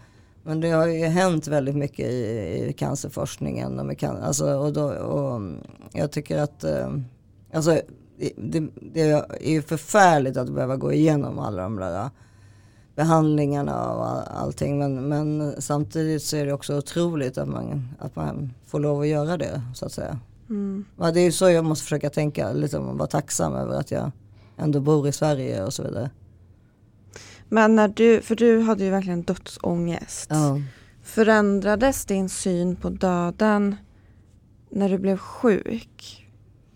Men 0.42 0.60
det 0.60 0.70
har 0.70 0.86
ju 0.86 1.04
hänt 1.04 1.48
väldigt 1.48 1.76
mycket 1.76 2.06
i, 2.06 2.66
i 2.68 2.72
cancerforskningen. 2.72 3.78
Och, 3.78 3.86
med 3.86 3.98
can, 3.98 4.16
alltså, 4.16 4.54
och, 4.54 4.72
då, 4.72 4.84
och 4.90 5.42
jag 5.92 6.10
tycker 6.10 6.38
att 6.38 6.64
eh, 6.64 6.88
alltså, 7.52 7.80
det, 8.36 8.68
det 8.74 9.10
är 9.10 9.50
ju 9.50 9.62
förfärligt 9.62 10.36
att 10.36 10.50
behöva 10.50 10.76
gå 10.76 10.92
igenom 10.92 11.38
alla 11.38 11.62
de 11.62 11.76
där 11.76 12.10
behandlingarna 12.98 13.92
och 13.92 14.08
all, 14.08 14.22
allting. 14.28 14.78
Men, 14.78 15.08
men 15.08 15.54
samtidigt 15.62 16.22
så 16.22 16.36
är 16.36 16.46
det 16.46 16.52
också 16.52 16.78
otroligt 16.78 17.38
att 17.38 17.48
man, 17.48 17.88
att 17.98 18.16
man 18.16 18.54
får 18.66 18.80
lov 18.80 19.00
att 19.00 19.06
göra 19.06 19.36
det 19.36 19.62
så 19.74 19.86
att 19.86 19.92
säga. 19.92 20.18
Mm. 20.48 20.84
Ja, 20.98 21.10
det 21.10 21.20
är 21.20 21.24
ju 21.24 21.32
så 21.32 21.50
jag 21.50 21.64
måste 21.64 21.82
försöka 21.82 22.10
tänka, 22.10 22.52
liksom, 22.52 22.98
vara 22.98 23.08
tacksam 23.08 23.54
över 23.54 23.78
att 23.78 23.90
jag 23.90 24.10
ändå 24.56 24.80
bor 24.80 25.08
i 25.08 25.12
Sverige 25.12 25.64
och 25.64 25.74
så 25.74 25.82
vidare. 25.82 26.10
Men 27.48 27.76
när 27.76 27.88
du, 27.88 28.20
för 28.20 28.36
du 28.36 28.60
hade 28.60 28.84
ju 28.84 28.90
verkligen 28.90 29.22
dödsångest. 29.22 30.30
Ja. 30.30 30.60
Förändrades 31.02 32.04
din 32.04 32.28
syn 32.28 32.76
på 32.76 32.90
döden 32.90 33.76
när 34.70 34.88
du 34.88 34.98
blev 34.98 35.16
sjuk? 35.16 36.17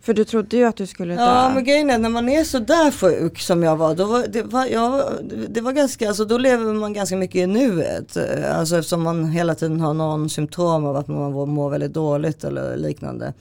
För 0.02 0.14
du 0.14 0.24
trodde 0.24 0.56
ju 0.56 0.64
att 0.64 0.76
du 0.76 0.86
skulle 0.86 1.14
dö. 1.14 1.20
Ja 1.20 1.50
men 1.54 1.64
grejen 1.64 1.90
är 1.90 1.98
när 1.98 2.08
man 2.08 2.28
är 2.28 2.44
så 2.44 2.58
där 2.58 2.90
sjuk 2.90 3.38
som 3.40 3.62
jag 3.62 3.76
var, 3.76 3.94
då 3.94 4.04
var 4.06 4.26
det, 4.28 4.42
var, 4.42 4.66
ja, 4.66 5.04
det 5.48 5.60
var 5.60 5.72
ganska, 5.72 6.08
alltså 6.08 6.24
då 6.24 6.38
lever 6.38 6.72
man 6.74 6.92
ganska 6.92 7.16
mycket 7.16 7.36
i 7.36 7.46
nuet. 7.46 8.16
Alltså 8.54 8.76
eftersom 8.76 9.02
man 9.02 9.24
hela 9.24 9.54
tiden 9.54 9.80
har 9.80 9.94
någon 9.94 10.30
symptom 10.30 10.84
av 10.86 10.96
att 10.96 11.08
man 11.08 11.32
mår- 11.32 11.70
väldigt 11.70 11.92
dåligt 11.94 12.44
eller 12.44 12.76
liknande. 12.76 13.32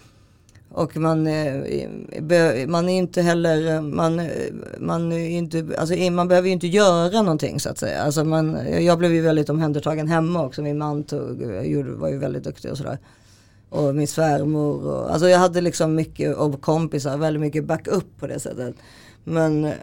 Och 0.73 0.97
man, 0.97 1.27
eh, 1.27 2.67
man 2.67 2.89
är 2.89 2.97
inte 2.97 3.21
heller, 3.21 3.81
man, 3.81 4.21
man, 4.79 5.11
är 5.11 5.29
inte, 5.29 5.67
alltså 5.77 5.95
man 5.95 6.27
behöver 6.27 6.47
ju 6.47 6.53
inte 6.53 6.67
göra 6.67 7.21
någonting 7.21 7.59
så 7.59 7.69
att 7.69 7.77
säga. 7.77 8.01
Alltså 8.01 8.23
man, 8.23 8.57
jag 8.85 8.97
blev 8.99 9.13
ju 9.13 9.21
väldigt 9.21 9.49
omhändertagen 9.49 10.07
hemma 10.07 10.45
också, 10.45 10.61
min 10.61 10.77
man 10.77 11.03
tog, 11.03 11.41
var 11.99 12.09
ju 12.09 12.17
väldigt 12.17 12.43
duktig 12.43 12.71
och 12.71 12.77
sådär. 12.77 12.97
Och 13.71 13.95
min 13.95 14.07
svärmor 14.07 14.87
och, 14.87 15.11
alltså 15.11 15.29
jag 15.29 15.39
hade 15.39 15.61
liksom 15.61 15.95
mycket, 15.95 16.35
och 16.35 16.61
kompisar, 16.61 17.17
väldigt 17.17 17.41
mycket 17.41 17.65
backup 17.65 18.19
på 18.19 18.27
det 18.27 18.39
sättet. 18.39 18.75
Men 19.23 19.73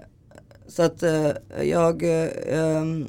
så 0.68 0.83
att 0.83 1.03
eh, 1.03 1.31
jag, 1.62 2.03
eh, 2.03 2.29
ehm, 2.46 3.07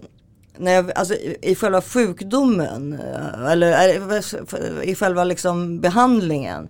när 0.57 0.71
jag, 0.71 0.91
alltså 0.91 1.13
i, 1.41 1.55
själva 1.55 1.81
sjukdomen, 1.81 2.93
eh, 2.93 3.51
eller 3.51 4.83
i 4.83 4.95
själva 4.95 5.23
liksom 5.23 5.79
behandlingen 5.79 6.67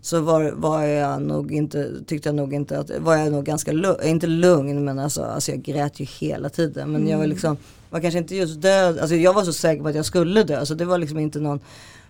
så 0.00 0.20
var, 0.20 0.50
var 0.50 0.82
jag 0.82 1.22
nog 1.22 1.52
inte, 1.52 2.04
tyckte 2.06 2.28
jag 2.28 2.36
nog 2.36 2.54
inte 2.54 2.78
att, 2.78 2.90
var 2.98 3.16
jag 3.16 3.32
nog 3.32 3.44
ganska 3.44 3.72
lugn, 3.72 4.02
inte 4.02 4.26
lugn 4.26 4.84
men 4.84 4.98
alltså, 4.98 5.22
alltså 5.22 5.50
jag 5.50 5.62
grät 5.62 6.00
ju 6.00 6.04
hela 6.04 6.48
tiden. 6.48 6.92
Men 6.92 7.08
jag 7.08 7.18
var 7.18 7.26
liksom, 7.26 7.56
var 7.90 8.00
kanske 8.00 8.18
inte 8.18 8.36
just 8.36 8.60
död, 8.60 8.98
alltså 8.98 9.16
jag 9.16 9.32
var 9.32 9.42
så 9.42 9.52
säker 9.52 9.82
på 9.82 9.88
att 9.88 9.94
jag 9.94 10.06
skulle 10.06 10.42
dö 10.42 10.66
så 10.66 10.74
det 10.74 10.84
var 10.84 10.98
liksom 10.98 11.18
inte 11.18 11.40
någon 11.40 11.60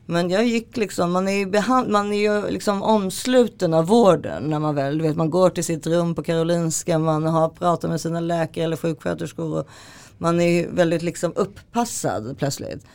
men 0.06 0.30
jag 0.30 0.46
gick 0.46 0.76
liksom, 0.76 1.12
man 1.12 1.28
är 1.28 1.38
ju, 1.38 1.46
behand, 1.46 1.90
man 1.90 2.12
är 2.12 2.18
ju 2.18 2.50
liksom 2.50 2.82
omsluten 2.82 3.74
av 3.74 3.86
vården 3.86 4.50
när 4.50 4.58
man 4.58 4.74
väl, 4.74 4.98
du 4.98 5.04
vet 5.04 5.16
man 5.16 5.30
går 5.30 5.50
till 5.50 5.64
sitt 5.64 5.86
rum 5.86 6.14
på 6.14 6.22
Karolinska, 6.22 6.98
man 6.98 7.26
har 7.26 7.48
pratat 7.48 7.90
med 7.90 8.00
sina 8.00 8.20
läkare 8.20 8.64
eller 8.64 8.76
sjuksköterskor 8.76 9.58
och 9.58 9.68
man 10.18 10.40
är 10.40 10.48
ju 10.48 10.70
väldigt 10.70 11.02
liksom 11.02 11.32
upppassad 11.36 12.38
plötsligt. 12.38 12.86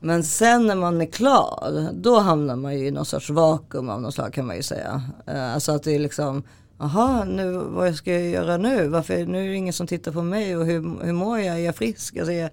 Men 0.00 0.24
sen 0.24 0.66
när 0.66 0.74
man 0.74 1.00
är 1.00 1.06
klar, 1.06 1.90
då 1.92 2.18
hamnar 2.18 2.56
man 2.56 2.78
ju 2.78 2.86
i 2.86 2.90
någon 2.90 3.06
sorts 3.06 3.30
vakuum 3.30 3.88
av 3.88 4.00
något 4.00 4.14
slag 4.14 4.32
kan 4.32 4.46
man 4.46 4.56
ju 4.56 4.62
säga. 4.62 5.02
Eh, 5.26 5.54
alltså 5.54 5.72
att 5.72 5.82
det 5.82 5.94
är 5.94 5.98
liksom, 5.98 6.42
jaha, 6.78 7.24
nu, 7.24 7.52
vad 7.52 7.94
ska 7.94 8.12
jag 8.12 8.30
göra 8.30 8.56
nu? 8.56 8.88
Varför, 8.88 9.26
nu 9.26 9.44
är 9.44 9.48
det 9.48 9.54
ingen 9.54 9.72
som 9.72 9.86
tittar 9.86 10.12
på 10.12 10.22
mig 10.22 10.56
och 10.56 10.66
hur, 10.66 11.04
hur 11.04 11.12
mår 11.12 11.38
jag? 11.38 11.56
Är 11.56 11.60
jag 11.60 11.76
frisk? 11.76 12.16
Alltså, 12.16 12.32
jag, 12.32 12.50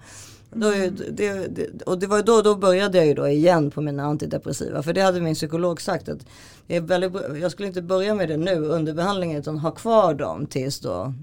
då 0.56 0.68
är, 0.68 0.92
det, 1.12 1.48
det, 1.48 1.82
och 1.82 2.00
det 2.00 2.08
var 2.08 2.24
då, 2.24 2.42
då 2.42 2.56
började 2.56 2.98
jag 2.98 3.08
ju 3.08 3.13
då 3.13 3.28
igen 3.28 3.72
på 3.72 3.82
mina 3.82 4.04
antidepressiva. 4.04 4.84
För 4.84 4.94
det 4.94 5.02
hade 5.02 5.22
min 5.22 5.36
psykolog 5.36 5.82
sagt 5.82 6.10
att 6.10 6.26
det 6.68 6.76
är 6.76 6.82
väldigt, 6.82 7.12
jag 7.42 7.52
skulle 7.52 7.68
inte 7.68 7.82
börja 7.82 8.16
med 8.16 8.30
det 8.30 8.38
nu 8.38 8.66
under 8.66 8.94
behandlingen 8.94 9.39
utan 9.39 9.58
ha 9.58 9.72
kvar 9.72 10.13
dem 10.13 10.46
tills 10.46 10.80
då 10.80 11.13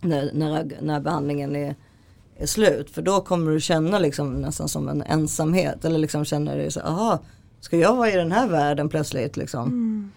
när, 0.00 0.30
när, 0.34 0.70
när 0.80 1.00
behandlingen 1.00 1.56
är, 1.56 1.74
är 2.36 2.46
slut. 2.46 2.90
För 2.90 3.02
då 3.02 3.20
kommer 3.20 3.52
du 3.52 3.60
känna 3.60 3.98
liksom 3.98 4.34
nästan 4.34 4.68
som 4.68 4.88
en 4.88 5.02
ensamhet. 5.02 5.84
Eller 5.84 5.98
liksom 5.98 6.24
känner 6.24 6.56
dig 6.56 6.70
så 6.70 6.80
aha, 6.80 7.18
ska 7.60 7.76
jag 7.76 7.96
vara 7.96 8.10
i 8.10 8.16
den 8.16 8.32
här 8.32 8.48
världen 8.48 8.88
plötsligt 8.88 9.36
liksom. 9.36 10.12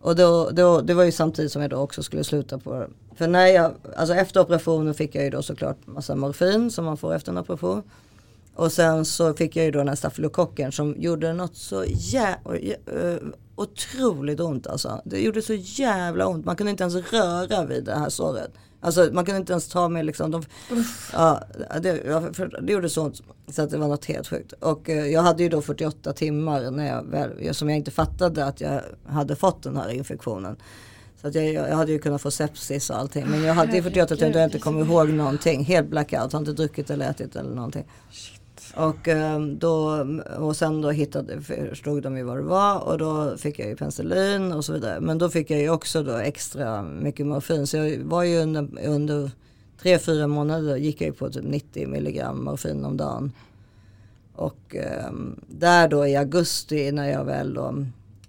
Och 0.00 0.16
då, 0.16 0.50
då, 0.50 0.80
det 0.80 0.94
var 0.94 1.04
ju 1.04 1.12
samtidigt 1.12 1.52
som 1.52 1.62
jag 1.62 1.70
då 1.70 1.76
också 1.76 2.02
skulle 2.02 2.24
sluta 2.24 2.58
på 2.58 2.86
För 3.16 3.28
när 3.28 3.46
jag, 3.46 3.74
alltså 3.96 4.14
efter 4.14 4.40
operationen 4.40 4.94
fick 4.94 5.14
jag 5.14 5.24
ju 5.24 5.30
då 5.30 5.42
såklart 5.42 5.86
massa 5.86 6.14
morfin 6.14 6.70
som 6.70 6.84
man 6.84 6.96
får 6.96 7.14
efter 7.14 7.32
en 7.32 7.38
operation. 7.38 7.82
Och 8.54 8.72
sen 8.72 9.04
så 9.04 9.34
fick 9.34 9.56
jag 9.56 9.64
ju 9.64 9.70
då 9.70 9.78
den 9.78 9.88
här 9.88 9.96
stafylokocken 9.96 10.72
som 10.72 10.94
gjorde 10.98 11.32
något 11.32 11.56
så 11.56 11.84
jä, 11.88 12.36
uh, 12.46 13.28
otroligt 13.56 14.40
ont 14.40 14.66
alltså. 14.66 15.00
Det 15.04 15.20
gjorde 15.20 15.42
så 15.42 15.54
jävla 15.54 16.26
ont. 16.26 16.44
Man 16.44 16.56
kunde 16.56 16.70
inte 16.70 16.84
ens 16.84 17.12
röra 17.12 17.64
vid 17.64 17.84
det 17.84 17.94
här 17.94 18.08
såret. 18.08 18.50
Alltså 18.80 19.08
man 19.12 19.24
kunde 19.24 19.40
inte 19.40 19.52
ens 19.52 19.68
ta 19.68 19.88
med 19.88 20.06
liksom. 20.06 20.30
De, 20.30 20.42
ja, 21.12 21.42
det, 21.80 21.92
det 22.62 22.72
gjorde 22.72 22.88
så 22.88 23.02
ont 23.02 23.22
så 23.48 23.62
att 23.62 23.70
det 23.70 23.78
var 23.78 23.88
något 23.88 24.04
helt 24.04 24.28
sjukt. 24.28 24.52
Och 24.52 24.90
eh, 24.90 25.06
jag 25.06 25.22
hade 25.22 25.42
ju 25.42 25.48
då 25.48 25.62
48 25.62 26.12
timmar 26.12 26.70
när 26.70 26.86
jag 26.86 27.02
väl, 27.02 27.54
som 27.54 27.68
jag 27.68 27.78
inte 27.78 27.90
fattade 27.90 28.44
att 28.44 28.60
jag 28.60 28.80
hade 29.06 29.36
fått 29.36 29.62
den 29.62 29.76
här 29.76 29.88
infektionen. 29.88 30.56
Så 31.24 31.28
att 31.28 31.34
jag, 31.34 31.46
jag 31.46 31.76
hade 31.76 31.92
ju 31.92 31.98
kunnat 31.98 32.22
få 32.22 32.30
sepsis 32.30 32.90
och 32.90 32.98
allting. 32.98 33.26
Men 33.26 33.42
jag 33.42 33.54
hade 33.54 33.76
ju 33.76 33.82
48 33.82 34.16
timmar 34.16 34.32
då 34.32 34.38
jag 34.38 34.46
inte 34.46 34.58
kommer 34.58 34.84
ihåg 34.84 35.08
någonting. 35.08 35.64
Helt 35.64 35.88
blackout, 35.88 36.32
har 36.32 36.40
inte 36.40 36.52
druckit 36.52 36.90
eller 36.90 37.10
ätit 37.10 37.36
eller 37.36 37.54
någonting. 37.54 37.84
Och, 38.74 39.08
eh, 39.08 39.40
då, 39.40 40.06
och 40.38 40.56
sen 40.56 40.80
då 40.80 40.90
hittade, 40.90 41.40
förstod 41.40 42.02
de 42.02 42.16
ju 42.16 42.22
vad 42.22 42.36
det 42.36 42.42
var 42.42 42.78
och 42.78 42.98
då 42.98 43.36
fick 43.36 43.58
jag 43.58 43.68
ju 43.68 43.76
penicillin 43.76 44.52
och 44.52 44.64
så 44.64 44.72
vidare. 44.72 45.00
Men 45.00 45.18
då 45.18 45.28
fick 45.28 45.50
jag 45.50 45.60
ju 45.60 45.70
också 45.70 46.02
då 46.02 46.16
extra 46.16 46.82
mycket 46.82 47.26
morfin. 47.26 47.66
Så 47.66 47.76
jag 47.76 47.98
var 47.98 48.22
ju 48.22 48.38
under, 48.38 48.68
under 48.84 49.30
tre, 49.82 49.98
fyra 49.98 50.26
månader 50.26 50.76
gick 50.76 51.00
jag 51.00 51.06
ju 51.06 51.12
på 51.12 51.30
typ 51.30 51.44
90 51.44 51.88
milligram 51.88 52.44
morfin 52.44 52.84
om 52.84 52.96
dagen. 52.96 53.32
Och 54.34 54.76
eh, 54.76 55.12
där 55.46 55.88
då 55.88 56.06
i 56.06 56.16
augusti 56.16 56.92
när 56.92 57.10
jag 57.10 57.24
väl 57.24 57.54
då 57.54 57.86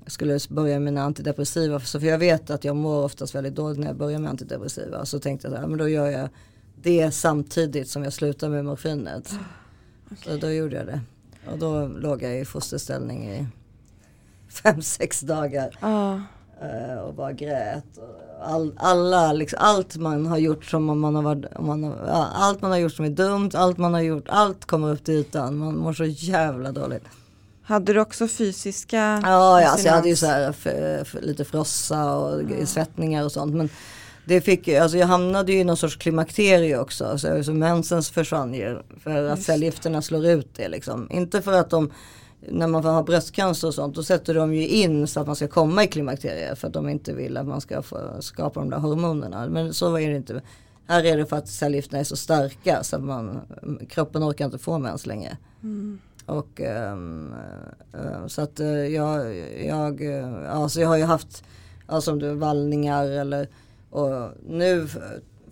skulle 0.08 0.40
börja 0.50 0.74
med 0.74 0.82
mina 0.82 1.04
antidepressiva. 1.04 1.80
Så 1.80 2.00
för 2.00 2.08
jag 2.08 2.18
vet 2.18 2.50
att 2.50 2.64
jag 2.64 2.76
mår 2.76 3.04
oftast 3.04 3.36
väldigt 3.36 3.56
dåligt 3.56 3.80
när 3.80 3.88
jag 3.88 3.96
börjar 3.96 4.20
med 4.20 4.30
antidepressiva. 4.30 5.06
Så 5.06 5.20
tänkte 5.20 5.48
jag 5.48 5.56
att 5.56 5.62
ja, 5.62 5.68
men 5.68 5.78
då 5.78 5.90
gör 5.90 6.08
jag 6.08 6.30
det 6.82 7.12
samtidigt 7.12 7.90
som 7.90 8.04
jag 8.04 8.14
slutar 8.14 8.50
med 8.50 8.66
morfinet. 8.66 9.34
Okay. 10.12 10.34
Så 10.34 10.40
då 10.40 10.52
gjorde 10.52 10.76
jag 10.76 10.86
det. 10.86 11.02
Och 11.52 11.58
då 11.58 11.88
låg 11.88 12.24
jag 12.24 12.40
i 12.40 12.46
fosterställning 12.46 13.30
i 13.30 13.48
fem, 14.50 14.82
sex 14.82 15.22
dagar. 15.22 15.78
Ah. 15.80 16.20
och 17.02 17.14
bara 17.14 17.34
grät. 17.34 18.00
All, 18.42 18.74
alla, 18.78 19.34
liksom, 19.34 19.60
allt 19.62 19.98
man 19.98 20.26
har 20.26 20.38
gjort 20.38 20.66
som 20.66 21.00
man 21.00 21.16
har 21.16 21.22
varit, 21.22 21.60
man 21.60 21.84
har, 21.84 21.96
allt 22.34 22.62
man 22.62 22.72
har 22.72 22.78
gjort 22.78 22.94
som 22.94 23.06
är 23.06 23.10
dumt, 23.10 23.52
allt 23.54 23.78
man 23.78 23.94
har 23.94 24.02
gjort, 24.02 24.26
allt 24.28 24.66
kommer 24.66 24.92
upp 24.92 25.04
till 25.04 25.14
ytan. 25.14 25.58
Man 25.58 25.78
mår 25.78 25.94
så 25.94 26.06
jävla 26.06 26.72
dåligt. 26.72 27.04
Hade 27.68 27.94
du 27.94 28.00
också 28.00 28.28
fysiska? 28.28 28.98
Ja, 29.24 29.62
ja 29.62 29.70
alltså 29.70 29.88
jag 29.88 29.94
hade 29.94 30.10
ju 30.10 30.16
så 30.16 30.26
här 30.26 30.52
för, 30.52 31.04
för, 31.04 31.22
lite 31.22 31.46
frossa 31.46 32.16
och 32.16 32.42
ja. 32.60 32.66
svettningar 32.66 33.26
och 33.26 33.32
sånt. 33.32 33.56
Men 33.56 33.70
det 34.26 34.42
fick, 34.42 34.68
alltså 34.68 34.98
jag 34.98 35.08
hamnade 35.08 35.52
ju 35.52 35.60
i 35.60 35.64
någon 35.64 35.78
sorts 35.78 35.96
klimakterie 35.96 36.80
också. 36.80 37.18
Så, 37.18 37.44
så 37.44 37.54
mensens 37.54 38.10
försvann 38.10 38.54
ju. 38.54 38.80
För 39.00 39.24
att 39.24 39.42
cellgifterna 39.42 40.02
slår 40.02 40.26
ut 40.26 40.50
det 40.56 40.68
liksom. 40.68 41.08
Inte 41.12 41.42
för 41.42 41.54
att 41.54 41.70
de, 41.70 41.92
när 42.50 42.68
man 42.68 42.86
har 42.86 43.04
bröstcancer 43.04 43.68
och 43.68 43.74
sånt, 43.74 43.96
då 43.96 44.04
sätter 44.04 44.34
de 44.34 44.54
ju 44.54 44.68
in 44.68 45.08
så 45.08 45.20
att 45.20 45.28
man 45.28 45.36
ska 45.36 45.48
komma 45.48 45.84
i 45.84 45.88
klimakteriet. 45.88 46.60
För 46.60 46.68
att 46.68 46.74
de 46.74 46.90
inte 46.90 47.14
vill 47.14 47.38
att 47.38 47.48
man 47.48 47.62
ska 47.62 47.84
skapa 48.20 48.60
de 48.60 48.70
där 48.70 48.78
hormonerna. 48.78 49.50
Men 49.50 49.74
så 49.74 49.90
var 49.90 50.00
det 50.00 50.16
inte. 50.16 50.42
Här 50.88 51.06
är 51.06 51.18
det 51.18 51.26
för 51.26 51.38
att 51.38 51.48
cellgifterna 51.48 52.00
är 52.00 52.04
så 52.04 52.16
starka 52.16 52.84
så 52.84 52.96
att 52.96 53.04
man, 53.04 53.42
kroppen 53.90 54.24
orkar 54.24 54.46
inte 54.46 54.58
få 54.58 54.78
mens 54.78 55.06
längre. 55.06 55.38
Mm. 55.64 56.00
Och 56.26 56.60
um, 56.60 57.34
uh, 57.96 58.28
så 58.28 58.42
att 58.42 58.60
uh, 58.60 58.88
jag, 58.88 59.38
jag, 59.66 60.06
alltså 60.50 60.82
jag 60.82 60.88
har 60.88 60.98
ju 60.98 61.04
haft, 61.04 61.44
alltså 61.88 62.36
vallningar 62.36 63.06
eller 63.06 63.48
och 63.90 64.32
nu 64.48 64.88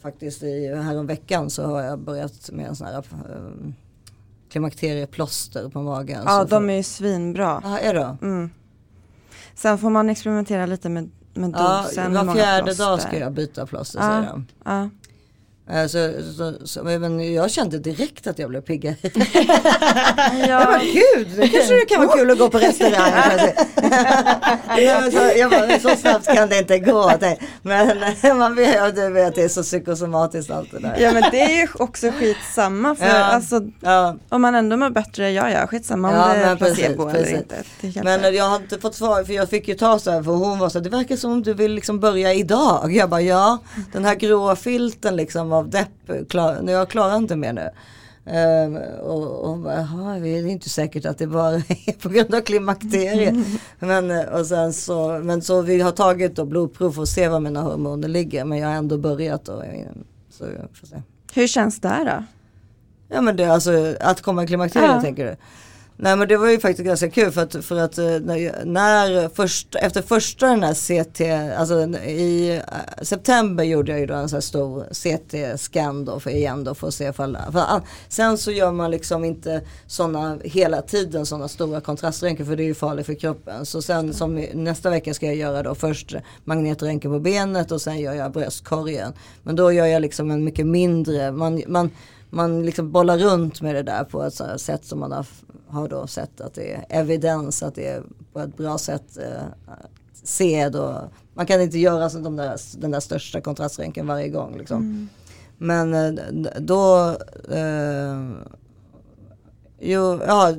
faktiskt 0.02 0.44
i, 0.44 0.76
här 0.76 1.04
veckan 1.04 1.50
så 1.50 1.66
har 1.66 1.82
jag 1.82 2.00
börjat 2.00 2.50
med 2.52 2.68
en 2.68 2.76
sån 2.76 2.88
här 2.88 3.04
um, 3.38 3.74
klimakterieplåster 4.50 5.70
på 5.70 5.82
magen. 5.82 6.24
Ja 6.26 6.44
de 6.44 6.70
är 6.70 6.74
ju 6.74 6.84
svinbra. 6.84 7.62
Ja 7.64 7.80
är 7.80 7.94
det? 7.94 8.18
Mm. 8.22 8.50
Sen 9.56 9.78
får 9.78 9.90
man 9.90 10.10
experimentera 10.10 10.66
lite 10.66 10.90
med, 10.90 11.10
med 11.34 11.52
dosen. 11.52 12.14
Ja, 12.14 12.24
var 12.24 12.34
fjärde 12.34 12.74
dag 12.74 13.02
ska 13.02 13.20
jag 13.20 13.32
byta 13.32 13.66
plåster 13.66 14.00
ja, 14.00 14.06
säger 14.06 14.32
de. 14.32 14.46
Ja. 14.64 14.90
Eh, 15.70 15.88
så, 15.88 16.12
så, 16.38 16.68
så, 16.68 16.84
men 16.84 17.34
jag 17.34 17.52
kände 17.52 17.80
direkt 17.80 18.28
att 18.28 18.40
jag 18.40 18.50
blev 18.50 18.62
piggare. 18.62 18.96
ja. 19.04 19.10
Jag 20.48 20.66
bara, 20.66 20.80
gud, 20.80 21.28
det 21.38 21.48
kanske 21.48 21.74
det 21.74 21.86
kan 21.86 22.08
vara 22.08 22.18
kul 22.18 22.32
att 22.32 22.38
gå 22.38 22.50
på 22.50 22.58
restaurang. 22.58 23.52
så, 25.12 25.40
jag 25.40 25.52
bara, 25.52 25.80
så 25.80 25.96
snabbt 25.96 26.26
kan 26.26 26.50
det 26.50 26.60
inte 26.60 26.80
gå. 26.80 27.12
Men 27.62 28.38
man 28.38 28.56
vet, 28.56 28.96
du 28.96 29.10
vet, 29.10 29.36
det 29.36 29.44
är 29.44 29.48
så 29.48 29.64
psykosomatiskt 29.64 30.52
allt 30.52 30.72
det 30.72 30.80
där. 30.80 30.98
Ja 31.00 31.12
men 31.12 31.24
det 31.32 31.42
är 31.42 31.62
ju 31.62 31.68
också 31.74 32.12
skitsamma 32.12 32.96
för 32.96 33.06
ja. 33.06 33.24
Alltså, 33.24 33.62
ja. 33.80 34.16
om 34.30 34.42
man 34.42 34.56
ändå 34.56 34.78
mår 34.78 34.90
bättre, 34.90 35.32
ja 35.32 35.50
ja, 35.50 35.68
skitsamma 35.68 36.10
om 36.10 36.16
ja, 36.16 36.28
det 36.28 36.40
är 36.40 36.56
placebo 36.56 37.10
precis, 37.10 37.28
eller 37.28 37.44
precis. 37.44 37.84
inte. 37.84 38.04
Men 38.04 38.36
jag 38.36 38.46
har 38.46 38.56
inte 38.56 38.80
fått 38.80 38.96
svar, 38.96 39.24
för 39.24 39.34
jag 39.34 39.50
fick 39.50 39.68
ju 39.68 39.76
ta 39.76 40.00
så 40.00 40.12
här, 40.12 40.24
för 40.24 40.32
hon 40.32 40.60
var 40.60 40.70
så 40.70 40.78
här, 40.78 40.84
det 40.84 40.90
verkar 40.90 41.16
som 41.16 41.32
om 41.32 41.44
du 41.44 41.54
vill 41.54 41.74
liksom 41.74 42.00
börja 42.00 42.34
idag. 42.34 42.94
Jag 42.94 43.10
bara, 43.10 43.22
ja, 43.22 43.58
den 43.94 44.06
här 44.06 44.16
gråa 44.16 44.56
filten 44.56 45.16
liksom 45.16 45.53
av 45.54 45.70
depp, 45.70 46.30
klar, 46.30 46.70
jag 46.70 46.90
klarar 46.90 47.18
inte 47.18 47.36
mer 47.36 47.54
nu. 47.54 47.70
Um, 48.26 48.78
och, 49.02 49.52
och 49.52 49.60
bara, 49.60 50.20
det 50.20 50.30
är 50.30 50.48
inte 50.48 50.70
säkert 50.70 51.06
att 51.06 51.18
det 51.18 51.28
bara 51.28 51.56
är 51.56 52.00
på 52.00 52.10
grund 52.10 52.36
av 52.36 52.42
klimakteriet. 52.42 53.36
Men, 53.80 54.28
och 54.30 54.46
sen 54.46 54.74
så, 54.74 55.20
men 55.24 55.42
så 55.42 55.62
vi 55.62 55.82
har 55.82 55.92
tagit 55.92 56.36
då 56.36 56.46
blodprov 56.46 56.92
för 56.92 57.02
att 57.02 57.10
se 57.10 57.28
var 57.28 57.40
mina 57.40 57.62
hormoner 57.62 58.08
ligger. 58.08 58.46
Men 58.46 58.58
jag 58.58 58.68
har 58.68 58.76
ändå 58.76 58.98
börjat. 58.98 59.50
Och, 59.50 59.64
så 60.30 60.46
får 60.74 60.88
se. 60.88 61.02
Hur 61.34 61.48
känns 61.48 61.80
det 61.80 62.04
då? 62.06 62.24
Ja 63.16 63.22
men 63.22 63.36
det 63.36 63.46
alltså 63.46 63.96
att 64.00 64.22
komma 64.22 64.44
i 64.44 64.48
klimakteriet 64.48 64.92
ja. 64.92 65.02
tänker 65.02 65.26
du? 65.26 65.36
Nej 65.98 66.16
men 66.16 66.28
det 66.28 66.38
var 66.38 66.50
ju 66.50 66.60
faktiskt 66.60 66.86
ganska 66.86 67.10
kul 67.10 67.32
för 67.32 67.42
att, 67.42 67.66
för 67.66 67.80
att 67.80 67.98
eh, 67.98 68.06
när, 68.06 68.66
när 68.66 69.30
först, 69.30 69.76
efter 69.76 70.02
första 70.02 70.48
den 70.48 70.64
här 70.64 70.74
CT, 70.74 71.22
alltså 71.60 72.00
i 72.00 72.56
eh, 72.56 73.04
september 73.04 73.64
gjorde 73.64 73.92
jag 73.92 74.00
ju 74.00 74.06
då 74.06 74.14
en 74.14 74.30
sån 74.30 74.38
här 74.38 74.42
stor 74.42 74.86
CT-scan 74.92 76.06
då 76.06 76.20
för 76.20 76.30
igen 76.30 76.64
då 76.64 76.76
för 76.76 76.88
att 76.88 76.94
se 76.94 77.10
ifall, 77.10 77.38
för, 77.52 77.82
sen 78.10 78.38
så 78.38 78.52
gör 78.52 78.72
man 78.72 78.92
liksom 78.92 79.26
inte 79.26 79.62
sådana 79.88 80.38
hela 80.44 80.82
tiden 80.82 81.26
sådana 81.26 81.48
stora 81.48 81.82
kontraströntgen 81.82 82.46
för 82.46 82.56
det 82.56 82.64
är 82.64 82.68
ju 82.68 82.76
farligt 82.76 83.06
för 83.06 83.14
kroppen. 83.14 83.66
Så 83.66 83.82
sen 83.82 84.14
som 84.14 84.46
nästa 84.54 84.90
vecka 84.90 85.14
ska 85.14 85.26
jag 85.26 85.36
göra 85.36 85.64
då 85.64 85.76
först 85.76 86.16
magnetröntgen 86.44 87.12
på 87.12 87.20
benet 87.20 87.72
och 87.72 87.82
sen 87.82 88.00
gör 88.00 88.14
jag 88.14 88.32
bröstkorgen. 88.32 89.14
Men 89.44 89.56
då 89.56 89.72
gör 89.72 89.86
jag 89.86 90.02
liksom 90.02 90.32
en 90.32 90.44
mycket 90.44 90.68
mindre, 90.68 91.32
man, 91.32 91.64
man 91.68 91.90
man 92.34 92.66
liksom 92.66 92.92
bollar 92.92 93.18
runt 93.18 93.62
med 93.62 93.76
det 93.76 93.84
där 93.84 94.04
på 94.04 94.24
ett 94.24 94.62
sätt 94.62 94.86
som 94.86 95.00
man 95.00 95.12
har, 95.12 95.26
har 95.68 95.88
då 95.88 96.08
sett 96.08 96.42
att 96.42 96.54
det 96.54 96.74
är 96.74 96.86
evidens, 96.90 97.64
att 97.64 97.76
det 97.76 97.88
är 97.88 98.04
på 98.34 98.40
ett 98.40 98.58
bra 98.58 98.78
sätt 98.78 99.18
eh, 99.18 99.44
se 100.24 100.70
då. 100.70 101.10
Man 101.34 101.46
kan 101.46 101.62
inte 101.62 101.78
göra 101.78 102.10
så 102.10 102.20
de 102.20 102.36
där, 102.36 102.60
den 102.78 102.92
där 102.92 103.00
största 103.00 103.42
kontraströntgen 103.42 104.08
varje 104.08 104.30
gång. 104.30 104.58
Liksom. 104.58 104.78
Mm. 104.78 105.10
Men 105.58 105.94
eh, 105.94 106.24
då 106.60 107.16
eh, 107.52 108.20
Jo, 109.86 110.20
ja, 110.28 110.54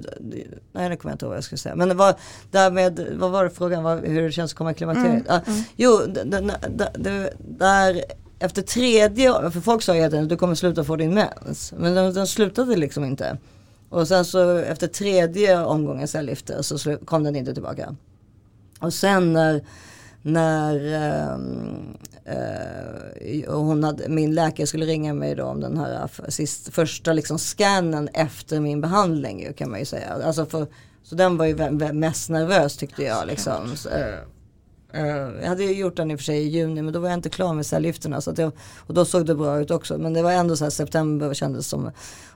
nej 0.73 0.89
det 0.89 0.97
kommer 0.97 1.13
jag 1.13 1.15
inte 1.15 1.25
ihåg 1.25 1.31
vad 1.31 1.37
jag 1.37 1.45
skulle 1.45 1.59
säga. 1.59 1.77
Men 1.77 1.89
det 1.89 1.95
var, 1.95 2.15
därmed, 2.51 3.07
vad 3.17 3.31
var 3.31 3.45
det 3.45 3.51
frågan, 3.51 3.83
var, 3.83 3.97
hur 3.97 4.23
det 4.23 4.33
känns 4.33 4.53
att 4.53 4.59
komma 4.59 4.71
i 4.71 4.75
klimakteriet? 4.75 5.29
Mm, 5.29 5.43
mm. 5.47 5.63
Jo, 5.77 6.01
där 7.39 8.05
efter 8.45 8.63
tredje, 8.63 9.51
för 9.51 9.61
folk 9.61 9.83
sa 9.83 9.97
ju 9.97 10.03
att 10.03 10.29
du 10.29 10.37
kommer 10.37 10.55
sluta 10.55 10.85
få 10.85 10.97
din 10.97 11.15
mens. 11.15 11.73
Men 11.77 11.95
den, 11.95 12.15
den 12.15 12.27
slutade 12.27 12.77
liksom 12.77 13.05
inte. 13.05 13.39
Och 13.89 14.09
sen 14.09 14.25
så 14.25 14.57
efter 14.57 14.87
tredje 14.87 15.65
omgången 15.65 16.09
cellgifter 16.09 16.63
så 16.63 16.97
kom 16.97 17.25
den 17.25 17.37
inte 17.37 17.55
tillbaka. 17.55 17.97
Och 18.81 18.95
sen 18.95 19.33
när, 19.33 19.65
när 20.23 20.75
äh, 22.25 23.49
och 23.49 23.65
hon 23.65 23.85
hade, 23.85 24.09
min 24.09 24.35
läkare 24.35 24.67
skulle 24.67 24.87
ringa 24.87 25.15
mig 25.15 25.35
då 25.35 25.45
om 25.45 25.61
den 25.61 25.79
här 25.79 26.09
sist, 26.29 26.75
första 26.75 27.13
liksom 27.13 27.39
scannen 27.39 28.09
efter 28.09 28.61
min 28.61 28.81
behandling 28.81 29.53
kan 29.57 29.71
man 29.71 29.79
ju 29.79 29.85
säga. 29.85 30.13
Alltså 30.25 30.47
för, 30.47 30.67
så 31.03 31.15
den 31.15 31.37
var 31.37 31.45
ju 31.45 31.71
mest 31.93 32.31
nervös 32.31 32.77
tyckte 32.77 33.03
jag. 33.03 33.27
Liksom. 33.27 33.77
Så, 33.77 33.89
Uh, 33.89 33.95
Eh, 34.95 35.07
jag 35.43 35.49
hade 35.49 35.65
gjort 35.65 35.97
den 35.97 36.11
i 36.11 36.15
och 36.15 36.19
för 36.19 36.25
sig 36.25 36.39
i 36.39 36.49
juni 36.49 36.83
men 36.83 36.93
då 36.93 37.01
var 37.01 37.09
jag 37.09 37.17
inte 37.17 37.31
klar 37.31 37.55
med 37.55 37.67
cellgifterna. 37.67 38.21
Så 38.21 38.31
att 38.31 38.39
jag, 38.39 38.53
och 38.79 38.95
då 38.95 39.05
såg 39.05 39.27
det 39.27 39.35
bra 39.35 39.61
ut 39.61 39.71
också. 39.71 39.99
Men 39.99 40.13
det 40.13 40.23
var 40.23 40.33
ändå 40.33 40.57
så 40.57 40.65
här 40.65 40.71
september 40.71 41.35
kändes 41.35 41.69
som. 41.69 41.91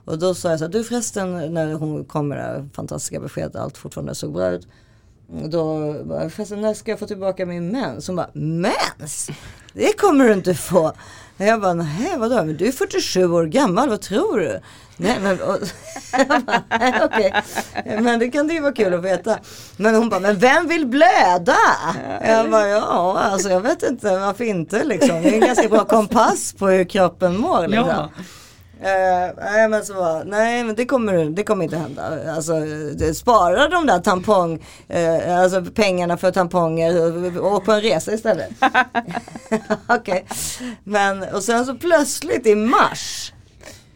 Och 0.05 0.19
då 0.19 0.33
sa 0.35 0.49
jag 0.49 0.59
så 0.59 0.65
här, 0.65 0.71
du 0.71 0.83
förresten 0.83 1.53
när 1.53 1.73
hon 1.73 2.05
kom 2.05 2.27
med 2.27 2.37
det 2.37 2.41
här 2.41 2.69
fantastiska 2.73 3.19
beskedet 3.19 3.55
allt 3.55 3.77
fortfarande 3.77 4.15
såg 4.15 4.33
bra 4.33 4.49
ut. 4.49 4.67
Då 5.31 5.93
förresten 6.29 6.61
när 6.61 6.73
ska 6.73 6.91
jag 6.91 6.99
få 6.99 7.07
tillbaka 7.07 7.45
min 7.45 7.71
mens? 7.71 8.07
Hon 8.07 8.15
bara, 8.15 8.29
mens? 8.33 9.29
Det 9.73 9.97
kommer 9.97 10.25
du 10.25 10.33
inte 10.33 10.55
få. 10.55 10.93
Jag 11.37 11.61
bara, 11.61 11.73
nej 11.73 12.15
vadå, 12.17 12.35
men 12.35 12.57
du 12.57 12.67
är 12.67 12.71
47 12.71 13.31
år 13.31 13.45
gammal, 13.45 13.89
vad 13.89 14.01
tror 14.01 14.39
du? 14.39 14.59
Nej 14.97 15.17
men, 15.21 15.41
och, 15.41 15.57
bara, 16.27 16.63
nej, 16.79 17.03
okay. 17.03 17.31
men 18.01 18.19
det 18.19 18.29
kan 18.29 18.47
det 18.47 18.53
ju 18.53 18.59
vara 18.59 18.73
kul 18.73 18.93
att 18.93 19.03
veta. 19.03 19.39
Men 19.77 19.95
hon 19.95 20.09
bara, 20.09 20.19
men 20.19 20.39
vem 20.39 20.67
vill 20.67 20.87
blöda? 20.87 21.57
Jag 22.27 22.51
bara, 22.51 22.67
ja 22.67 23.19
alltså 23.19 23.49
jag 23.49 23.61
vet 23.61 23.83
inte 23.83 24.17
varför 24.17 24.43
inte 24.43 24.83
liksom. 24.83 25.21
Det 25.21 25.29
är 25.29 25.33
en 25.33 25.39
ganska 25.39 25.69
bra 25.69 25.85
kompass 25.85 26.53
på 26.53 26.67
hur 26.67 26.83
kroppen 26.83 27.37
mår. 27.37 27.67
Liksom. 27.67 27.87
Ja. 27.87 28.09
Uh, 28.81 29.35
nej 29.37 29.67
men 29.69 29.85
så 29.85 30.23
nej 30.25 30.63
men 30.63 30.75
det 30.75 30.85
kommer, 30.85 31.25
det 31.25 31.43
kommer 31.43 31.63
inte 31.63 31.77
hända. 31.77 32.33
Alltså 32.35 32.53
spara 33.13 33.67
de 33.67 33.85
där 33.85 33.99
tampong, 33.99 34.65
uh, 34.95 35.39
alltså 35.39 35.65
pengarna 35.75 36.17
för 36.17 36.31
tamponger 36.31 37.39
och 37.39 37.65
på 37.65 37.71
en 37.71 37.81
resa 37.81 38.13
istället. 38.13 38.49
Okej. 39.87 39.97
Okay. 39.97 40.23
Men 40.83 41.23
och 41.23 41.43
sen 41.43 41.65
så 41.65 41.75
plötsligt 41.75 42.47
i 42.47 42.55
mars 42.55 43.33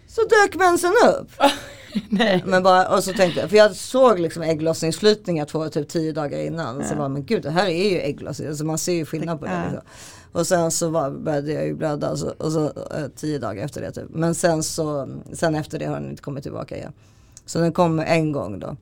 så 0.07 0.21
dök 0.21 0.55
mensen 0.55 0.93
upp. 1.07 1.31
Nej. 2.09 2.43
Men 2.45 2.63
bara, 2.63 2.95
och 2.95 3.03
så 3.03 3.13
tänkte 3.13 3.39
jag, 3.39 3.49
för 3.49 3.57
jag 3.57 3.75
såg 3.75 4.19
liksom 4.19 4.43
ägglossningsflytningar 4.43 5.45
två, 5.45 5.69
typ 5.69 5.89
tio 5.89 6.11
dagar 6.11 6.39
innan. 6.39 6.79
Ja. 6.79 6.87
Så 6.87 6.95
var 6.95 7.09
men 7.09 7.25
gud 7.25 7.43
det 7.43 7.51
här 7.51 7.65
är 7.65 7.89
ju 7.89 7.99
ägglossning, 7.99 8.47
alltså 8.47 8.65
man 8.65 8.77
ser 8.77 8.93
ju 8.93 9.05
skillnad 9.05 9.39
på 9.39 9.45
det. 9.45 9.63
Liksom. 9.63 9.87
Och 10.33 10.47
sen 10.47 10.71
så 10.71 10.89
var, 10.89 11.11
började 11.11 11.51
jag 11.51 11.65
ju 11.65 11.73
blöda 11.73 12.11
och 12.11 12.19
så, 12.19 12.29
och 12.29 12.51
så 12.51 12.65
eh, 12.65 13.07
tio 13.15 13.39
dagar 13.39 13.65
efter 13.65 13.81
det 13.81 13.91
typ. 13.91 14.09
Men 14.09 14.35
sen 14.35 14.63
så, 14.63 15.09
sen 15.33 15.55
efter 15.55 15.79
det 15.79 15.85
har 15.85 15.93
den 15.93 16.09
inte 16.09 16.21
kommit 16.23 16.43
tillbaka 16.43 16.77
igen. 16.77 16.93
Så 17.45 17.59
den 17.59 17.71
kom 17.73 17.99
en 17.99 18.31
gång 18.31 18.59
då. 18.59 18.75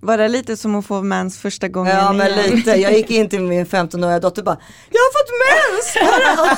Var 0.00 0.18
det 0.18 0.28
lite 0.28 0.56
som 0.56 0.74
att 0.74 0.86
få 0.86 1.02
mens 1.02 1.38
första 1.38 1.68
gången? 1.68 1.96
Ja 1.96 2.12
men 2.12 2.26
igen? 2.26 2.50
lite. 2.50 2.70
Jag 2.70 2.92
gick 2.92 3.10
in 3.10 3.28
till 3.28 3.42
min 3.42 3.66
15-åriga 3.66 4.20
dotter 4.20 4.42
och 4.42 4.46
bara 4.46 4.58
Jag 4.90 5.00
har 5.00 5.12
fått 5.12 5.30
mens! 5.40 5.96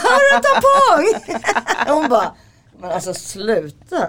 Har 0.03 0.21
du 0.21 0.37
en 0.37 0.43
tampong? 0.43 1.35
Hon 1.95 2.09
bara 2.09 2.35
Men 2.81 2.91
alltså 2.91 3.15
sluta. 3.15 4.09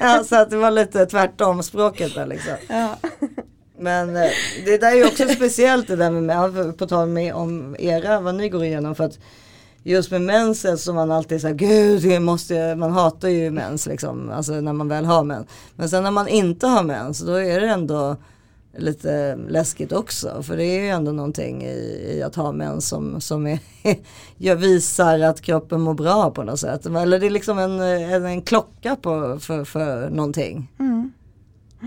alltså 0.00 0.36
att 0.36 0.50
det 0.50 0.56
var 0.56 0.70
lite 0.70 1.06
tvärtom 1.06 1.62
språket 1.62 2.14
där 2.14 2.26
liksom. 2.26 2.54
Ja. 2.68 2.96
Men 3.78 4.16
eh, 4.16 4.30
det 4.64 4.78
där 4.78 4.90
är 4.90 4.96
ju 4.96 5.06
också 5.06 5.28
speciellt 5.28 5.88
det 5.88 5.96
där 5.96 6.10
med, 6.10 6.78
på 6.78 6.86
tal 6.86 7.08
med 7.08 7.34
om 7.34 7.76
era, 7.78 8.20
vad 8.20 8.34
ni 8.34 8.48
går 8.48 8.64
igenom. 8.64 8.94
För 8.94 9.04
att 9.04 9.18
just 9.82 10.10
med 10.10 10.22
mensen 10.22 10.78
så 10.78 10.92
man 10.92 11.10
alltid 11.10 11.40
säger 11.40 11.54
gud 11.54 12.02
det 12.02 12.20
måste, 12.20 12.54
jag, 12.54 12.78
man 12.78 12.92
hatar 12.92 13.28
ju 13.28 13.50
mens 13.50 13.86
liksom. 13.86 14.30
Alltså 14.30 14.52
när 14.52 14.72
man 14.72 14.88
väl 14.88 15.04
har 15.04 15.24
mens. 15.24 15.46
Men 15.76 15.88
sen 15.88 16.02
när 16.02 16.10
man 16.10 16.28
inte 16.28 16.66
har 16.66 16.82
mens 16.82 17.18
då 17.18 17.32
är 17.32 17.60
det 17.60 17.68
ändå 17.68 18.16
lite 18.78 19.38
läskigt 19.48 19.92
också. 19.92 20.42
För 20.42 20.56
det 20.56 20.64
är 20.64 20.80
ju 20.80 20.88
ändå 20.88 21.12
någonting 21.12 21.64
i, 21.64 22.16
i 22.16 22.22
att 22.22 22.34
ha 22.34 22.52
mens 22.52 22.88
som, 22.88 23.20
som 23.20 23.46
är, 23.46 23.58
jag 24.36 24.56
visar 24.56 25.20
att 25.20 25.40
kroppen 25.40 25.80
mår 25.80 25.94
bra 25.94 26.30
på 26.30 26.42
något 26.42 26.60
sätt. 26.60 26.86
Eller 26.86 27.18
det 27.18 27.26
är 27.26 27.30
liksom 27.30 27.58
en, 27.58 27.80
en, 27.80 28.24
en 28.24 28.42
klocka 28.42 28.96
på, 28.96 29.38
för, 29.40 29.64
för 29.64 30.10
någonting. 30.10 30.72
Mm. 30.78 31.12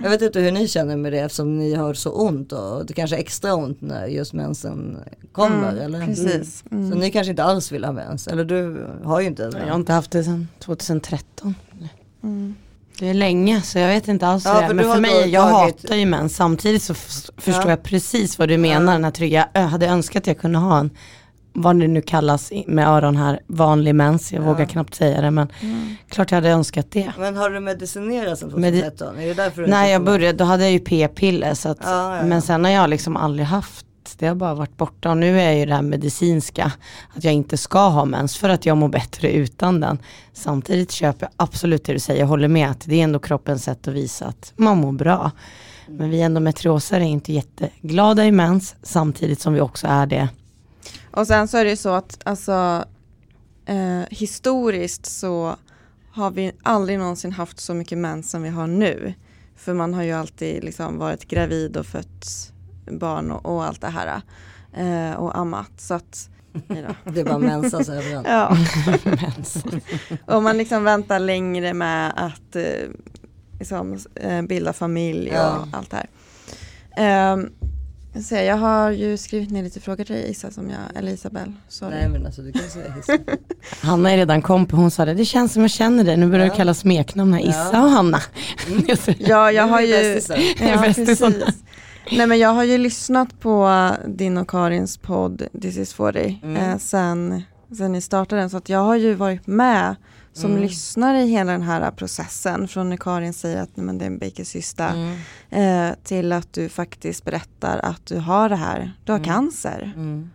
Jag 0.03 0.09
vet 0.09 0.21
inte 0.21 0.39
hur 0.39 0.51
ni 0.51 0.67
känner 0.67 0.95
med 0.97 1.13
det 1.13 1.19
eftersom 1.19 1.57
ni 1.59 1.73
har 1.75 1.93
så 1.93 2.11
ont 2.11 2.51
och 2.51 2.85
det 2.85 2.93
kanske 2.93 3.15
är 3.15 3.19
extra 3.19 3.55
ont 3.55 3.81
när 3.81 4.07
just 4.07 4.33
mensen 4.33 4.97
kommer. 5.31 5.69
Mm, 5.71 5.77
eller? 5.85 6.05
precis. 6.05 6.63
Mm. 6.71 6.91
Så 6.91 6.97
ni 6.97 7.11
kanske 7.11 7.29
inte 7.31 7.43
alls 7.43 7.71
vill 7.71 7.83
ha 7.85 7.91
mens. 7.91 8.27
Eller 8.27 8.45
du 8.45 8.85
har 9.03 9.19
ju 9.21 9.27
inte 9.27 9.43
ens 9.43 9.55
Jag 9.55 9.67
har 9.67 9.75
inte 9.75 9.93
haft 9.93 10.11
det 10.11 10.23
sedan 10.23 10.47
2013. 10.59 11.55
Mm. 12.23 12.55
Det 12.99 13.09
är 13.09 13.13
länge 13.13 13.61
så 13.61 13.79
jag 13.79 13.87
vet 13.87 14.07
inte 14.07 14.27
alls 14.27 14.45
Ja, 14.45 14.61
det 14.61 14.67
för 14.67 14.73
Men 14.73 14.85
för 14.85 14.99
mig, 15.01 15.29
jag 15.29 15.49
tagit- 15.51 15.81
hatar 15.83 15.95
ju 15.95 16.05
mens. 16.05 16.35
Samtidigt 16.35 16.83
så 16.83 16.93
förstår 16.93 17.63
Ja. 17.63 17.69
jag 17.69 17.83
precis 17.83 18.39
vad 18.39 18.49
du 18.49 18.57
menar. 18.57 18.91
Den 18.93 19.03
här 19.03 19.11
trygga, 19.11 19.49
jag 19.53 19.61
hade 19.61 19.87
önskat 19.87 20.23
att 20.23 20.27
jag 20.27 20.37
kunde 20.39 20.57
ha 20.59 20.79
en, 20.79 20.89
vad 21.61 21.79
det 21.79 21.87
nu 21.87 22.01
kallas 22.01 22.51
med 22.67 22.87
öron 22.87 23.15
här, 23.17 23.39
vanlig 23.47 23.95
mens. 23.95 24.33
Jag 24.33 24.41
Ja. 24.43 24.45
vågar 24.47 24.65
knappt 24.65 24.95
säga 24.95 25.21
det 25.21 25.31
men 25.31 25.47
Mm. 25.61 25.95
klart 26.09 26.31
jag 26.31 26.37
hade 26.37 26.49
önskat 26.49 26.91
det. 26.91 27.11
Men 27.17 27.35
har 27.35 27.49
du 27.49 27.59
medicinerat 27.59 28.39
sen 28.39 28.49
Medi- 28.51 28.81
2013? 28.81 29.17
Är 29.19 29.27
det 29.27 29.33
därför 29.33 29.63
inte 29.63 29.77
jag 29.77 30.03
började 30.03 30.37
då 30.37 30.43
hade 30.43 30.63
jag 30.63 30.71
ju 30.71 30.79
p-piller 30.79 31.53
så 31.53 31.69
att, 31.69 31.77
Ja, 31.83 32.17
ja, 32.17 32.23
men 32.23 32.41
sen 32.41 32.63
har 32.63 32.71
jag 32.71 32.89
liksom 32.89 33.17
aldrig 33.17 33.45
haft 33.47 33.85
det 34.17 34.27
har 34.27 34.35
bara 34.35 34.53
varit 34.53 34.77
borta 34.77 35.09
och 35.09 35.17
nu 35.17 35.41
är 35.41 35.51
ju 35.51 35.65
det 35.65 35.73
här 35.73 35.81
medicinska 35.81 36.71
att 37.15 37.23
jag 37.23 37.33
inte 37.33 37.57
ska 37.57 37.87
ha 37.89 38.05
mens 38.05 38.37
för 38.37 38.49
att 38.49 38.65
jag 38.65 38.77
mår 38.77 38.87
bättre 38.89 39.31
utan 39.31 39.79
den. 39.79 39.97
Samtidigt 40.33 40.91
köper 40.91 41.25
jag 41.25 41.31
absolut 41.45 41.83
det 41.85 41.93
du 41.93 41.99
säger, 41.99 42.19
jag 42.19 42.27
håller 42.27 42.47
med 42.47 42.69
att 42.71 42.81
det 42.85 42.95
är 42.99 43.03
ändå 43.03 43.19
kroppens 43.19 43.63
sätt 43.63 43.87
att 43.87 43.93
visa 43.93 44.25
att 44.25 44.53
man 44.55 44.77
mår 44.77 44.91
bra. 44.91 45.31
Men 45.87 46.09
vi 46.09 46.21
endometrioser 46.21 46.95
är 46.99 47.03
inte 47.03 47.33
jätteglada 47.33 48.25
i 48.25 48.31
mens 48.31 48.75
samtidigt 48.83 49.41
som 49.41 49.53
vi 49.53 49.61
också 49.61 49.87
är 49.87 50.05
det. 50.05 50.29
Och 51.19 51.27
sen 51.27 51.47
så 51.47 51.57
är 51.57 51.63
det 51.63 51.69
ju 51.69 51.75
så 51.75 51.89
att 51.89 52.19
alltså, 52.25 52.85
eh, 53.65 54.01
historiskt 54.09 55.05
så 55.05 55.55
har 56.11 56.31
vi 56.31 56.51
aldrig 56.63 56.99
någonsin 56.99 57.31
haft 57.31 57.59
så 57.59 57.73
mycket 57.73 57.97
mens 57.97 58.31
som 58.31 58.43
vi 58.43 58.49
har 58.49 58.67
nu. 58.67 59.13
För 59.55 59.73
man 59.73 59.93
har 59.93 60.03
ju 60.03 60.11
alltid 60.11 60.63
liksom 60.63 60.97
varit 60.97 61.25
gravid 61.27 61.77
och 61.77 61.85
fött 61.85 62.53
barn 62.91 63.31
och, 63.31 63.45
och 63.45 63.65
allt 63.65 63.81
det 63.81 63.87
här. 63.87 64.21
Eh, 64.77 65.15
och 65.19 65.37
ammat. 65.37 65.71
Så 65.77 65.93
att. 65.93 66.29
Det 67.03 67.23
bara 67.23 67.37
mensas 67.37 67.89
överallt. 67.89 68.27
Ja. 68.27 68.57
Och 70.35 70.43
man 70.43 70.57
liksom 70.57 70.83
väntar 70.83 71.19
längre 71.19 71.73
med 71.73 72.13
att 72.15 72.55
eh, 72.55 72.63
liksom, 73.59 73.97
eh, 74.15 74.41
bilda 74.41 74.73
familj 74.73 75.29
och 75.29 75.35
Ja. 75.35 75.67
allt 75.73 75.91
det 75.91 75.97
här. 75.97 76.09
Ehm, 76.97 77.49
jag 78.13 78.23
ser, 78.23 78.43
jag 78.43 78.57
har 78.57 78.91
ju 78.91 79.17
skrivit 79.17 79.51
ner 79.51 79.63
lite 79.63 79.79
frågor 79.79 80.03
till 80.03 80.15
dig 80.15 80.29
Isa, 80.31 80.51
som 80.51 80.69
jag, 80.69 80.79
eller 80.95 81.11
Isabel. 81.11 81.51
Sorry. 81.67 81.95
Nej 81.95 82.09
men 82.09 82.25
alltså 82.25 82.41
du 82.41 82.51
kan 82.51 82.61
säga 82.69 82.93
hiss. 82.93 83.07
Hanna 83.81 84.11
är 84.11 84.17
redan 84.17 84.41
kompis, 84.41 84.75
hon 84.75 84.91
sa 84.91 85.05
det, 85.05 85.13
det 85.13 85.25
känns 85.25 85.53
som 85.53 85.61
jag 85.61 85.71
känner 85.71 86.03
dig, 86.03 86.17
nu 86.17 86.27
börjar 86.29 86.45
Ja. 86.45 86.51
du 86.51 86.57
kalla 86.57 86.73
smeknamn 86.73 87.33
här, 87.33 87.41
Issa 87.49 87.69
Ja. 87.73 87.83
och 87.83 87.89
Hanna. 87.89 88.19
Ja, 89.19 89.51
jag 89.51 89.67
har 89.67 89.81
ju... 89.81 90.21
Ja, 90.59 90.77
precis. 90.83 91.21
Nej 92.11 92.27
men 92.27 92.39
jag 92.39 92.49
har 92.53 92.63
ju 92.63 92.77
lyssnat 92.77 93.39
på 93.39 93.89
din 94.07 94.37
och 94.37 94.49
Karins 94.49 94.97
podd 94.97 95.43
This 95.61 95.77
is 95.77 95.93
40 95.93 96.39
Mm. 96.43 96.55
eh, 96.71 96.77
sen, 96.77 97.41
sen 97.77 97.91
ni 97.91 98.01
startade 98.01 98.41
den. 98.41 98.49
Så 98.49 98.57
att 98.57 98.69
jag 98.69 98.79
har 98.83 98.95
ju 98.95 99.13
varit 99.13 99.47
med 99.47 99.95
som 100.33 100.51
Mm. 100.51 100.63
lyssnare 100.63 101.21
i 101.23 101.27
hela 101.27 101.51
den 101.51 101.61
här 101.61 101.91
processen. 101.91 102.67
Från 102.67 102.89
när 102.89 102.97
Karin 102.97 103.33
säger 103.33 103.61
att 103.61 103.77
nej, 103.77 103.85
men 103.85 103.97
det 103.97 104.05
är 104.05 104.07
en 104.07 104.17
bakersysta 104.19 104.87
Mm. 104.89 105.17
eh, 105.49 105.95
till 106.03 106.31
att 106.31 106.53
du 106.53 106.69
faktiskt 106.69 107.23
berättar 107.25 107.79
att 107.83 108.05
du 108.05 108.17
har 108.17 108.49
det 108.49 108.55
här. 108.55 108.93
Du 109.05 109.11
har 109.11 109.19
Mm. 109.19 109.27
cancer. 109.29 109.93
Mm. 109.95 110.29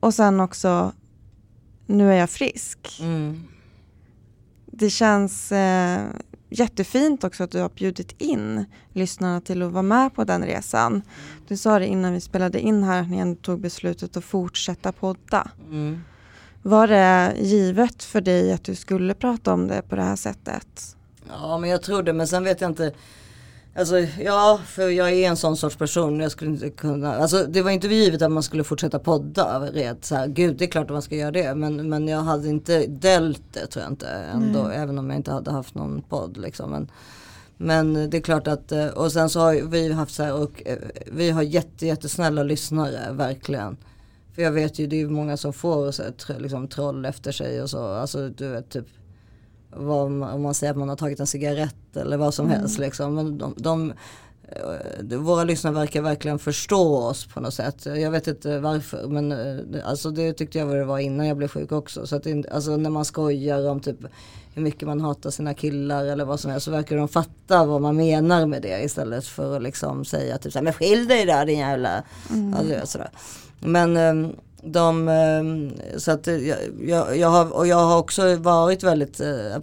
Och 0.00 0.14
sen 0.14 0.40
också, 0.40 0.92
nu 1.86 2.12
är 2.12 2.16
jag 2.16 2.30
frisk. 2.30 2.98
Mm. 3.00 3.44
Det 4.66 4.90
känns 4.90 5.52
eh, 5.52 6.02
jättefint 6.50 7.24
också 7.24 7.44
att 7.44 7.50
du 7.50 7.58
har 7.60 7.68
bjudit 7.68 8.14
in 8.22 8.64
lyssnarna 8.92 9.40
till 9.40 9.62
att 9.62 9.72
vara 9.72 9.82
med 9.82 10.14
på 10.14 10.24
den 10.24 10.44
resan. 10.44 11.02
Du 11.48 11.56
sa 11.56 11.78
det 11.78 11.86
innan 11.86 12.12
vi 12.12 12.20
spelade 12.20 12.60
in 12.60 12.82
här, 12.82 13.02
när 13.02 13.24
ni 13.24 13.36
tog 13.36 13.60
beslutet 13.60 14.16
att 14.16 14.24
fortsätta 14.24 14.92
podda. 14.92 15.50
Mm. 15.70 16.00
Var 16.62 16.86
det 16.86 17.34
givet 17.38 18.02
för 18.02 18.20
dig 18.20 18.52
att 18.52 18.64
du 18.64 18.74
skulle 18.74 19.14
prata 19.14 19.52
om 19.52 19.68
det 19.68 19.82
på 19.82 19.96
det 19.96 20.02
här 20.02 20.16
sättet? 20.16 20.96
Ja 21.28 21.58
men 21.58 21.70
jag 21.70 21.82
tror 21.82 22.02
det 22.02 22.12
men 22.12 22.28
sen 22.28 22.44
vet 22.44 22.60
jag 22.60 22.70
inte 22.70 22.92
Alltså 23.74 23.98
ja, 23.98 24.60
för 24.66 24.88
jag 24.88 25.10
är 25.12 25.28
en 25.28 25.36
sån 25.36 25.56
sorts 25.56 25.76
person. 25.76 26.20
Jag 26.20 26.32
skulle 26.32 26.50
inte 26.50 26.70
kunna, 26.70 27.14
alltså 27.14 27.44
det 27.44 27.62
var 27.62 27.70
inte 27.70 27.88
givet 27.88 28.22
att 28.22 28.32
man 28.32 28.42
skulle 28.42 28.64
fortsätta 28.64 28.98
podda. 28.98 29.60
Red, 29.60 29.96
så 30.00 30.14
här, 30.14 30.26
Gud 30.26 30.56
det 30.56 30.64
är 30.64 30.68
klart 30.68 30.84
att 30.84 30.90
man 30.90 31.02
ska 31.02 31.16
göra 31.16 31.30
det. 31.30 31.54
Men, 31.54 31.88
men 31.88 32.08
jag 32.08 32.20
hade 32.20 32.48
inte 32.48 32.86
delt 32.86 33.42
det 33.52 33.66
tror 33.66 33.82
jag 33.82 33.92
inte 33.92 34.08
ändå. 34.08 34.68
Även 34.68 34.98
om 34.98 35.10
jag 35.10 35.16
inte 35.16 35.32
hade 35.32 35.50
haft 35.50 35.74
någon 35.74 36.02
podd 36.02 36.36
liksom. 36.36 36.70
Men, 36.70 36.90
men 37.56 38.10
det 38.10 38.16
är 38.16 38.20
klart 38.20 38.48
att, 38.48 38.72
eh, 38.72 38.86
och 38.86 39.12
sen 39.12 39.30
så 39.30 39.40
har 39.40 39.54
vi 39.54 39.92
haft 39.92 40.14
så 40.14 40.22
här, 40.22 40.34
och 40.34 40.62
eh, 40.66 40.78
vi 41.12 41.30
har 41.30 41.42
jätte, 41.42 41.86
jättesnälla 41.86 42.42
lyssnare, 42.42 43.12
verkligen. 43.12 43.76
För 44.34 44.42
jag 44.42 44.52
vet 44.52 44.78
ju, 44.78 44.86
det 44.86 45.00
är 45.00 45.06
många 45.08 45.36
som 45.36 45.52
får 45.52 45.90
så 45.90 46.02
här, 46.02 46.38
liksom, 46.40 46.68
troll 46.68 47.04
efter 47.04 47.32
sig 47.32 47.62
och 47.62 47.70
så. 47.70 47.84
Alltså 47.86 48.28
du 48.28 48.48
vet 48.48 48.68
typ 48.70 48.86
vad, 49.76 50.04
om 50.06 50.42
man 50.42 50.54
säger 50.54 50.70
att 50.70 50.76
man 50.78 50.88
har 50.88 50.96
tagit 50.96 51.20
en 51.20 51.26
cigarett 51.26 51.96
eller 51.96 52.16
vad 52.16 52.34
som 52.34 52.48
helst 52.50 52.78
liksom. 52.78 53.14
Men 53.14 53.38
de, 53.38 53.54
de, 53.56 53.92
eh, 54.42 55.18
våra 55.18 55.44
lyssnare 55.44 55.74
verkar 55.74 56.02
verkligen 56.02 56.38
förstå 56.38 56.96
oss 56.96 57.26
på 57.26 57.40
något 57.40 57.54
sätt. 57.54 57.86
Jag 57.86 58.10
vet 58.10 58.26
inte 58.26 58.58
varför 58.58 59.06
men 59.08 59.32
eh, 59.32 59.54
det- 59.56 59.82
alltså 59.84 60.10
det 60.10 60.32
tyckte 60.32 60.58
jag 60.58 60.66
var 60.66 60.76
det 60.76 60.84
var 60.84 60.98
innan 60.98 61.26
jag 61.26 61.36
blev 61.36 61.48
sjuk 61.48 61.72
också. 61.72 62.06
Så 62.06 62.16
att 62.16 62.26
alltså 62.52 62.76
när 62.76 62.90
man 62.90 63.04
skojar 63.04 63.68
om 63.68 63.80
typ 63.80 63.96
hur 64.54 64.62
mycket 64.62 64.88
man 64.88 65.00
hatar 65.00 65.30
sina 65.30 65.54
killar 65.54 66.04
eller 66.04 66.24
vad 66.24 66.40
som 66.40 66.50
helst 66.50 66.64
så 66.64 66.70
verkar 66.70 66.96
de 66.96 67.08
fatta 67.08 67.64
vad 67.64 67.80
man 67.80 67.96
menar 67.96 68.46
med 68.46 68.62
det 68.62 68.82
istället 68.84 69.24
för 69.26 69.56
att 69.56 69.62
liksom 69.62 70.04
säga 70.04 70.38
typ 70.38 70.52
såhär 70.52 70.64
men 70.64 70.72
skilj 70.72 71.06
dig 71.06 71.26
där 71.26 71.46
din 71.46 71.58
jävla, 71.58 72.02
du 72.62 72.68
vet, 72.68 72.88
sådär. 72.88 73.10
Men 73.62 73.96
ehm, 73.96 74.32
de, 74.62 75.08
ehm, 75.08 75.70
så 75.96 76.10
att 76.10 76.28
eh, 76.28 76.36
jag, 76.36 76.58
jag, 76.80 77.16
jag 77.16 77.28
har, 77.28 77.56
och 77.56 77.66
jag 77.66 77.76
har 77.76 77.98
också 77.98 78.36
varit 78.36 78.82
väldigt, 78.82 79.20
eh, 79.20 79.56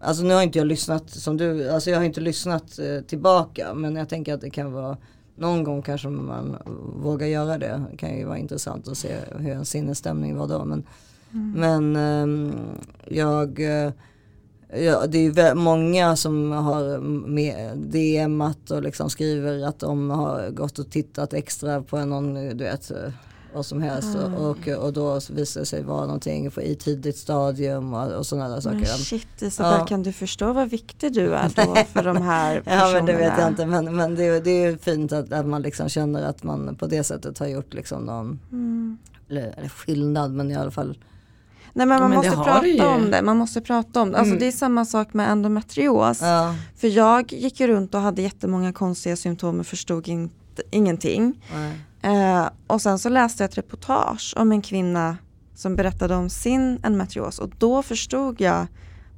alltså 0.00 0.22
nu 0.22 0.34
har 0.34 0.42
inte 0.42 0.58
jag 0.58 0.66
lyssnat 0.66 1.10
som 1.10 1.36
du, 1.36 1.70
alltså 1.70 1.90
jag 1.90 1.98
har 1.98 2.04
inte 2.04 2.20
lyssnat 2.20 2.78
eh, 2.78 3.00
tillbaka 3.00 3.74
men 3.74 3.96
jag 3.96 4.08
tänker 4.08 4.34
att 4.34 4.40
det 4.40 4.50
kan 4.50 4.72
vara 4.72 4.96
någon 5.36 5.64
gång 5.64 5.82
kanske 5.82 6.08
man 6.08 6.56
vågar 7.02 7.26
göra 7.26 7.58
det. 7.58 7.82
Det 7.90 7.96
kan 7.96 8.18
ju 8.18 8.24
vara 8.24 8.38
intressant 8.38 8.88
att 8.88 8.98
se 8.98 9.14
hur 9.38 9.52
en 9.52 9.64
sinnesstämning 9.64 10.36
var 10.36 10.48
då. 10.48 10.64
Men, 10.64 10.84
men 11.30 11.96
ehm, 11.96 12.52
jag, 13.04 13.60
eh, 13.60 13.92
ja, 14.82 15.06
det 15.06 15.18
är 15.18 15.54
många 15.54 16.16
som 16.16 16.50
har 16.50 16.98
med 17.28 17.78
DMat 17.78 18.70
och 18.70 18.82
liksom 18.82 19.10
skriver 19.10 19.66
att 19.66 19.78
de 19.78 20.10
har 20.10 20.50
gått 20.50 20.78
och 20.78 20.90
tittat 20.90 21.32
extra 21.34 21.82
på 21.82 22.04
någon, 22.04 22.34
du 22.34 22.64
vet, 22.64 22.92
vad 23.54 23.66
som 23.66 23.82
helst. 23.82 24.16
Och, 24.16 24.50
och, 24.50 24.68
och 24.84 24.92
då 24.92 25.20
visar 25.30 25.60
det 25.60 25.66
sig 25.66 25.82
vara 25.82 26.06
någonting 26.06 26.50
i 26.62 26.74
tidigt 26.74 27.16
stadium 27.16 27.94
och, 27.94 28.12
och 28.12 28.26
sådana 28.26 28.48
där 28.54 28.60
saker. 28.60 28.76
Men 28.78 28.86
shit 28.86 29.42
Isabel, 29.42 29.78
Ja. 29.78 29.86
kan 29.86 30.02
du 30.02 30.12
förstå 30.12 30.52
vad 30.52 30.68
viktig 30.70 31.12
du 31.12 31.34
är 31.34 31.48
då 31.56 31.74
för 31.92 32.02
de 32.04 32.16
här 32.22 32.60
personerna? 32.60 32.80
Ja 32.82 32.90
men 32.92 33.06
det 33.06 33.12
vet 33.12 33.32
jag 33.38 33.48
inte 33.48 33.66
men, 33.66 33.96
men 33.96 34.14
det, 34.14 34.24
är- 34.24 34.40
det 34.40 34.50
är 34.50 34.70
ju 34.70 34.78
fint 34.78 35.12
att, 35.12 35.32
att 35.32 35.46
man 35.46 35.62
liksom 35.62 35.88
känner 35.88 36.22
att 36.22 36.42
man 36.42 36.76
på 36.76 36.86
det 36.86 37.04
sättet 37.04 37.38
har 37.38 37.46
gjort 37.46 37.74
liksom 37.74 38.02
någon 38.02 38.40
Mm. 38.52 38.98
eller, 39.30 39.54
eller 39.58 39.68
skillnad 39.68 40.32
men 40.32 40.50
i 40.50 40.54
alla 40.56 40.70
fall. 40.70 40.98
Nej 41.76 41.86
men 41.86 42.00
man 42.00 42.10
men 42.10 42.20
det 42.22 42.28
måste 42.30 42.44
prata 42.44 42.66
ju. 42.66 42.84
om 42.84 43.10
det, 43.10 43.22
man 43.22 43.36
måste 43.36 43.60
prata 43.60 44.02
om 44.02 44.10
det. 44.10 44.18
Alltså 44.18 44.30
Mm. 44.30 44.38
det 44.40 44.46
är 44.46 44.52
samma 44.52 44.84
sak 44.84 45.14
med 45.14 45.30
endometrios. 45.30 46.20
Ja, 46.22 46.54
För 46.76 46.88
jag 46.88 47.32
gick 47.32 47.60
ju 47.60 47.66
runt 47.66 47.94
och 47.94 48.00
hade 48.00 48.22
jättemånga 48.22 48.72
konstiga 48.72 49.16
symptom 49.16 49.60
och 49.60 49.66
förstod 49.66 50.08
inte, 50.08 50.62
ingenting. 50.70 51.42
nej. 51.54 51.78
Eh, 52.04 52.48
och 52.66 52.82
sen 52.82 52.98
så 52.98 53.08
läste 53.08 53.42
jag 53.42 53.50
ett 53.50 53.58
reportage 53.58 54.34
om 54.36 54.52
en 54.52 54.62
kvinna 54.62 55.16
som 55.54 55.76
berättade 55.76 56.16
om 56.16 56.30
sin 56.30 56.80
endometrios 56.82 57.38
och 57.38 57.48
då 57.58 57.82
förstod 57.82 58.40
jag 58.40 58.66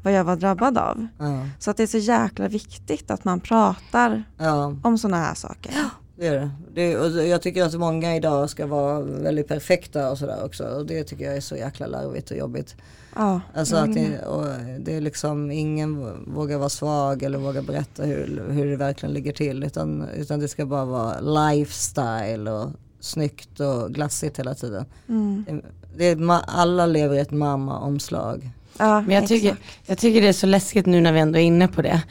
vad 0.03 0.13
jag 0.13 0.25
var 0.25 0.37
drabbad 0.37 0.79
av. 0.79 1.07
ja, 1.19 1.49
Så 1.59 1.71
att 1.71 1.77
det 1.77 1.83
är 1.83 1.87
så 1.87 1.99
jäkla 1.99 2.49
viktigt 2.49 3.11
att 3.11 3.25
man 3.25 3.41
pratar 3.41 4.25
ja. 4.39 4.75
om 4.83 4.99
sådana 4.99 5.17
här 5.17 5.35
saker. 5.35 5.73
Det 6.19 6.27
är 6.27 6.33
det. 6.35 6.51
det 6.75 6.97
och 6.97 7.27
jag 7.27 7.43
tycker 7.43 7.65
att 7.65 7.75
många 7.75 8.17
idag 8.17 8.51
ska 8.51 8.67
vara 8.67 9.01
väldigt 9.01 9.49
perfekta 9.49 10.11
och 10.11 10.19
sådär 10.19 10.45
också. 10.45 10.65
Och 10.65 10.87
det 10.87 11.05
tycker 11.05 11.25
jag 11.25 11.37
är 11.37 11.41
så 11.41 11.57
jäkla 11.57 11.87
larvigt 11.87 12.31
och 12.31 12.37
jobbigt. 12.37 12.77
Ja, 13.15 13.41
Alltså 13.55 13.77
att 13.77 13.95
det, 13.95 14.19
och 14.19 14.47
det 14.79 14.95
är 14.95 15.01
liksom 15.01 15.51
ingen 15.51 16.13
vågar 16.35 16.59
vara 16.59 16.69
svag 16.69 17.23
eller 17.23 17.39
vågar 17.39 17.63
berätta 17.63 18.03
hur, 18.03 18.45
hur 18.51 18.71
det 18.71 18.77
verkligen 18.77 19.15
ligger 19.15 19.33
till. 19.33 19.65
Utan, 19.65 20.09
utan 20.17 20.41
det 20.41 20.49
ska 20.49 20.67
bara 20.67 20.85
vara 20.85 21.21
lifestyle 21.21 22.51
och 22.51 22.71
snyggt 23.01 23.61
och 23.61 23.95
glassigt 23.95 24.39
hela 24.39 24.55
tiden. 24.55 24.85
mm. 25.09 25.63
Det, 25.97 26.15
det 26.15 26.41
alla 26.47 26.87
lever 26.87 27.17
i 27.17 27.19
ett 27.19 27.31
mamma-omslag. 27.31 28.51
ja 28.79 29.01
Men 29.01 29.15
jag 29.15 29.29
tycker, 29.29 29.57
jag 29.87 29.99
tycker 29.99 30.23
det 30.23 30.29
är 30.29 30.33
så 30.33 30.47
läskigt 30.47 30.87
nu 30.87 31.01
när 31.01 31.13
vi 31.13 31.21
ändå 31.21 31.39
är 31.39 31.43
inne 31.43 31.69
på 31.69 31.83
det. 31.83 32.03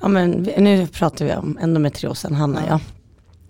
Ja, 0.00 0.08
men 0.08 0.30
nu 0.58 0.86
pratar 0.86 1.24
vi 1.24 1.32
om 1.32 1.58
endometriosen, 1.60 2.34
Hanna 2.34 2.62
och 2.62 2.68
jag. 2.68 2.80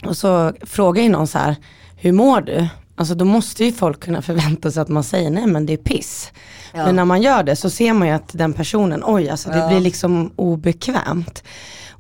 Och 0.05 0.17
så 0.17 0.53
frågar 0.61 1.03
ju 1.03 1.09
någon 1.09 1.27
så 1.27 1.39
här, 1.39 1.57
hur 1.97 2.13
mår 2.13 2.41
du? 2.41 2.69
Alltså 2.97 3.15
då 3.15 3.25
måste 3.25 3.65
ju 3.65 3.73
folk 3.73 4.01
kunna 4.01 4.23
förvänta 4.23 4.71
sig 4.71 4.83
att 4.83 4.89
man 4.89 5.05
säger 5.05 5.31
nej 5.31 5.47
men 5.47 5.67
det 5.67 5.73
är 5.73 5.77
piss. 5.77 6.33
Ja. 6.75 6.85
Men 6.87 6.97
när 6.97 7.05
man 7.05 7.23
gör 7.23 7.43
det 7.43 7.57
så 7.57 7.71
ser 7.71 7.93
man 7.93 8.09
ju 8.09 8.15
att 8.15 8.29
den 8.33 8.53
personen, 8.53 9.03
oj 9.07 9.29
alltså 9.29 9.51
det 9.51 9.59
Ja. 9.59 9.69
blir 9.69 9.81
liksom 9.81 10.31
obekvämt. 10.37 11.43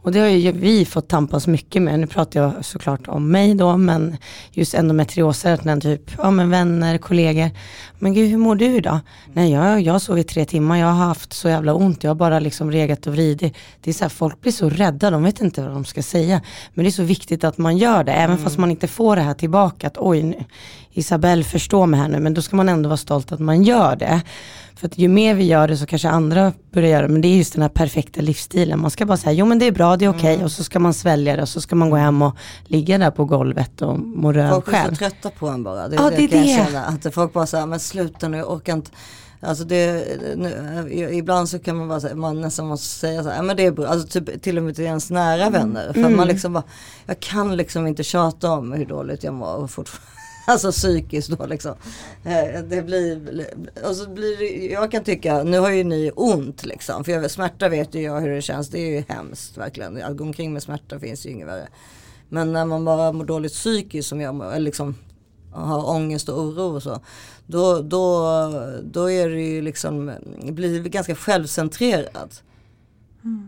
Och 0.03 0.13
det 0.13 0.21
har 0.21 0.27
ju 0.27 0.53
vi 0.53 0.85
fått 0.85 1.09
tampas 1.09 1.47
mycket 1.47 1.83
med, 1.83 2.01
nu 2.01 2.07
pratar 2.07 2.41
jag 2.41 2.65
såklart 2.65 3.09
om 3.09 3.31
mig 3.31 3.55
då, 3.55 3.77
men 3.77 4.17
just 4.53 4.75
endometrioser, 4.75 5.53
att 5.53 5.65
den 5.65 5.81
typ, 5.81 6.11
ja 6.19 6.31
men 6.31 6.51
vänner, 6.51 6.99
kollegor, 6.99 7.51
men 7.99 8.15
gud 8.15 8.31
hur 8.31 8.39
mår 8.39 8.55
du 8.55 8.77
idag? 8.77 8.99
Nej 9.33 9.53
jag, 9.53 9.81
jag 9.81 9.93
har 9.93 10.01
sovit 10.01 10.29
tre 10.29 10.45
timmar, 10.45 10.77
jag 10.77 10.87
har 10.87 11.07
haft 11.07 11.33
så 11.33 11.49
jävla 11.49 11.75
ont, 11.75 12.05
jag 12.05 12.11
har 12.11 12.15
bara 12.15 12.39
liksom 12.39 12.73
regat 12.73 13.07
och 13.07 13.13
vridit. 13.13 13.55
Det 13.81 13.91
är 13.91 13.95
så 13.95 14.05
här, 14.05 14.09
folk 14.09 14.41
blir 14.41 14.53
så 14.53 14.71
rädda, 14.71 15.11
de 15.11 15.23
vet 15.23 15.41
inte 15.41 15.63
vad 15.63 15.71
de 15.71 15.85
ska 15.85 16.03
säga. 16.03 16.41
Men 16.75 16.85
det 16.85 16.89
är 16.89 16.93
så 16.93 17.03
viktigt 17.03 17.45
att 17.45 17.59
man 17.59 17.77
gör 17.79 18.05
det, 18.05 18.13
även 18.13 18.39
fast 18.39 18.59
man 18.59 18.71
inte 18.71 18.89
får 18.89 19.17
det 19.17 19.23
här 19.23 19.35
tillbaka, 19.35 19.87
att 19.87 19.99
oj, 19.99 20.23
nu, 20.23 20.45
Isabelle 20.93 21.45
förstår 21.45 21.87
mig 21.87 22.01
här 22.01 22.09
nu, 22.09 22.21
men 22.21 22.35
då 22.35 22.43
ska 22.43 22.57
man 22.57 22.69
ändå 22.69 22.89
vara 22.89 22.97
stolt 22.97 23.33
att 23.33 23.41
man 23.41 23.63
gör 23.63 23.97
det. 23.97 24.21
För 24.79 24.87
att 24.87 24.99
ju 24.99 25.09
mer 25.09 25.35
vi 25.35 25.45
gör 25.45 25.69
det 25.69 25.77
så 25.77 25.87
kanske 25.87 26.09
andra 26.09 26.53
börjar 26.73 26.89
göra 26.91 27.03
det, 27.03 27.09
men 27.13 27.21
det 27.21 27.29
är 27.29 27.37
just 27.37 27.53
den 27.53 27.63
här 27.63 27.69
perfekta 27.69 28.21
livsstilen. 28.21 28.81
Man 28.81 28.91
ska 28.91 29.07
bara 29.07 29.17
säga, 29.17 29.33
jo 29.33 29.47
men 29.47 29.59
det 29.59 29.67
är 29.67 29.73
bra, 29.73 29.97
det 29.97 30.05
är 30.05 30.09
okej, 30.09 30.45
och 30.45 30.53
så 30.53 30.65
ska 30.65 30.79
man 30.79 30.95
svälja 30.95 31.37
det 31.37 31.43
och 31.43 31.49
så 31.49 31.61
ska 31.61 31.77
man 31.77 31.91
gå 31.91 31.97
hem 31.97 32.23
och 32.23 32.37
ligga 32.67 32.99
där 32.99 33.11
på 33.11 33.25
golvet 33.25 33.83
och 33.83 33.99
må 33.99 34.33
röv 34.33 34.51
Folk 34.51 34.69
är 34.69 34.73
så 34.73 34.77
själv. 34.77 34.95
trötta 34.95 35.31
på 35.31 35.49
en 35.49 35.63
bara. 35.63 35.89
Det, 35.89 35.97
Ja, 35.97 36.11
det 36.11 36.25
är 36.25 36.29
kan 36.29 36.39
jag 36.49 36.67
det. 36.67 36.73
känna. 36.73 36.85
Att 36.85 37.15
folk 37.15 37.33
bara 37.33 37.47
säger, 37.47 37.67
men 37.67 37.81
sluta 37.81 38.29
nu, 38.29 38.37
jag 38.37 38.51
orkar 38.53 38.73
inte. 38.73 38.91
Alltså 39.41 39.65
det, 39.65 40.05
nu, 40.37 41.09
ibland 41.13 41.49
så 41.49 41.59
kan 41.59 41.77
man 41.77 41.89
bara 41.89 42.01
säga, 42.01 42.15
man 42.15 42.41
nästan 42.41 42.67
måste 42.67 42.87
säga 42.87 43.23
så 43.23 43.29
här, 43.29 43.37
"Ja, 43.37 43.43
men 43.43 43.57
det 43.57 43.67
är 43.67 43.71
bra, 43.71 43.87
alltså 43.87 44.09
typ, 44.21 44.43
till 44.43 44.59
och 44.59 44.65
med 44.65 44.75
till 44.77 44.85
ens 44.85 45.11
nära 45.11 45.51
vänner. 45.51 45.93
För 45.93 46.09
man 46.09 46.29
liksom 46.29 46.53
bara, 46.53 46.65
jag 47.07 47.21
kan 47.21 47.57
liksom 47.57 47.87
inte 47.87 48.03
tjata 48.03 48.51
om 48.53 48.73
hur 48.73 48.87
dåligt 48.87 49.25
jag 49.25 49.35
mår 49.35 49.67
fortfarande. 49.67 50.18
Alltså 50.53 50.73
psykiskt 50.73 51.31
då 51.31 51.47
liksom. 51.47 51.75
Eh, 52.25 52.63
Det 52.63 52.83
blir, 52.83 53.47
och 53.89 53.97
så 53.97 54.11
blir 54.11 54.37
det, 54.39 54.73
jag 54.73 54.91
kan 54.91 55.05
tycka, 55.05 55.43
nu 55.43 55.59
har 55.59 55.71
ju 55.71 55.85
ni 55.85 56.11
ont 56.17 56.67
liksom. 56.67 57.05
För 57.05 57.13
jag, 57.13 57.31
smärta 57.31 57.69
vet 57.69 57.95
ju 57.95 58.03
jag 58.03 58.21
hur 58.21 58.31
det 58.31 58.43
känns, 58.43 58.69
det 58.69 58.79
är 58.79 58.91
ju 58.91 59.05
hemskt 59.09 59.57
verkligen. 59.57 60.03
Att 60.03 60.17
gå 60.17 60.25
omkring 60.25 60.53
med 60.53 60.63
smärta 60.63 60.99
finns 61.01 61.27
ju 61.27 61.31
inget 61.31 61.49
värre. 61.49 61.69
Men 62.29 62.53
när 62.53 62.65
man 62.65 62.85
bara 62.85 63.13
mår 63.13 63.25
dåligt 63.25 63.53
psykiskt 63.53 64.09
som 64.09 64.21
jag 64.21 64.35
mår, 64.35 64.59
liksom 64.59 64.95
har 65.53 65.91
ångest 65.91 66.29
och 66.29 66.41
oro 66.41 66.77
och 66.77 66.83
så. 66.83 67.01
Då, 67.47 67.81
då, 67.81 68.51
då 68.83 69.11
är 69.11 69.29
det 69.29 69.41
ju 69.41 69.63
liksom, 69.63 70.13
blir 70.43 70.83
ganska 70.83 71.15
självcentrerat. 71.15 72.43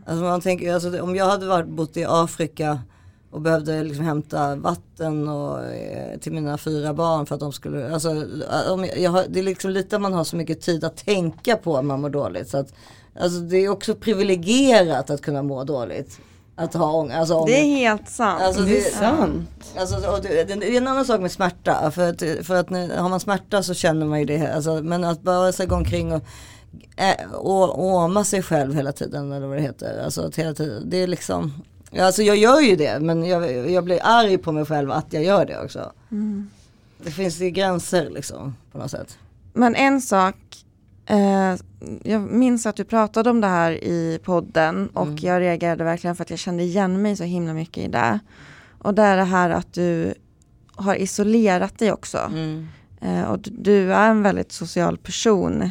Alltså 0.06 0.24
man 0.24 0.40
tänker, 0.40 0.74
alltså 0.74 1.02
om 1.02 1.16
jag 1.16 1.26
hade 1.26 1.46
varit, 1.46 1.68
bott 1.68 1.96
i 1.96 2.04
Afrika 2.08 2.80
och 3.30 3.40
behövde 3.40 3.82
liksom 3.84 4.04
hämta 4.04 4.54
vatten 4.56 5.28
och, 5.28 5.64
eh, 5.66 6.18
till 6.18 6.32
mina 6.32 6.58
fyra 6.58 6.94
barn 6.94 7.26
för 7.26 7.34
att 7.34 7.40
de 7.40 7.52
skulle, 7.52 7.92
alltså, 7.94 8.10
om 8.72 8.84
jag, 8.84 8.98
jag 8.98 9.10
har, 9.10 9.24
det 9.28 9.38
är 9.38 9.42
liksom 9.44 9.70
lite 9.70 9.96
att 9.96 10.02
man 10.02 10.12
har 10.12 10.24
så 10.24 10.36
mycket 10.36 10.60
tid 10.60 10.84
att 10.84 10.96
tänka 10.96 11.56
på 11.56 11.76
när 11.76 11.82
man 11.82 12.00
mår 12.00 12.10
dåligt. 12.10 12.48
Så 12.48 12.58
att, 12.58 12.72
alltså 13.20 13.40
det 13.40 13.56
är 13.56 13.68
också 13.68 13.94
privilegierat 13.94 15.10
att 15.10 15.22
kunna 15.22 15.42
må 15.42 15.64
dåligt. 15.64 16.20
Att 16.56 16.74
ha 16.74 16.92
ångest. 16.92 17.18
Alltså, 17.18 17.34
ångest. 17.34 17.56
Det 17.56 17.60
är 17.60 17.76
helt 17.76 18.08
sant. 18.08 18.42
Alltså, 18.42 18.62
Det 18.62 18.70
är 18.78 18.84
det- 18.84 18.96
sant. 18.96 19.48
Alltså, 19.78 19.96
och 20.10 20.22
det, 20.22 20.44
det 20.44 20.66
är 20.72 20.76
en 20.76 20.86
annan 20.86 21.04
sak 21.04 21.20
med 21.20 21.32
smärta. 21.32 21.90
För 21.90 22.08
att, 22.10 22.46
för 22.46 22.54
att 22.54 22.70
när, 22.70 22.96
har 22.96 23.08
man 23.08 23.20
smärta 23.20 23.62
så 23.62 23.74
känner 23.74 24.06
man 24.06 24.18
ju 24.18 24.24
det. 24.24 24.54
Alltså, 24.54 24.82
men 24.82 25.04
att 25.04 25.22
bara 25.22 25.52
så 25.52 25.66
gå 25.66 25.74
omkring 25.74 26.12
och 26.12 26.22
äh, 26.96 27.34
å- 27.34 27.72
åma 27.76 28.24
sig 28.24 28.42
själv 28.42 28.74
hela 28.74 28.92
tiden. 28.92 29.32
Eller 29.32 29.46
vad 29.46 29.56
det 29.56 29.62
heter. 29.62 30.02
Alltså, 30.04 30.30
hela 30.36 30.54
tiden, 30.54 30.90
det 30.90 30.96
är 31.02 31.06
liksom. 31.06 31.52
Alltså 31.98 32.22
jag 32.22 32.36
gör 32.36 32.60
ju 32.60 32.76
det. 32.76 33.00
Men 33.00 33.24
jag, 33.24 33.70
jag 33.70 33.84
blir 33.84 34.00
arg 34.02 34.38
på 34.38 34.52
mig 34.52 34.64
själv 34.64 34.90
att 34.90 35.12
jag 35.12 35.24
gör 35.24 35.46
det 35.46 35.64
också. 35.64 35.92
Det 37.04 37.10
finns 37.10 37.40
ju 37.40 37.50
gränser 37.50 38.10
liksom. 38.10 38.56
På 38.72 38.78
något 38.78 38.90
sätt. 38.90 39.18
Men 39.52 39.74
en 39.74 40.00
sak, 40.00 40.36
eh, 41.06 41.54
jag 42.02 42.20
minns 42.20 42.66
att 42.66 42.76
du 42.76 42.84
pratade 42.84 43.30
om 43.30 43.40
det 43.40 43.46
här 43.46 43.72
i 43.72 44.20
podden 44.24 44.88
och 44.88 45.06
Mm. 45.06 45.16
jag 45.20 45.40
reagerade 45.40 45.84
verkligen 45.84 46.16
för 46.16 46.22
att 46.24 46.30
jag 46.30 46.38
kände 46.38 46.62
igen 46.62 47.02
mig 47.02 47.16
så 47.16 47.24
himla 47.24 47.52
mycket 47.54 47.84
i 47.84 47.88
det. 47.88 48.18
Och 48.78 48.94
det 48.94 49.02
är 49.02 49.16
det 49.16 49.24
här 49.24 49.50
att 49.50 49.72
du 49.72 50.14
har 50.74 50.94
isolerat 50.94 51.78
dig 51.78 51.92
också. 51.92 52.18
Mm. 52.18 52.68
Eh, 53.00 53.22
och 53.22 53.38
du 53.42 53.92
är 53.92 54.10
en 54.10 54.22
väldigt 54.22 54.52
social 54.52 54.98
person. 54.98 55.70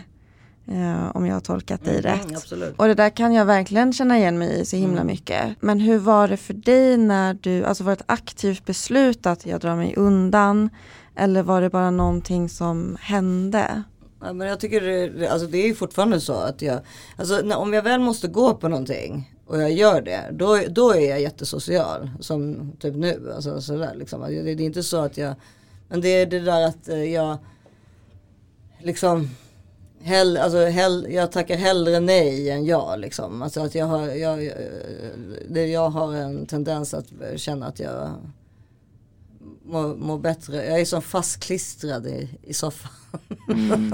Eh, 0.72 1.12
om 1.14 1.26
jag 1.26 1.34
har 1.34 1.40
tolkat 1.40 1.86
dig 1.86 2.02
rätt. 2.02 2.24
Mm, 2.24 2.36
absolut. 2.36 2.74
Och 2.78 2.88
det 2.88 2.94
där 2.94 3.10
kan 3.10 3.34
jag 3.34 3.46
verkligen 3.46 3.94
känna 3.94 4.18
igen 4.18 4.38
mig 4.38 4.60
i 4.60 4.66
så 4.66 4.76
himla 4.76 5.04
mycket. 5.04 5.56
Men 5.60 5.80
hur 5.80 5.98
var 5.98 6.28
det 6.28 6.38
för 6.38 6.54
dig 6.54 6.98
när 6.98 7.34
du, 7.34 7.64
alltså 7.64 7.84
var 7.84 7.92
det 7.92 8.00
ett 8.00 8.04
aktivt 8.06 8.66
beslut 8.66 9.26
att 9.26 9.46
jag 9.46 9.60
drar 9.60 9.76
mig 9.76 9.94
undan? 9.98 10.70
Eller 11.16 11.44
var 11.44 11.62
det 11.62 11.70
bara 11.70 11.92
någonting 11.92 12.50
som 12.50 12.98
hände? 13.02 13.84
Ja, 14.22 14.34
men 14.34 14.48
jag 14.48 14.60
tycker 14.60 14.82
det, 14.82 15.28
alltså 15.28 15.48
det 15.48 15.70
är 15.70 15.74
fortfarande 15.74 16.22
så 16.22 16.34
att 16.34 16.62
jag, 16.62 16.80
alltså 17.18 17.42
när, 17.44 17.58
om 17.58 17.74
jag 17.74 17.82
väl 17.82 18.00
måste 18.00 18.28
gå 18.28 18.54
på 18.54 18.68
någonting 18.68 19.36
och 19.46 19.62
jag 19.62 19.72
gör 19.72 20.02
det, 20.02 20.30
då, 20.32 20.60
då 20.70 20.92
är 20.92 21.10
jag 21.10 21.22
jättesocial. 21.22 22.10
Som 22.20 22.72
typ 22.80 22.96
nu, 22.96 23.32
alltså 23.36 23.62
sådär 23.62 23.96
liksom. 23.96 24.22
Det, 24.22 24.42
det 24.42 24.64
är 24.64 24.66
inte 24.66 24.84
så 24.84 24.98
att 24.98 25.18
jag, 25.18 25.36
men 25.88 26.02
det 26.02 26.10
är 26.10 26.26
det 26.26 26.40
där 26.40 26.68
att 26.68 26.90
eh, 26.90 27.04
jag 27.04 27.38
liksom 28.80 29.30
Hell, 30.02 30.38
alltså 30.38 30.66
hell, 30.66 31.08
jag 31.10 31.32
tackar 31.32 31.58
hellre 31.58 32.00
nej 32.00 32.50
än 32.50 32.66
ja 32.66 32.96
liksom. 32.96 33.42
Alltså 33.42 33.62
att 33.62 33.76
jag 33.76 33.86
har, 33.86 34.08
jag, 34.08 34.52
det, 35.50 35.68
jag 35.68 35.90
har 35.90 36.14
en 36.14 36.46
tendens 36.46 36.94
att 36.94 37.06
känna 37.36 37.68
att 37.68 37.80
jag 37.80 38.10
mår, 39.64 39.96
mår 39.96 40.18
bättre. 40.18 40.66
Jag 40.66 40.80
är 40.80 40.86
som 40.86 41.02
fastklistrad 41.02 42.08
i, 42.08 42.30
i 42.44 42.54
soffan. 42.54 42.92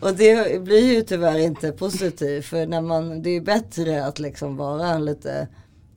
och 0.00 0.14
det 0.14 0.62
blir 0.62 0.92
ju 0.94 1.02
tyvärr 1.02 1.38
inte 1.38 1.72
positivt. 1.72 2.44
För 2.44 2.66
när 2.66 2.80
man, 2.80 3.22
det 3.22 3.30
är 3.30 3.40
bättre 3.40 4.06
att 4.06 4.18
liksom 4.18 4.56
vara 4.56 4.98
lite, 4.98 5.48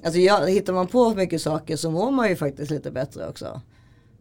alltså 0.03 0.19
jag, 0.19 0.49
hittar 0.49 0.73
man 0.73 0.88
på 0.88 1.15
mycket 1.15 1.41
saker 1.41 1.75
så 1.75 1.91
mår 1.91 2.11
man 2.11 2.29
ju 2.29 2.35
faktiskt 2.35 2.71
lite 2.71 2.91
bättre 2.91 3.27
också. 3.27 3.61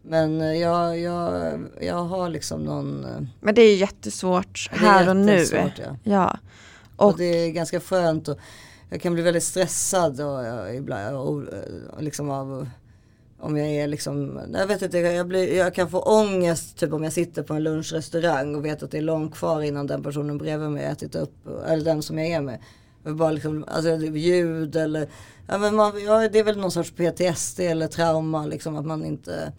Men 0.09 0.41
eh, 0.41 0.55
jag, 0.55 1.01
jag, 1.01 1.61
jag 1.81 2.05
har 2.05 2.29
liksom 2.29 2.65
någon, 2.65 3.05
eh, 3.05 3.23
Men 3.41 3.55
det 3.55 3.63
är 3.63 3.77
jättesvårt 3.77 4.71
det 4.71 4.77
är 4.77 4.81
här 4.81 5.09
och 5.09 5.17
nu. 5.17 5.45
ja. 5.53 5.97
Ja. 6.03 6.39
Och, 6.97 7.09
Och, 7.09 7.19
det 7.19 7.25
är 7.25 7.51
ganska 7.51 7.81
skönt 7.81 8.29
och 8.29 8.39
jag 8.91 9.01
kan 9.01 9.15
bli 9.15 9.23
väldigt 9.23 9.43
stressad 9.43 10.21
och, 10.21 10.39
och 10.39 10.75
ibland 10.75 11.17
och, 11.17 11.43
och 11.97 12.03
liksom 12.03 12.31
av 12.31 12.69
om 13.39 13.57
jag 13.57 13.69
är 13.69 13.87
liksom, 13.87 14.41
jag 14.53 14.67
vet 14.67 14.83
inte, 14.83 14.99
jag, 14.99 15.27
blir, 15.27 15.57
jag 15.57 15.75
kan 15.75 15.91
få 15.91 16.01
ångest 16.01 16.79
typ 16.79 16.93
om 16.93 17.05
jag 17.05 17.13
sitter 17.13 17.43
på 17.43 17.55
en 17.55 17.63
lunchrestaurang 17.63 18.55
och 18.55 18.65
vet 18.65 18.83
att 18.83 18.91
det 18.91 18.99
är 18.99 19.03
långt 19.03 19.35
kvar 19.35 19.63
innan 19.63 19.87
den 19.87 20.03
personen 20.03 20.39
bredvid 20.39 20.71
mig 20.71 20.85
ätit 20.85 21.15
upp, 21.15 21.35
eller 21.67 21.85
den 21.85 22.03
som 22.03 22.19
jag 22.19 22.29
är 22.29 22.41
med. 22.41 22.59
Jag 23.05 23.17
bara 23.17 23.31
liksom, 23.31 23.65
alltså 23.69 23.97
ljud 23.97 24.77
eller, 24.77 25.09
ja 25.47 25.59
men 25.59 25.75
man, 25.75 26.05
ja, 26.05 26.29
det 26.29 26.39
är 26.39 26.45
väl 26.45 26.59
någon 26.59 26.71
sorts 26.71 26.91
PTSD 26.91 27.61
eller 27.61 27.87
trauma 27.87 28.47
liksom 28.47 28.77
att 28.77 28.87
man 28.87 29.05
inte 29.05 29.53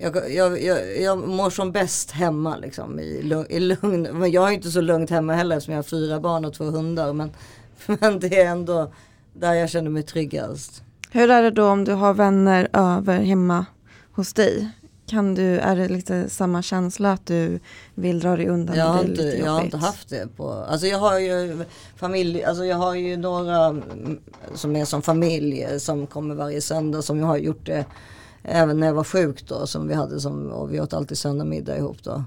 jag, 0.00 0.32
jag, 0.34 0.62
jag, 0.62 1.02
jag 1.02 1.28
mår 1.28 1.50
som 1.50 1.72
bäst 1.72 2.10
hemma 2.10 2.56
liksom 2.56 3.00
i, 3.00 3.34
i 3.48 3.60
lugn. 3.60 4.08
Men 4.12 4.30
jag 4.30 4.48
är 4.48 4.52
inte 4.52 4.70
så 4.70 4.80
lugnt 4.80 5.10
hemma 5.10 5.34
heller 5.34 5.56
eftersom 5.56 5.74
jag 5.74 5.78
har 5.78 5.82
fyra 5.82 6.20
barn 6.20 6.44
och 6.44 6.54
två 6.54 6.64
hundar. 6.64 7.12
Men, 7.12 7.30
men 7.86 8.20
det 8.20 8.40
är 8.40 8.46
ändå 8.46 8.92
där 9.32 9.54
jag 9.54 9.70
känner 9.70 9.90
mig 9.90 10.02
tryggast. 10.02 10.82
hur 11.10 11.30
är 11.30 11.42
det 11.42 11.50
då 11.50 11.66
om 11.66 11.84
du 11.84 11.92
har 11.92 12.14
vänner 12.14 12.68
över 12.72 13.20
hemma 13.20 13.66
hos 14.12 14.32
dig? 14.32 14.70
Kan 15.06 15.34
du, 15.34 15.58
är 15.58 15.76
det 15.76 15.88
lite 15.88 16.28
samma 16.28 16.62
känsla 16.62 17.12
att 17.12 17.26
du 17.26 17.60
vill 17.94 18.20
dra 18.20 18.36
dig 18.36 18.48
undan? 18.48 18.76
Jag 18.76 18.84
har, 18.84 19.04
inte, 19.04 19.22
jag 19.22 19.50
har 19.50 19.62
inte 19.62 19.76
haft 19.76 20.08
det 20.08 20.36
på, 20.36 20.52
alltså 20.52 20.86
jag 20.86 20.98
har 20.98 21.18
ju 21.18 21.64
familj, 21.96 22.44
alltså 22.44 22.64
jag 22.64 22.76
har 22.76 22.94
ju 22.94 23.16
några 23.16 23.76
som 24.54 24.76
är 24.76 24.84
som 24.84 25.02
familj 25.02 25.62
eh, 25.62 25.78
som 25.78 26.06
kommer 26.06 26.34
varje 26.34 26.60
söndag 26.60 27.02
som 27.02 27.18
jag 27.18 27.26
har 27.26 27.36
gjort 27.36 27.66
det 27.66 27.84
även 28.48 28.80
när 28.80 28.86
jag 28.86 28.94
var 28.94 29.04
sjuk 29.04 29.48
då 29.48 29.66
som 29.66 29.88
vi 29.88 29.94
hade 29.94 30.20
som, 30.20 30.50
och 30.50 30.72
vi 30.72 30.80
åt 30.80 30.92
alltid 30.92 31.18
söndagmiddag 31.18 31.78
ihop 31.78 32.02
då. 32.02 32.24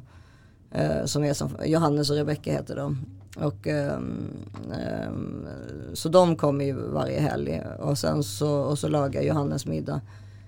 Eh, 0.71 1.05
som 1.05 1.23
är 1.23 1.33
som, 1.33 1.49
Johannes 1.65 2.09
och 2.09 2.15
Rebecka 2.15 2.51
heter 2.51 2.75
de. 2.75 3.05
Och, 3.37 3.67
ehm, 3.67 4.27
ehm, 4.73 5.47
så 5.93 6.09
de 6.09 6.35
kommer 6.35 6.65
ju 6.65 6.73
varje 6.73 7.19
helg 7.19 7.61
och 7.79 7.97
sen 7.97 8.23
så, 8.23 8.51
och 8.51 8.79
så 8.79 8.87
lagar 8.87 9.21
Johannes 9.21 9.65
middag. 9.65 10.01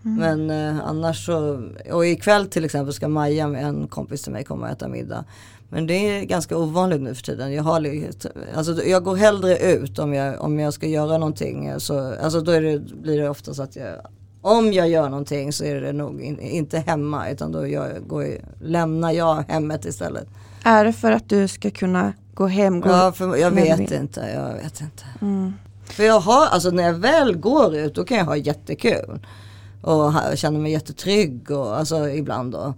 Men 0.05 0.49
eh, 0.49 0.79
annars 0.85 1.25
så, 1.25 1.63
och 1.91 2.05
ikväll 2.05 2.47
till 2.47 2.65
exempel 2.65 2.93
ska 2.93 3.07
Maja 3.07 3.47
med 3.47 3.65
en 3.65 3.87
kompis 3.87 4.21
till 4.21 4.31
mig 4.31 4.43
komma 4.43 4.65
och 4.65 4.71
äta 4.71 4.87
middag. 4.87 5.25
Men 5.69 5.87
det 5.87 5.93
är 5.93 6.23
ganska 6.23 6.57
ovanligt 6.57 7.01
nu 7.01 7.15
för 7.15 7.23
tiden. 7.23 7.53
Jag, 7.53 7.63
har, 7.63 7.87
alltså, 8.55 8.83
jag 8.83 9.03
går 9.03 9.15
hellre 9.15 9.57
ut 9.57 9.99
om 9.99 10.13
jag, 10.13 10.41
om 10.41 10.59
jag 10.59 10.73
ska 10.73 10.87
göra 10.87 11.17
någonting. 11.17 11.79
Så, 11.79 12.13
alltså, 12.13 12.41
då 12.41 12.51
det, 12.51 12.79
blir 12.79 13.21
det 13.21 13.29
ofta 13.29 13.53
så 13.53 13.63
att 13.63 13.75
jag, 13.75 13.95
om 14.43 14.73
jag 14.73 14.89
gör 14.89 15.09
någonting 15.09 15.53
så 15.53 15.63
är 15.63 15.81
det 15.81 15.93
nog 15.93 16.21
in, 16.21 16.39
inte 16.39 16.79
hemma 16.79 17.29
utan 17.29 17.51
då 17.51 17.67
jag, 17.67 18.07
går, 18.07 18.27
lämnar 18.61 19.11
jag 19.11 19.43
hemmet 19.47 19.85
istället. 19.85 20.27
Är 20.63 20.85
det 20.85 20.93
för 20.93 21.11
att 21.11 21.29
du 21.29 21.47
ska 21.47 21.71
kunna 21.71 22.13
gå 22.33 22.47
hem? 22.47 22.81
Gå 22.81 22.89
Ja, 22.89 23.11
för 23.11 23.35
jag 23.35 23.51
vet 23.51 23.79
vill? 23.79 23.93
inte, 23.93 24.19
jag 24.35 24.63
vet 24.63 24.81
inte. 24.81 25.03
Mm. 25.21 25.53
För 25.83 26.03
jag 26.03 26.19
har, 26.19 26.47
alltså 26.47 26.69
när 26.69 26.83
jag 26.83 26.93
väl 26.93 27.37
går 27.37 27.75
ut 27.75 27.95
då 27.95 28.03
kan 28.03 28.17
jag 28.17 28.25
ha 28.25 28.35
jättekul. 28.35 29.19
Och 29.81 30.13
känna 30.35 30.59
mig 30.59 30.71
jättetrygg 30.71 31.51
och 31.51 31.77
alltså 31.77 32.09
ibland 32.09 32.51
då. 32.51 32.73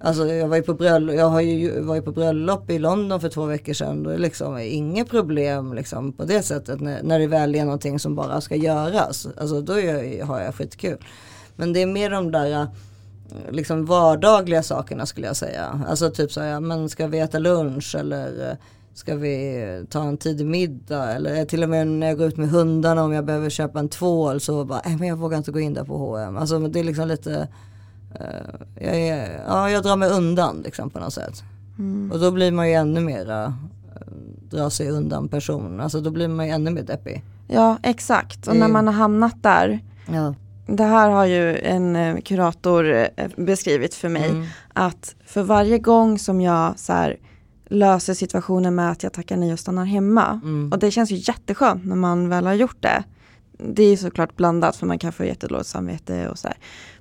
Alltså 0.00 0.26
jag 0.26 0.48
var 0.48 0.56
ju 0.56 0.62
på 0.62 0.74
bröllop, 0.74 1.14
jag 1.14 1.28
har 1.28 1.40
ju 1.40 1.80
var 1.80 1.94
ju 1.94 2.02
på 2.02 2.12
bröllop 2.12 2.70
i 2.70 2.78
London 2.78 3.20
för 3.20 3.28
två 3.28 3.44
veckor 3.44 3.72
sedan. 3.72 4.02
Då 4.02 4.10
är 4.10 4.14
det 4.14 4.22
liksom 4.22 4.58
inget 4.58 5.10
problem 5.10 5.74
liksom 5.74 6.12
på 6.12 6.24
det 6.24 6.42
sättet 6.42 6.80
när, 6.80 7.02
när 7.02 7.18
det 7.18 7.26
väl 7.26 7.54
är 7.54 7.64
någonting 7.64 7.98
som 7.98 8.14
bara 8.14 8.40
ska 8.40 8.56
göras. 8.56 9.28
Alltså 9.36 9.60
då 9.60 9.80
jag, 9.80 10.26
har 10.26 10.40
jag 10.40 10.54
skitkul. 10.54 10.98
Men 11.56 11.72
det 11.72 11.82
är 11.82 11.86
mer 11.86 12.10
de 12.10 12.32
där 12.32 12.50
äh, 12.50 12.66
liksom 13.50 13.86
vardagliga 13.86 14.62
sakerna 14.62 15.06
skulle 15.06 15.26
jag 15.26 15.36
säga. 15.36 15.84
Alltså 15.88 16.10
typ 16.10 16.32
så 16.32 16.40
här, 16.40 16.60
men 16.60 16.88
ska 16.88 17.06
vi 17.06 17.18
äta 17.18 17.38
lunch 17.38 17.94
eller 17.94 18.50
äh, 18.50 18.56
ska 18.94 19.16
vi 19.16 19.86
ta 19.90 20.02
en 20.02 20.16
tidig 20.16 20.46
middag 20.46 21.12
eller 21.12 21.40
äh, 21.40 21.44
till 21.44 21.62
och 21.62 21.68
med 21.68 21.86
när 21.86 22.06
jag 22.06 22.18
går 22.18 22.26
ut 22.26 22.36
med 22.36 22.50
hundarna 22.50 23.04
om 23.04 23.12
jag 23.12 23.24
behöver 23.24 23.50
köpa 23.50 23.78
en 23.78 23.88
tvål 23.88 24.40
så 24.40 24.64
bara, 24.64 24.80
äh, 24.80 24.96
men 24.98 25.08
jag 25.08 25.16
vågar 25.16 25.38
inte 25.38 25.52
gå 25.52 25.60
in 25.60 25.74
där 25.74 25.84
på 25.84 25.96
H&M. 25.98 26.36
Alltså 26.36 26.58
det 26.58 26.80
är 26.80 26.84
liksom 26.84 27.08
lite, 27.08 27.48
jag, 28.80 28.96
är, 28.96 29.42
ja, 29.46 29.70
jag 29.70 29.82
drar 29.82 29.96
mig 29.96 30.10
undan 30.10 30.62
liksom 30.64 30.90
på 30.90 30.98
något 30.98 31.12
sätt. 31.14 31.42
Och 32.12 32.20
då 32.20 32.30
blir 32.30 32.52
man 32.52 32.68
ju 32.68 32.74
ännu 32.74 33.00
mera 33.00 33.44
eh, 33.44 34.02
dra 34.50 34.70
sig 34.70 34.90
undan 34.90 35.28
person. 35.28 35.80
Alltså 35.80 36.00
då 36.00 36.10
blir 36.10 36.28
man 36.28 36.46
ju 36.46 36.52
ännu 36.52 36.70
mer 36.70 36.82
deppig. 36.82 37.24
Ja, 37.48 37.78
exakt. 37.82 38.46
Och 38.46 38.54
när 38.56 38.60
Mm. 38.66 38.72
man 38.72 38.86
har 38.86 38.94
hamnat 38.94 39.42
där. 39.42 39.80
Ja. 40.12 40.34
Det 40.66 40.84
här 40.84 41.10
har 41.10 41.24
ju 41.26 41.58
en 41.58 41.96
eh, 41.96 42.16
kurator 42.20 42.92
eh, 42.94 43.28
beskrivit 43.36 43.94
för 43.94 44.08
mig. 44.08 44.28
Mm. 44.30 44.46
Att 44.72 45.14
för 45.26 45.42
varje 45.42 45.78
gång 45.78 46.18
som 46.18 46.40
jag 46.40 46.78
så 46.78 46.92
här, 46.92 47.16
löser 47.68 48.14
situationen 48.14 48.74
med 48.74 48.90
att 48.90 49.02
jag 49.02 49.12
tackar 49.12 49.36
nej 49.36 49.52
och 49.52 49.58
stannar 49.58 49.84
hemma. 49.84 50.40
Mm. 50.44 50.72
Och 50.72 50.78
det 50.78 50.90
känns 50.90 51.10
ju 51.10 51.16
jätteskönt 51.16 51.84
när 51.86 51.96
man 51.96 52.28
väl 52.28 52.46
har 52.46 52.54
gjort 52.54 52.76
det. 52.82 53.04
Det 53.58 53.82
är 53.82 53.96
såklart 53.96 54.36
blandat 54.36 54.76
för 54.76 54.86
man 54.86 54.98
kan 54.98 55.12
få 55.12 55.24
jättedåligt 55.24 55.68
samvete 55.68 56.28
och 56.28 56.38
så 56.38 56.48
här. 56.48 56.56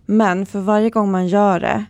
Men 0.05 0.45
för 0.45 0.59
varje 0.59 0.89
gång 0.89 1.11
man 1.11 1.27
gör 1.27 1.59
det 1.59 1.85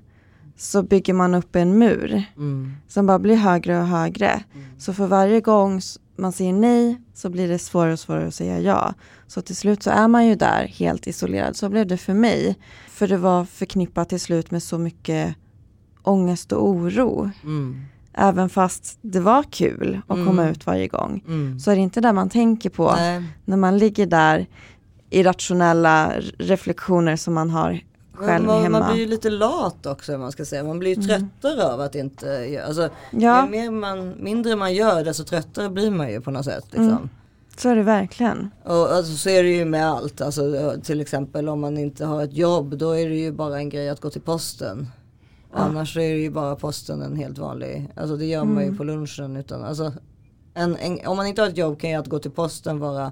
så 0.57 0.83
bygger 0.83 1.13
man 1.13 1.33
upp 1.35 1.55
en 1.55 1.77
mur 1.79 2.23
Mm. 2.37 2.71
som 2.87 3.05
bara 3.05 3.19
blir 3.19 3.35
högre 3.35 3.79
och 3.79 3.87
högre. 3.87 4.43
Så 4.77 4.93
för 4.93 5.07
varje 5.07 5.41
gång 5.41 5.81
man 6.15 6.31
säger 6.31 6.53
nej 6.53 7.01
så 7.13 7.29
blir 7.29 7.47
det 7.47 7.59
svårare 7.59 7.93
och 7.93 7.99
svårare 7.99 8.27
att 8.27 8.33
säga 8.35 8.59
ja. 8.59 8.93
Så 9.27 9.41
till 9.41 9.55
slut 9.55 9.83
så 9.83 9.89
är 9.89 10.07
man 10.07 10.27
ju 10.27 10.35
där 10.35 10.67
helt 10.67 11.07
isolerad. 11.07 11.55
Så 11.55 11.69
blev 11.69 11.87
det 11.87 11.97
för 11.97 12.13
mig. 12.13 12.55
För 12.89 13.07
det 13.07 13.17
var 13.17 13.45
förknippat 13.45 14.09
till 14.09 14.19
slut 14.19 14.51
med 14.51 14.63
så 14.63 14.77
mycket 14.77 15.35
ångest 16.03 16.51
och 16.51 16.67
oro. 16.67 17.31
Mm. 17.43 17.81
Även 18.19 18.49
fast 18.49 18.97
det 19.01 19.19
var 19.19 19.43
kul 19.43 20.01
att 20.07 20.17
komma 20.25 20.41
Mm. 20.41 20.51
ut 20.51 20.65
varje 20.65 20.87
gång. 20.87 21.23
Mm. 21.27 21.59
Så 21.59 21.71
är 21.71 21.75
det 21.75 21.81
inte 21.81 22.01
det 22.01 22.13
man 22.13 22.29
tänker 22.29 22.69
på 22.69 22.91
Nej. 22.95 23.23
när 23.45 23.57
man 23.57 23.77
ligger 23.77 24.05
där 24.05 24.45
i 25.09 25.23
rationella 25.23 26.13
reflektioner 26.39 27.15
som 27.15 27.33
man 27.33 27.49
har 27.49 27.79
själv 28.13 28.45
man, 28.45 28.63
hemma. 28.63 28.79
man 28.79 28.91
blir 28.93 29.01
ju 29.03 29.09
lite 29.09 29.29
lat 29.29 29.85
också 29.85 30.17
man 30.17 30.31
ska 30.31 30.45
säga. 30.45 30.63
Man 30.63 30.79
blir 30.79 30.95
ju 30.95 31.01
tröttare 31.03 31.73
av 31.73 31.81
att 31.81 31.95
inte 31.95 32.25
göra. 32.27 32.65
Alltså, 32.65 32.89
Ja. 33.11 33.45
Ju 33.45 33.51
mer 33.51 33.71
man, 33.71 34.13
mindre 34.19 34.55
man 34.55 34.73
gör 34.73 35.03
desto 35.03 35.23
tröttare 35.23 35.69
blir 35.69 35.91
man 35.91 36.11
ju 36.11 36.21
på 36.21 36.31
något 36.31 36.45
sätt. 36.45 36.65
Liksom. 36.65 36.87
Mm. 36.89 37.09
Så 37.57 37.69
är 37.69 37.75
det 37.75 37.83
verkligen. 37.83 38.49
Och 38.63 38.91
alltså, 38.91 39.13
så 39.13 39.29
är 39.29 39.43
det 39.43 39.49
ju 39.49 39.65
med 39.65 39.89
allt. 39.89 40.21
Alltså, 40.21 40.73
till 40.83 41.01
exempel 41.01 41.49
om 41.49 41.59
man 41.59 41.77
inte 41.77 42.05
har 42.05 42.23
ett 42.23 42.33
jobb 42.33 42.77
då 42.77 42.91
är 42.91 43.09
det 43.09 43.15
ju 43.15 43.31
bara 43.31 43.57
en 43.57 43.69
grej 43.69 43.89
att 43.89 44.01
gå 44.01 44.09
till 44.09 44.21
posten. 44.21 44.87
Annars 45.57 45.97
är 45.97 46.01
det 46.01 46.19
ju 46.19 46.29
bara 46.31 46.55
posten 46.55 47.01
en 47.01 47.15
helt 47.15 47.37
vanlig. 47.37 47.91
Alltså 47.95 48.15
det 48.17 48.25
gör 48.25 48.43
man 48.43 48.57
Mm. 48.57 48.71
ju 48.71 48.77
på 48.77 48.83
lunchen. 48.83 49.35
Utan, 49.37 49.63
alltså, 49.63 49.93
en, 50.53 50.75
en, 50.77 51.07
om 51.07 51.17
man 51.17 51.27
inte 51.27 51.41
har 51.41 51.49
ett 51.49 51.57
jobb 51.57 51.79
kan 51.79 51.89
ju 51.89 51.95
att 51.95 52.07
gå 52.07 52.19
till 52.19 52.31
posten 52.31 52.79
vara 52.79 53.11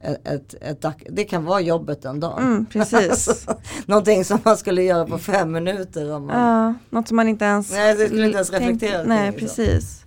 ett, 0.00 0.26
ett, 0.28 0.54
ett, 0.84 0.94
det 1.10 1.24
kan 1.24 1.44
vara 1.44 1.60
jobbet 1.60 2.02
den 2.02 2.20
dagen. 2.20 2.42
Mm, 2.42 2.66
precis. 2.66 3.46
Någonting 3.86 4.24
som 4.24 4.38
man 4.44 4.56
skulle 4.56 4.82
göra 4.82 5.06
på 5.06 5.18
fem 5.18 5.52
minuter. 5.52 6.12
Om 6.14 6.26
man, 6.26 6.40
Ja, 6.40 6.74
något 6.90 7.08
som 7.08 7.16
man 7.16 7.28
inte 7.28 7.44
ens 7.44 7.72
Nej, 7.72 7.94
det 7.96 8.06
skulle 8.06 8.26
inte 8.26 8.36
ens 8.36 8.50
tänk- 8.50 8.62
reflektera 8.62 8.98
kring, 8.98 9.08
Nej, 9.08 9.30
liksom. 9.30 9.48
precis. 9.48 10.04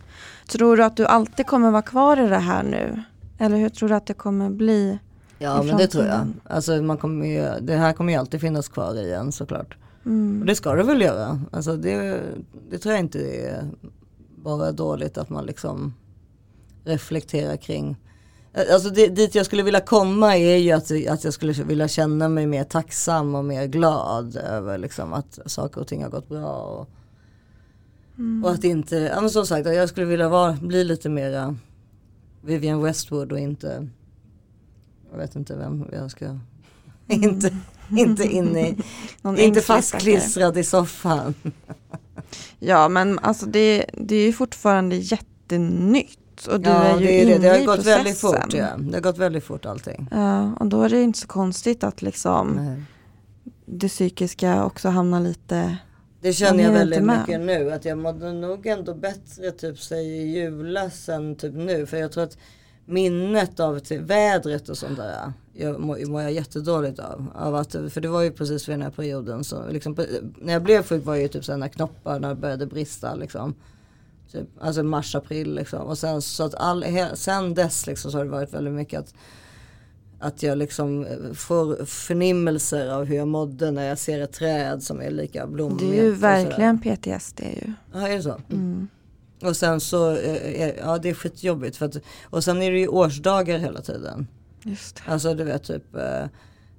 Tror 0.50 0.78
du 0.78 0.84
att 0.84 0.98
du 0.98 1.06
alltid 1.06 1.46
kommer 1.48 1.72
vara 1.72 1.82
kvar 1.82 2.18
i 2.26 2.28
det 2.28 2.38
här 2.38 2.64
nu? 2.64 3.04
Eller 3.38 3.58
hur 3.58 3.70
tror 3.70 3.90
du 3.90 3.96
att 3.96 4.06
det 4.06 4.14
kommer 4.14 4.50
bli? 4.50 5.00
Ja 5.40 5.64
men 5.64 5.78
det 5.78 5.88
tror 5.88 6.06
jag. 6.06 6.28
Alltså 6.50 6.72
man 6.82 6.98
kommer 6.98 7.26
ju, 7.26 7.60
det 7.62 7.76
här 7.76 7.94
kommer 7.94 8.14
ju 8.14 8.20
alltid 8.20 8.42
finnas 8.42 8.68
kvar 8.70 8.96
i 8.96 9.14
en 9.14 9.32
såklart. 9.32 9.78
Mm. 10.06 10.40
Och 10.40 10.46
det 10.46 10.56
ska 10.56 10.76
det 10.76 10.84
väl 10.84 11.02
göra. 11.02 11.42
Alltså 11.52 11.78
det, 11.78 12.22
det 12.70 12.78
tror 12.78 12.94
jag 12.94 13.04
inte 13.04 13.20
är 13.20 13.66
bara 14.36 14.72
dåligt 14.72 15.18
att 15.18 15.30
man 15.30 15.46
liksom 15.46 15.94
reflekterar 16.84 17.58
kring. 17.58 17.98
Alltså 18.72 18.90
det, 18.90 19.08
dit 19.08 19.36
jag 19.36 19.46
skulle 19.46 19.64
vilja 19.64 19.82
komma 19.82 20.38
är 20.38 20.58
ju 20.58 20.72
att, 20.72 20.92
att 21.10 21.24
jag 21.24 21.34
skulle 21.34 21.54
vilja 21.54 21.88
känna 21.88 22.30
mig 22.30 22.48
mer 22.48 22.64
tacksam 22.64 23.36
och 23.36 23.46
mer 23.46 23.66
glad 23.66 24.36
över 24.36 24.78
liksom 24.78 25.14
att 25.14 25.40
saker 25.46 25.82
och 25.82 25.88
ting 25.88 26.04
har 26.04 26.10
gått 26.10 26.30
bra. 26.30 26.54
Och, 26.54 26.90
och 28.44 28.52
att 28.52 28.64
inte, 28.64 28.96
ja 28.96 29.22
men 29.22 29.30
som 29.30 29.46
sagt 29.46 29.68
jag 29.68 29.90
skulle 29.90 30.06
vilja 30.06 30.30
vara, 30.30 30.58
bli 30.62 30.84
lite 30.84 31.10
mera 31.10 31.56
Vivian 32.42 32.82
Westwood 32.82 33.32
och 33.32 33.40
inte, 33.40 33.88
jag 35.12 35.18
vet 35.18 35.36
inte 35.36 35.56
vem 35.56 35.86
jag 35.92 36.12
ska, 36.12 36.40
inte, 37.08 37.56
inte 37.98 38.24
inne 38.24 38.70
i, 38.70 38.76
inte 39.38 39.62
fastklistrad 39.62 40.58
i 40.58 40.64
soffan. 40.64 41.34
Ja, 42.60 42.90
men 42.90 43.20
alltså 43.20 43.46
det, 43.46 43.86
det 43.94 44.16
är 44.16 44.26
ju 44.26 44.34
fortfarande 44.34 44.96
jättenytt. 44.96 46.48
Och 46.52 46.60
du 46.62 46.70
ja, 46.70 46.84
är 46.84 47.00
ju 47.00 47.06
det 47.08 47.22
är 47.22 47.26
det. 47.26 47.32
inne 47.36 47.40
Det 47.48 47.50
har 47.50 47.58
i 47.58 47.66
gått 47.66 47.76
processen. 47.76 47.98
väldigt 48.04 48.18
fort. 48.20 48.54
Ja. 48.54 48.68
Det 48.78 48.94
har 48.94 49.02
gått 49.02 49.18
väldigt 49.18 49.44
fort 49.44 49.66
allting. 49.66 50.08
Ja, 50.12 50.54
och 50.60 50.66
då 50.68 50.82
är 50.84 50.90
det 50.90 51.02
inte 51.02 51.20
så 51.20 51.28
konstigt 51.28 51.84
att 51.84 52.02
liksom 52.02 52.48
Nej. 52.56 52.84
det 53.66 53.88
psykiska 53.88 54.66
också 54.66 54.90
hamnar 54.90 55.20
lite 55.20 55.78
Det 56.22 56.34
känner 56.34 56.64
jag 56.64 56.72
väldigt 56.72 57.04
mycket 57.04 57.40
nu. 57.42 57.72
Att 57.72 57.86
jag 57.86 57.98
mådde 57.98 58.34
nog 58.34 58.66
ändå 58.68 58.96
bättre 58.96 59.52
typ 59.52 59.80
säg 59.80 60.08
i 60.08 60.32
julas 60.40 61.10
än 61.10 61.36
typ 61.36 61.54
nu. 61.54 61.86
För 61.86 61.98
jag 61.98 62.12
tror 62.12 62.24
att 62.24 62.38
minnet 62.86 63.60
av 63.60 63.80
vädret 64.00 64.70
och 64.70 64.78
sånt 64.78 64.98
där. 64.98 65.34
Jag 65.54 65.80
mår, 65.80 66.06
mår 66.06 66.22
jag 66.22 66.32
jättedåligt 66.32 67.00
av. 67.00 67.28
av 67.36 67.56
att, 67.56 67.72
för 67.72 68.02
det 68.02 68.08
var 68.08 68.22
ju 68.22 68.32
precis 68.32 68.70
vid 68.70 68.74
den 68.74 68.82
här 68.82 68.90
perioden. 68.90 69.44
Så 69.44 69.70
liksom, 69.70 69.96
när 70.42 70.54
jag 70.54 70.64
blev 70.64 70.84
sjuk 70.84 71.06
var 71.06 71.16
ju 71.16 71.28
typ 71.28 71.46
så 71.46 71.58
när 71.58 71.68
knopparna 71.68 72.36
började 72.36 72.66
brista. 72.66 73.16
Liksom. 73.16 73.56
Typ, 74.32 74.48
alltså 74.60 74.84
mars, 74.84 75.16
april 75.16 75.56
liksom. 75.56 75.82
Och 75.82 75.98
sen 75.98 76.22
så 76.22 76.44
att 76.44 76.56
all, 76.56 76.84
he, 76.84 77.16
sen 77.16 77.54
dess 77.54 77.88
liksom 77.88 78.12
så 78.12 78.18
har 78.18 78.26
det 78.26 78.32
varit 78.32 78.54
väldigt 78.54 78.74
mycket 78.74 79.00
att 79.00 79.14
att 80.22 80.44
jag 80.44 80.58
liksom 80.58 81.06
eh, 81.06 81.34
får 81.34 81.86
förnimmelser 81.86 82.90
av 82.90 83.06
hur 83.06 83.16
jag 83.16 83.28
mådde 83.28 83.72
när 83.72 83.88
jag 83.88 83.98
ser 83.98 84.20
ett 84.20 84.34
träd 84.34 84.84
som 84.84 85.02
är 85.02 85.12
lika 85.12 85.48
blommigt. 85.48 85.80
Det 85.80 86.00
är 86.00 86.04
ju 86.04 86.12
verkligen 86.12 86.80
PTSD 86.80 87.40
ju. 87.40 87.74
Ja, 87.94 88.08
är 88.08 88.16
det 88.16 88.24
så? 88.24 88.42
Mm. 88.50 88.88
Och 89.42 89.58
sen 89.58 89.80
så, 89.80 90.12
eh, 90.12 90.62
är, 90.62 90.76
ja 90.78 90.98
det 90.98 91.10
är 91.10 91.14
skitjobbigt. 91.14 91.78
För 91.78 91.86
att, 91.86 91.98
och 92.24 92.44
sen 92.44 92.62
är 92.62 92.72
det 92.72 92.80
ju 92.80 92.88
årsdagar 92.88 93.58
hela 93.58 93.82
tiden. 93.82 94.28
Just 94.64 94.96
det. 94.96 95.12
Alltså 95.12 95.34
du 95.34 95.44
vet 95.44 95.64
typ 95.64 95.96
eh, 95.96 96.26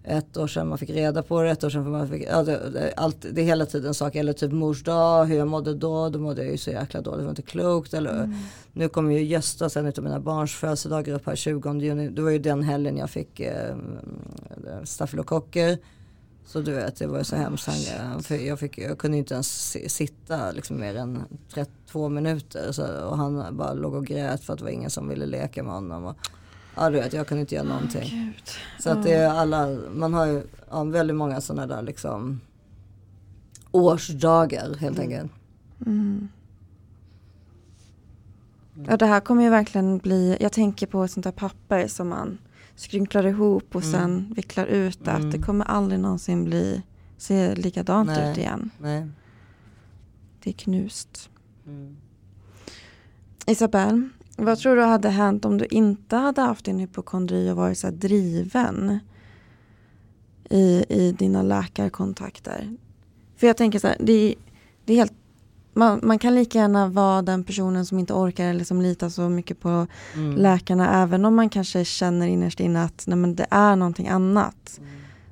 ett 0.04 0.36
år 0.36 0.46
sedan 0.46 0.68
man 0.68 0.78
fick 0.78 0.90
reda 0.90 1.22
på 1.22 1.42
det, 1.42 1.50
ett 1.50 1.64
år 1.64 1.70
sedan 1.70 1.90
man 1.90 2.08
fick, 2.08 2.26
ja, 2.30 2.42
det, 2.42 2.92
allt, 2.96 3.26
det 3.32 3.40
är 3.40 3.44
hela 3.44 3.66
tiden 3.66 3.94
saker. 3.94 4.20
Eller 4.20 4.32
typ 4.32 4.52
mors 4.52 4.82
dag, 4.84 5.24
hur 5.24 5.36
jag 5.36 5.48
mådde 5.48 5.74
då, 5.74 6.08
då 6.08 6.18
mådde 6.18 6.42
jag 6.42 6.50
ju 6.50 6.58
så 6.58 6.70
jäkla 6.70 7.00
dåligt, 7.00 7.18
det 7.18 7.24
var 7.24 7.30
inte 7.30 7.42
klokt. 7.42 7.94
Eller, 7.94 8.34
Nu 8.72 8.88
kommer 8.88 9.10
ju 9.12 9.22
Gösta 9.24 9.68
sen 9.70 9.86
utav 9.86 10.04
mina 10.04 10.20
barns 10.20 10.54
födelsedagar 10.54 11.14
upp 11.14 11.26
här 11.26 11.36
20 11.36 11.74
juni. 11.80 12.08
Det 12.08 12.22
var 12.22 12.30
ju 12.30 12.38
den 12.38 12.62
helgen 12.62 12.96
jag 12.96 13.10
fick 13.10 13.40
eh, 13.40 13.74
stafylokocker. 14.84 15.78
Så 16.46 16.60
du 16.60 16.72
vet, 16.72 16.96
det 16.96 17.06
var 17.06 17.18
ju 17.18 17.24
så 17.24 17.36
hemskt. 17.36 17.68
Han, 17.98 18.22
för 18.22 18.34
jag, 18.34 18.58
fick, 18.58 18.78
jag 18.78 18.98
kunde 18.98 19.16
inte 19.16 19.34
ens 19.34 19.70
si- 19.70 19.88
sitta 19.88 20.50
liksom 20.50 20.80
mer 20.80 20.96
än 20.96 21.22
32 21.54 22.08
minuter. 22.08 22.72
Så, 22.72 23.04
och 23.04 23.16
han 23.16 23.56
bara 23.56 23.72
låg 23.72 23.94
och 23.94 24.06
grät 24.06 24.44
för 24.44 24.52
att 24.52 24.58
det 24.58 24.64
var 24.64 24.70
ingen 24.72 24.90
som 24.90 25.08
ville 25.08 25.26
leka 25.26 25.62
med 25.62 25.72
honom. 25.72 26.04
Och, 26.04 26.16
ja 26.76 26.90
du 26.90 27.00
vet, 27.00 27.12
jag 27.12 27.26
kunde 27.26 27.40
inte 27.40 27.54
göra 27.54 27.68
någonting. 27.68 28.08
Gud. 28.10 28.48
Så 28.82 28.90
att 28.90 29.02
det 29.02 29.12
är 29.12 29.28
alla, 29.28 29.68
man 29.94 30.14
har 30.14 30.26
ju 30.26 30.42
ja, 30.70 30.84
väldigt 30.84 31.16
många 31.16 31.40
sådana 31.40 31.66
där 31.66 31.82
liksom 31.82 32.40
årsdagar 33.70 34.74
helt 34.76 34.98
enkelt. 34.98 35.32
Mm. 35.86 36.28
Ja, 38.88 38.96
det 38.96 39.06
här 39.06 39.20
kommer 39.20 39.42
ju 39.42 39.50
verkligen 39.50 39.98
bli, 39.98 40.36
jag 40.40 40.52
tänker 40.52 40.86
på 40.86 41.04
ett 41.04 41.10
sånt 41.10 41.24
där 41.24 41.32
papper 41.32 41.88
som 41.88 42.08
man 42.08 42.38
skrynklar 42.74 43.26
ihop 43.26 43.76
och 43.76 43.82
Mm. 43.82 43.92
sen 43.92 44.32
vicklar 44.36 44.66
ut 44.66 45.04
det. 45.04 45.10
Mm. 45.10 45.30
det 45.30 45.38
kommer 45.38 45.64
aldrig 45.64 46.00
någonsin 46.00 46.44
bli, 46.44 46.82
se 47.16 47.54
likadant 47.54 48.06
Nej. 48.08 48.30
ut 48.30 48.38
igen. 48.38 48.70
Nej. 48.78 49.08
Det 50.42 50.50
är 50.50 50.54
knust. 50.54 51.30
Mm. 51.66 51.96
Isabelle, 53.46 54.08
vad 54.36 54.58
tror 54.58 54.76
du 54.76 54.82
hade 54.82 55.08
hänt 55.08 55.44
om 55.44 55.58
du 55.58 55.64
inte 55.70 56.16
hade 56.16 56.40
haft 56.40 56.64
din 56.64 56.78
hypokondri 56.78 57.50
och 57.50 57.56
varit 57.56 57.78
så 57.78 57.90
driven 57.90 58.98
i, 60.50 60.84
i 60.88 61.12
dina 61.18 61.42
läkarkontakter? 61.42 62.76
För 63.36 63.46
jag 63.46 63.56
tänker 63.56 63.78
så 63.78 63.86
här, 63.88 63.96
det, 64.00 64.12
är- 64.12 64.34
det 64.84 64.92
är 64.92 64.96
helt, 64.96 65.12
man, 65.74 66.00
man 66.02 66.18
kan 66.18 66.34
lika 66.34 66.58
gärna 66.58 66.86
vara 66.88 67.22
den 67.22 67.44
personen 67.44 67.86
som 67.86 67.98
inte 67.98 68.12
orkar 68.12 68.44
eller 68.46 68.64
som 68.64 68.82
litar 68.82 69.08
så 69.08 69.28
mycket 69.28 69.60
på 69.60 69.86
Mm. 70.14 70.36
läkarna 70.36 71.02
även 71.02 71.24
om 71.24 71.34
man 71.34 71.48
kanske 71.48 71.84
känner 71.84 72.26
innerst 72.26 72.60
inne 72.60 72.82
att 72.84 73.04
nej, 73.06 73.16
men 73.18 73.34
det 73.34 73.46
är 73.50 73.76
någonting 73.76 74.08
annat. 74.08 74.80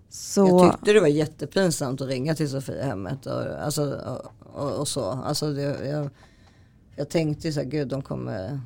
Så, 0.09 0.41
Jag 0.49 0.73
tyckte 0.73 0.93
det 0.93 1.01
var 1.01 1.07
jättepinsamt 1.09 2.01
att 2.01 2.09
ringa 2.09 2.35
till 2.35 2.49
Sofiahemmet 2.51 3.27
och, 3.27 3.43
alltså, 3.65 3.83
och, 3.93 4.33
och, 4.63 4.79
och 4.81 4.89
så. 4.89 5.05
Alltså 5.11 5.53
det, 5.53 5.89
jag, 5.89 6.11
jag 6.97 7.09
tänkte 7.09 7.53
så 7.53 7.61
här, 7.61 7.67
gud 7.67 7.89
de 7.89 8.03
kommer 8.03 8.61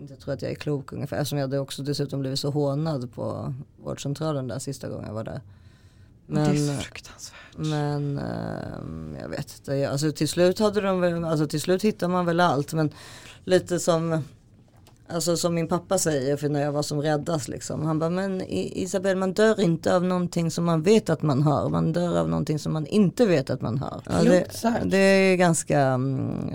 inte 0.00 0.16
tro 0.16 0.32
att 0.32 0.42
jag 0.42 0.50
är 0.50 0.54
klok 0.54 0.92
ungefär. 0.92 1.16
Eftersom 1.16 1.38
jag 1.38 1.44
hade 1.46 1.58
också 1.58 1.82
dessutom 1.82 2.20
blivit 2.20 2.38
så 2.38 2.50
hånad 2.50 3.12
på 3.14 3.54
vårdcentralen 3.84 4.48
där 4.48 4.58
sista 4.58 4.88
gången 4.88 5.06
jag 5.06 5.14
var 5.14 5.24
där. 5.24 5.40
det 6.26 6.40
är 6.40 6.66
Men, 6.66 6.78
fruktansvärt. 6.78 7.38
men 7.56 8.18
ehm, 8.18 9.16
jag 9.20 9.28
vet 9.28 9.54
inte. 9.58 9.90
Alltså 9.90 10.12
till 10.12 10.28
slut 10.28 10.58
hade 10.58 10.80
de 10.80 11.00
väl, 11.00 11.24
alltså 11.24 11.46
till 11.46 11.60
slut 11.60 11.82
hittar 11.84 12.08
man 12.08 12.26
väl 12.26 12.40
allt. 12.40 12.72
Men 12.72 12.90
lite 13.44 13.80
som, 13.80 14.22
alltså 15.08 15.36
som 15.36 15.54
min 15.54 15.68
pappa 15.68 15.98
säger 15.98 16.36
för 16.36 16.48
när 16.48 16.60
jag 16.60 16.72
var 16.72 16.82
som 16.82 17.02
räddast 17.02 17.48
liksom. 17.48 17.82
Han 17.86 17.98
bara, 17.98 18.10
men 18.10 18.42
Isabel 18.48 19.16
man 19.16 19.32
dör 19.32 19.60
inte 19.60 19.96
av 19.96 20.04
någonting 20.04 20.50
som 20.50 20.64
man 20.64 20.82
vet 20.82 21.10
att 21.10 21.22
man 21.22 21.42
har. 21.42 21.68
Man 21.68 21.92
dör 21.92 22.18
av 22.18 22.28
någonting 22.28 22.58
som 22.58 22.72
man 22.72 22.86
inte 22.86 23.26
vet 23.26 23.50
att 23.50 23.60
man 23.60 23.78
har. 23.78 24.02
Ja, 24.06 24.22
det, 24.22 24.82
det 24.84 24.96
är 24.98 25.36
ganska 25.36 25.80
mm, 25.80 26.50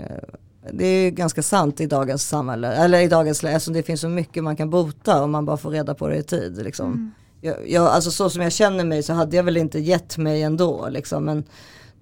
det 0.72 0.86
är 0.86 1.10
ganska 1.10 1.42
sant 1.42 1.80
i 1.80 1.86
dagens 1.86 2.28
samhälle, 2.28 2.72
eller 2.72 3.00
i 3.00 3.08
dagens 3.08 3.42
läge, 3.42 3.54
alltså 3.54 3.70
det 3.70 3.82
finns 3.82 4.00
så 4.00 4.08
mycket 4.08 4.44
man 4.44 4.56
kan 4.56 4.70
bota 4.70 5.22
om 5.22 5.30
man 5.30 5.44
bara 5.44 5.56
får 5.56 5.70
reda 5.70 5.94
på 5.94 6.08
det 6.08 6.16
i 6.16 6.22
tid. 6.22 6.62
Liksom. 6.64 7.12
Jag, 7.40 7.70
jag, 7.70 7.86
alltså 7.86 8.10
så 8.10 8.30
som 8.30 8.42
jag 8.42 8.52
känner 8.52 8.84
mig 8.84 9.02
så 9.02 9.12
hade 9.12 9.36
jag 9.36 9.44
väl 9.44 9.56
inte 9.56 9.78
gett 9.78 10.18
mig 10.18 10.42
ändå 10.42 10.88
liksom, 10.88 11.24
men 11.24 11.44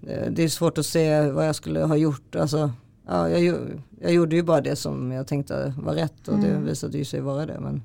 eh, 0.06 0.30
det 0.30 0.42
är 0.42 0.48
svårt 0.48 0.78
att 0.78 0.86
se 0.86 1.30
vad 1.30 1.48
jag 1.48 1.54
skulle 1.54 1.80
ha 1.80 1.96
gjort. 1.96 2.36
Alltså, 2.36 2.72
ja, 3.08 3.28
jag, 3.28 3.58
jag 4.00 4.12
gjorde 4.12 4.36
ju 4.36 4.42
bara 4.42 4.60
det 4.60 4.76
som 4.76 5.12
jag 5.12 5.26
tänkte 5.26 5.74
var 5.78 5.94
rätt 5.94 6.28
och 6.28 6.38
det 6.38 6.58
visade 6.58 6.98
ju 6.98 7.04
sig 7.04 7.20
vara 7.20 7.46
det. 7.46 7.60
Men, 7.60 7.82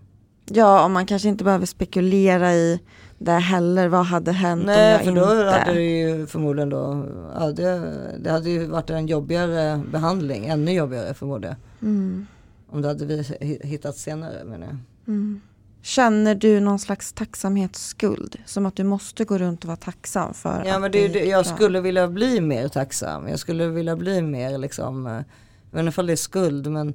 Ja, 0.50 0.84
och 0.84 0.92
man 0.92 1.06
kanske 1.06 1.28
inte 1.28 1.44
behöver 1.44 1.66
spekulera 1.66 2.54
i 2.54 2.80
det 3.18 3.32
heller. 3.32 3.88
Vad 3.88 4.06
hade 4.06 4.32
hänt 4.32 4.60
om 4.62 4.66
nej, 4.66 4.92
jag 4.92 5.02
för 5.02 5.10
inte... 5.10 5.22
då 5.22 5.52
hade 5.52 5.74
det 5.74 5.82
ju 6.00 6.28
förmodligen 6.28 6.70
då, 6.70 7.06
ja, 7.40 7.52
det, 7.52 7.92
det 8.20 8.32
hade 8.32 8.50
ju 8.50 8.66
varit 8.66 8.90
en 8.90 9.08
jobbigare 9.08 9.82
behandling, 9.92 10.46
ännu 10.46 10.72
jobbigare 10.72 11.14
förmodligen. 11.14 11.56
mm, 11.82 12.28
Om 12.70 12.82
det 12.82 12.88
hade 12.88 13.06
vi 13.06 13.22
hi- 13.22 13.66
hittat 13.66 13.98
senare 13.98 14.44
menar 14.44 14.68
jag. 14.68 14.78
mm. 15.08 15.42
Känner 15.82 16.36
du 16.36 16.60
någon 16.60 16.80
slags 16.80 17.14
tacksamhetsskuld? 17.14 18.36
Som 18.46 18.66
att 18.66 18.76
du 18.76 18.84
måste 18.84 19.24
gå 19.26 19.38
runt 19.38 19.64
och 19.64 19.68
vara 19.68 19.78
tacksam 19.78 20.34
för 20.34 20.64
Ja 20.66 20.80
men 20.80 20.92
det, 20.92 21.08
det, 21.08 21.26
jag 21.26 21.46
skulle 21.46 21.82
vilja 21.82 22.08
bli 22.08 22.42
mer 22.42 22.68
tacksam. 22.68 23.28
Jag 23.28 23.40
skulle 23.40 23.68
vilja 23.68 23.96
bli 23.96 24.22
mer 24.22 24.58
liksom, 24.58 25.06
jag 25.06 25.24
vet 25.72 25.80
inte 25.80 25.90
ifall 25.90 26.08
det 26.08 26.14
är 26.14 26.16
skuld 26.16 26.68
men 26.68 26.94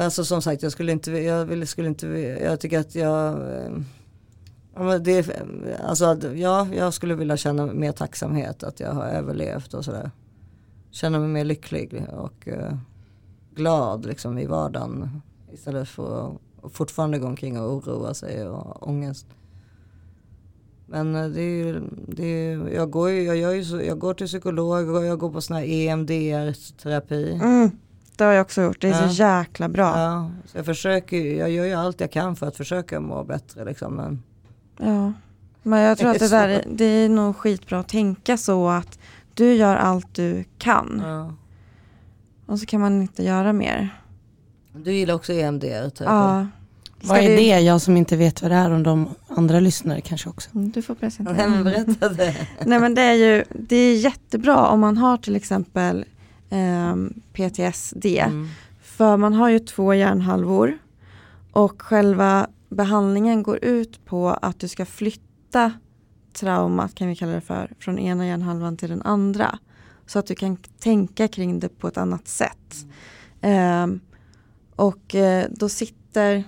Alltså 0.00 0.24
som 0.24 0.42
sagt 0.42 0.62
jag 0.62 0.72
skulle 0.72 0.92
inte, 0.92 1.10
jag 1.10 1.44
vill, 1.44 1.66
skulle 1.66 1.88
inte, 1.88 2.06
jag 2.42 2.60
tycker 2.60 2.78
att 2.78 2.94
jag 2.94 3.28
eh, 3.32 3.70
det, 5.00 5.42
alltså, 5.84 6.18
ja, 6.34 6.66
jag 6.72 6.94
skulle 6.94 7.14
vilja 7.14 7.36
känna 7.36 7.66
mer 7.66 7.92
tacksamhet 7.92 8.62
att 8.62 8.80
jag 8.80 8.92
har 8.92 9.04
överlevt 9.04 9.74
och 9.74 9.84
sådär. 9.84 10.10
Känna 10.90 11.18
mig 11.18 11.28
mer 11.28 11.44
lycklig 11.44 12.04
och 12.12 12.48
eh, 12.48 12.74
glad 13.54 14.06
liksom 14.06 14.38
i 14.38 14.46
vardagen. 14.46 15.22
Istället 15.52 15.88
för 15.88 16.36
att 16.62 16.72
fortfarande 16.72 17.18
gå 17.18 17.26
omkring 17.26 17.60
och 17.60 17.72
oroa 17.72 18.14
sig 18.14 18.48
och 18.48 18.56
ha 18.56 18.72
ångest. 18.80 19.26
Men 20.86 21.14
eh, 21.14 21.28
det 21.28 21.42
är, 21.42 21.82
det 22.08 22.24
är, 22.26 22.68
jag, 22.68 22.90
går 22.90 23.10
ju, 23.10 23.22
jag, 23.22 23.36
gör 23.36 23.52
ju 23.52 23.82
jag 23.84 23.98
går 23.98 24.14
till 24.14 24.26
psykolog 24.26 24.88
och 24.88 25.04
jag 25.04 25.18
går 25.18 25.30
på 25.30 25.40
sån 25.40 25.56
här 25.56 25.64
EMDR-terapi. 25.64 27.32
Mm, 27.32 27.70
det 28.16 28.24
har 28.24 28.32
jag 28.32 28.42
också 28.42 28.62
gjort. 28.62 28.80
Det 28.80 28.88
är 28.88 29.02
Ja. 29.02 29.08
så 29.08 29.14
jäkla 29.22 29.68
bra. 29.68 29.98
Ja, 29.98 30.30
så 30.46 30.58
jag 30.58 30.66
försöker 30.66 31.16
jag 31.16 31.50
gör 31.50 31.64
ju 31.64 31.72
allt 31.72 32.00
jag 32.00 32.12
kan 32.12 32.36
för 32.36 32.46
att 32.46 32.56
försöka 32.56 33.00
må 33.00 33.24
bättre 33.24 33.64
liksom. 33.64 33.94
Men, 33.94 34.22
Ja. 34.82 35.12
Men 35.62 35.80
jag 35.80 35.98
tror 35.98 36.10
att 36.10 36.18
det 36.18 36.28
där 36.28 36.64
det 36.68 36.84
är 36.84 37.08
nog 37.08 37.36
skitbra 37.36 37.78
att 37.78 37.88
tänka 37.88 38.36
så 38.36 38.68
att 38.68 38.98
du 39.34 39.54
gör 39.54 39.76
allt 39.76 40.14
du 40.14 40.44
kan 40.58 41.02
ja. 41.04 41.34
och 42.46 42.58
så 42.58 42.66
kan 42.66 42.80
man 42.80 43.02
inte 43.02 43.24
göra 43.24 43.52
mer. 43.52 43.88
Du 44.72 44.92
gillar 44.92 45.14
också 45.14 45.32
E 45.32 45.40
EMDR-terapi? 45.40 46.04
Ja. 46.04 46.46
Vad 47.02 47.18
är 47.18 47.36
det? 47.36 47.60
Jag 47.60 47.80
som 47.80 47.96
inte 47.96 48.16
vet 48.16 48.42
vad 48.42 48.50
det 48.50 48.54
är, 48.54 48.70
om 48.70 48.82
de 48.82 49.08
andra 49.28 49.60
lyssnare 49.60 50.00
kanske 50.00 50.28
också. 50.28 50.50
Mm, 50.54 50.70
Du 50.70 50.82
får 50.82 50.94
presentera. 50.94 51.48
Nej 51.48 51.64
berätta 51.64 52.08
det. 52.08 52.36
Nej 52.66 52.80
men 52.80 52.94
det 52.94 53.02
är 53.02 53.14
ju 53.14 53.44
det 53.54 53.76
är 53.76 53.96
jättebra 53.96 54.66
om 54.66 54.80
man 54.80 54.96
har 54.96 55.16
till 55.16 55.36
exempel 55.36 56.04
ehm, 56.50 57.14
PTSD. 57.32 58.06
Mm. 58.06 58.48
För 58.82 59.16
man 59.16 59.32
har 59.32 59.48
ju 59.48 59.58
två 59.58 59.94
hjärnhalvor 59.94 60.78
och 61.52 61.82
själva 61.82 62.46
behandlingen 62.70 63.42
går 63.42 63.64
ut 63.64 64.04
på 64.04 64.28
att 64.30 64.60
du 64.60 64.68
ska 64.68 64.86
flytta 64.86 65.72
traumat 66.32 66.94
kan 66.94 67.08
vi 67.08 67.16
kalla 67.16 67.32
det 67.32 67.40
för 67.40 67.72
från 67.78 67.98
ena 67.98 68.26
hjärnhalvan 68.26 68.76
till 68.76 68.88
den 68.90 69.02
andra. 69.02 69.58
Så 70.06 70.18
att 70.18 70.26
du 70.26 70.34
kan 70.34 70.56
tänka 70.56 71.28
kring 71.28 71.60
det 71.60 71.68
på 71.68 71.88
ett 71.88 71.96
annat 71.96 72.28
sätt. 72.28 72.76
Ehm, 73.40 74.00
och 74.76 75.14
eh, 75.14 75.46
då 75.50 75.68
sitter 75.68 76.44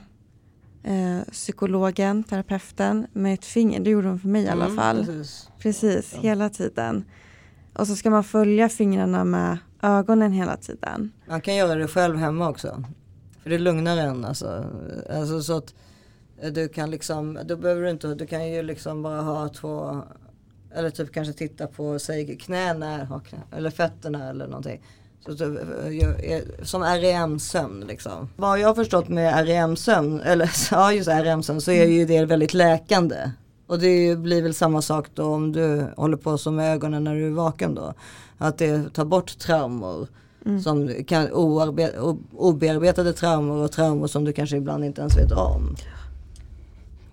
eh, 0.83 1.20
psykologen, 1.33 2.25
terapeuten 2.25 3.07
med 3.12 3.35
ett 3.35 3.45
finger, 3.45 3.81
det 3.81 3.91
gjorde 3.91 4.09
hon 4.09 4.18
för 4.18 4.29
mig 4.29 4.43
i 4.43 4.49
alla 4.49 4.64
Mm, 4.64 4.77
fall. 4.77 5.07
precis. 5.07 5.49
Precis, 5.59 6.12
Ja. 6.14 6.20
hela 6.20 6.49
tiden. 6.51 7.05
Och 7.75 7.87
så 7.87 7.97
ska 7.97 8.11
man 8.11 8.25
följa 8.25 8.68
fingrarna 8.68 9.25
med 9.25 9.59
ögonen 9.83 10.33
hela 10.33 10.57
tiden. 10.57 11.12
Man 11.29 11.41
kan 11.41 11.57
göra 11.57 11.75
det 11.75 11.89
själv 11.89 12.16
hemma 12.16 12.49
också. 12.49 12.85
För 13.43 13.51
det 13.51 13.59
lugnar 13.59 13.97
en 13.97 14.25
alltså. 14.25 14.64
alltså 15.16 15.43
så 15.43 15.57
att 15.57 15.75
du 16.51 16.68
kan 16.68 16.90
liksom, 16.90 17.38
då 17.45 17.57
behöver 17.57 17.82
du 17.82 17.90
inte, 17.90 18.14
du 18.14 18.26
kan 18.26 18.49
ju 18.53 18.62
liksom 18.62 19.03
bara 19.03 19.20
ha 19.20 19.49
två, 19.49 20.03
eller 20.74 20.90
typ 20.90 21.12
kanske 21.12 21.32
titta 21.32 21.66
på, 21.66 21.99
säg 21.99 22.36
knäna, 22.38 23.20
eller 23.57 23.70
fötterna 23.70 24.30
eller 24.30 24.47
någonting. 24.47 24.82
Så, 25.26 25.36
så, 25.36 25.45
gör- 25.90 26.64
som 26.64 26.82
REM-sömn 26.84 27.80
liksom. 27.88 28.28
Vad 28.36 28.61
jag 28.61 28.68
har 28.68 28.74
förstått 28.74 29.09
med 29.09 29.47
REM-sömn, 29.47 30.20
eller 30.20 30.51
ja 30.70 30.93
just 30.93 31.09
REM-sömn, 31.09 31.61
så 31.61 31.70
är 31.70 31.86
ju 31.86 32.05
det 32.07 32.24
väldigt 32.24 32.55
läkande. 32.55 33.16
Och 33.66 33.78
det 33.78 34.18
blir 34.18 34.43
väl 34.43 34.55
samma 34.55 34.82
sak 34.82 35.07
då 35.14 35.24
om 35.24 35.53
du 35.53 35.86
håller 35.97 36.16
på 36.16 36.38
som 36.38 36.57
med 36.57 36.72
ögonen 36.72 37.05
när 37.05 37.14
du 37.14 37.26
är 37.26 37.30
vaken 37.30 37.74
då. 37.74 37.95
Att 38.38 38.59
det 38.59 38.95
tar 38.95 39.05
bort 39.05 39.38
traumor. 39.38 40.09
Som 40.64 40.90
kan 41.07 41.28
oarbe- 41.28 41.99
o- 41.99 42.18
obearbetade 42.36 43.12
traumor 43.12 43.57
och 43.64 43.72
traumor 43.72 44.07
som 44.07 44.24
du 44.24 44.32
kanske 44.32 44.57
ibland 44.57 44.84
inte 44.84 45.01
ens 45.01 45.16
vet 45.18 45.32
om. 45.32 45.76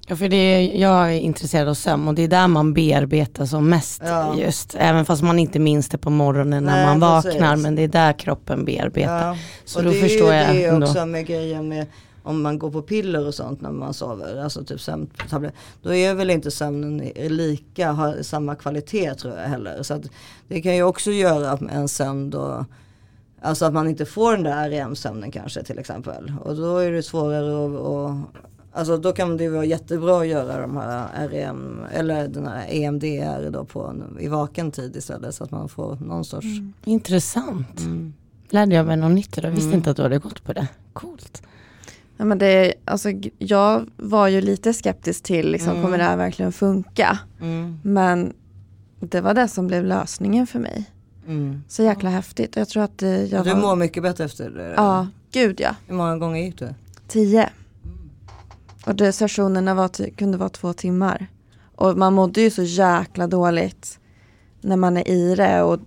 Ja, 0.10 0.16
för 0.16 0.30
det 0.30 0.36
är, 0.36 0.80
jag 0.82 1.14
är 1.16 1.20
intresserad 1.20 1.68
av 1.68 1.74
sömn 1.74 2.08
och 2.08 2.14
det 2.16 2.22
är 2.24 2.28
där 2.28 2.48
man 2.48 2.74
bearbetar 2.74 3.46
som 3.46 3.70
mest 3.70 4.02
Ja. 4.06 4.36
just. 4.38 4.76
Även 4.80 5.06
fast 5.06 5.24
man 5.24 5.40
inte 5.40 5.60
minns 5.60 5.90
det 5.90 5.98
på 5.98 6.10
morgonen 6.10 6.64
när 6.64 6.86
Nej, 6.86 6.98
man 6.98 7.22
precis. 7.24 7.34
vaknar 7.42 7.56
men 7.56 7.76
det 7.76 7.82
är 7.82 7.88
där 7.88 8.14
kroppen 8.14 8.66
bearbetar. 8.66 9.28
Ja, 9.28 9.38
Så 9.66 9.80
och 9.80 9.86
då 9.86 9.92
det 9.92 10.00
förstår 10.02 10.32
är 10.34 10.46
jag 10.48 10.56
det 10.56 10.66
ändå. 10.66 10.88
också 10.88 11.06
med 11.06 11.26
grejen 11.26 11.68
med 11.70 11.86
om 12.24 12.42
man 12.42 12.60
går 12.60 12.72
på 12.72 12.82
piller 12.82 13.28
och 13.28 13.34
sånt 13.34 13.62
när 13.62 13.72
man 13.72 13.94
sover, 13.94 14.44
alltså 14.44 14.64
typ 14.64 14.82
sömntabletter. 14.82 15.58
Då 15.82 15.94
är 15.94 16.14
väl 16.14 16.30
inte 16.30 16.52
sömnen 16.52 16.98
lika, 17.16 17.92
har 17.92 18.22
samma 18.22 18.56
kvalitet 18.56 19.14
tror 19.16 19.38
jag 19.38 19.44
heller. 19.50 19.84
Så 19.84 20.02
det 20.48 20.62
kan 20.62 20.76
ju 20.76 20.84
också 20.84 21.12
göra 21.12 21.52
att 21.52 21.62
en 21.62 21.88
sömn 21.88 22.30
då, 22.30 22.66
alltså 23.42 23.66
att 23.66 23.74
man 23.74 23.88
inte 23.90 24.06
får 24.06 24.32
den 24.32 24.44
där 24.44 24.70
REM-sömnen 24.70 25.32
kanske 25.32 25.64
till 25.64 25.80
exempel. 25.80 26.34
Och 26.44 26.56
då 26.56 26.78
är 26.78 26.92
det 26.92 27.04
svårare 27.04 27.66
att, 27.66 27.82
att 27.86 28.36
Alltså 28.72 28.98
då 28.98 29.12
kan 29.14 29.38
det 29.38 29.50
vara 29.50 29.66
jättebra 29.66 30.20
att 30.22 30.28
göra 30.28 30.62
de 30.62 30.78
här 30.78 31.28
REM 31.28 31.80
eller 31.94 32.28
den 32.28 32.48
här 32.48 32.66
EMDR 32.70 33.50
då 33.52 33.66
på, 33.66 33.88
en- 33.88 34.18
i 34.20 34.28
vaken 34.28 34.72
tid 34.72 34.96
istället 34.96 35.36
så 35.36 35.44
att 35.44 35.52
man 35.52 35.70
får 35.70 35.96
någon 35.96 36.26
sorts 36.26 36.48
Intressant. 36.86 37.80
mm. 37.80 38.14
Lärde 38.50 38.76
jag 38.76 38.86
mig 38.86 38.98
något 38.98 39.12
nytt 39.12 39.38
idag. 39.38 39.50
Visste 39.52 39.66
Mm. 39.68 39.78
inte 39.78 39.92
att 39.92 39.98
du 39.98 40.04
hade 40.04 40.18
gått 40.20 40.44
på 40.44 40.54
det. 40.54 40.68
Coolt. 40.94 41.42
Ja, 42.18 42.26
men 42.26 42.38
det, 42.38 42.46
är- 42.46 42.74
alltså, 42.86 43.10
jag 43.38 43.90
var 43.98 44.28
ju 44.28 44.42
lite 44.42 44.74
skeptisk 44.74 45.24
till, 45.24 45.52
liksom, 45.52 45.70
Mm. 45.72 45.84
kommer 45.84 45.98
det 45.98 46.04
här 46.04 46.18
verkligen 46.18 46.52
funka? 46.52 47.20
Mm. 47.42 47.80
Men 47.84 48.34
det 49.00 49.22
var 49.22 49.34
det 49.34 49.48
som 49.48 49.68
blev 49.68 49.86
lösningen 49.86 50.48
för 50.48 50.60
mig. 50.60 50.86
Mm. 51.28 51.64
Så 51.68 51.84
jäkla 51.84 52.10
häftigt. 52.10 52.56
Jag 52.56 52.70
tror 52.70 52.84
att 52.84 53.04
eh, 53.04 53.24
jag 53.24 53.44
du 53.46 53.50
var, 53.50 53.62
mår 53.62 53.76
mycket 53.76 54.04
bättre 54.04 54.24
efter 54.24 54.50
det? 54.50 54.74
Ja, 54.78 55.08
gud 55.32 55.60
ja. 55.62 55.76
Hur 55.88 55.96
många 55.96 56.18
gånger 56.18 56.42
gick 56.42 56.60
du? 56.60 56.70
Tio. 57.08 57.50
Och 58.86 58.96
det, 58.96 59.12
sessionerna 59.12 59.74
var, 59.74 60.10
kunde 60.16 60.38
vara 60.38 60.50
två 60.50 60.74
timmar. 60.74 61.28
Och 61.76 61.98
man 61.98 62.14
mådde 62.14 62.42
ju 62.42 62.50
så 62.50 62.64
jäkla 62.64 63.28
dåligt 63.28 64.00
när 64.62 64.76
man 64.78 64.98
är 64.98 65.08
i 65.10 65.36
det 65.36 65.62
och 65.64 65.80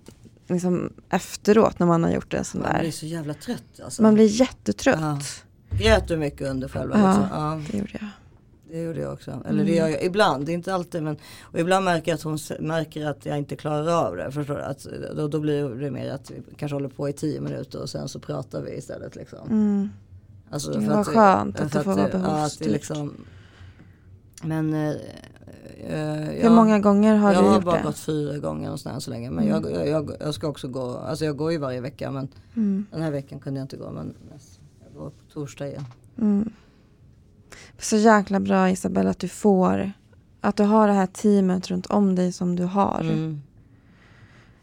liksom 0.47 0.93
efteråt 1.09 1.79
när 1.79 1.87
man 1.87 2.03
har 2.03 2.11
gjort 2.11 2.33
en 2.33 2.45
sån 2.45 2.61
Man 2.61 2.71
blir 2.73 2.83
där. 2.83 2.91
så 2.91 3.05
jävla 3.05 3.33
trött 3.33 3.63
alltså. 3.83 4.01
Man 4.01 4.13
blir 4.13 4.25
jättetrött. 4.41 4.99
Ja. 5.01 5.19
Grät 5.77 6.07
du 6.07 6.17
mycket 6.17 6.47
under 6.49 6.67
själva 6.67 6.99
Ja. 6.99 7.07
liksom? 7.07 7.25
Ja, 7.31 7.61
Det 7.71 7.77
gjorde 7.77 7.91
jag. 7.93 8.09
det 8.71 8.81
gjorde 8.81 8.99
jag 9.01 9.13
också. 9.13 9.43
Eller 9.45 9.65
det 9.65 9.75
gör 9.75 9.87
jag 9.87 10.03
ibland, 10.03 10.45
det 10.45 10.51
inte 10.51 10.73
alltid 10.73 11.03
men 11.03 11.17
och 11.41 11.59
ibland 11.59 11.85
märker 11.85 12.11
jag 12.11 12.15
att 12.15 12.23
hon 12.23 12.37
märker 12.59 13.05
att 13.05 13.25
jag 13.25 13.37
inte 13.37 13.55
klarar 13.55 14.05
av 14.07 14.15
det. 14.15 14.31
Förstår 14.31 14.55
du? 14.55 14.61
Att, 14.61 14.87
då, 15.15 15.27
då 15.27 15.39
blir 15.39 15.69
det 15.69 15.91
mer 15.91 16.11
att 16.11 16.31
vi 16.31 16.55
kanske 16.57 16.75
håller 16.75 16.89
på 16.89 17.09
i 17.09 17.13
tio 17.13 17.41
minuter 17.41 17.81
och 17.81 17.89
sen 17.89 18.09
så 18.09 18.19
pratar 18.19 18.61
vi 18.61 18.77
istället 18.77 19.15
liksom. 19.15 19.39
Mm. 19.49 19.89
Alltså, 20.53 20.71
Det 20.71 20.81
för 20.81 20.91
var 20.93 20.99
att, 21.01 21.07
skönt 21.07 21.59
att 21.59 21.71
för 21.71 21.79
det 21.79 21.83
får 21.83 21.91
vara 21.91 21.99
ja, 22.01 22.05
att 22.05 22.11
det 22.11 22.17
behovsstyrt. 22.19 22.67
liksom, 22.71 23.25
Men 24.43 24.73
eh, 24.73 24.89
eh, 24.89 26.15
Hur 26.29 26.43
jag- 26.43 26.51
många 26.51 26.79
gånger 26.79 27.15
har 27.15 27.33
jag 27.33 27.43
du 27.43 27.47
har 27.47 27.55
gjort 27.55 27.63
bara 27.65 27.71
det? 27.75 27.79
Mm. 27.79 27.91
gått 27.91 27.99
fyra 27.99 28.37
gånger 28.37 28.71
och 28.71 28.79
sådär 28.79 28.99
så 28.99 29.09
länge. 29.11 29.31
Men 29.31 29.47
jag, 29.47 29.71
jag, 29.71 29.87
jag, 29.87 30.11
jag 30.19 30.33
ska 30.33 30.47
också 30.47 30.67
gå, 30.67 30.97
alltså 30.97 31.25
jag 31.25 31.37
går 31.37 31.51
ju 31.51 31.57
varje 31.57 31.81
vecka 31.81 32.11
men 32.11 32.27
Mm. 32.55 32.85
den 32.91 33.01
här 33.01 33.11
veckan 33.11 33.39
kunde 33.39 33.59
jag 33.59 33.65
inte 33.65 33.77
gå 33.77 33.91
men 33.91 34.13
jag 34.83 35.01
går 35.01 35.09
på 35.09 35.33
torsdag 35.33 35.67
igen. 35.67 35.85
Mm. 36.21 36.49
Så 37.79 37.95
jäkla 37.97 38.39
bra 38.39 38.69
Isabella 38.69 39.09
att 39.09 39.19
du 39.19 39.27
får, 39.27 39.91
att 40.41 40.55
du 40.55 40.63
har 40.63 40.87
det 40.87 40.93
här 40.93 41.07
teamet 41.07 41.67
runt 41.71 41.85
om 41.85 42.15
dig 42.15 42.31
som 42.31 42.55
du 42.55 42.63
har. 42.63 43.01
Mm. 43.01 43.41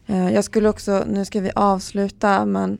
Eh, 0.05 0.33
Jag 0.33 0.43
skulle 0.43 0.69
också, 0.69 1.03
nu 1.07 1.25
ska 1.25 1.41
vi 1.41 1.51
avsluta 1.55 2.45
men 2.45 2.77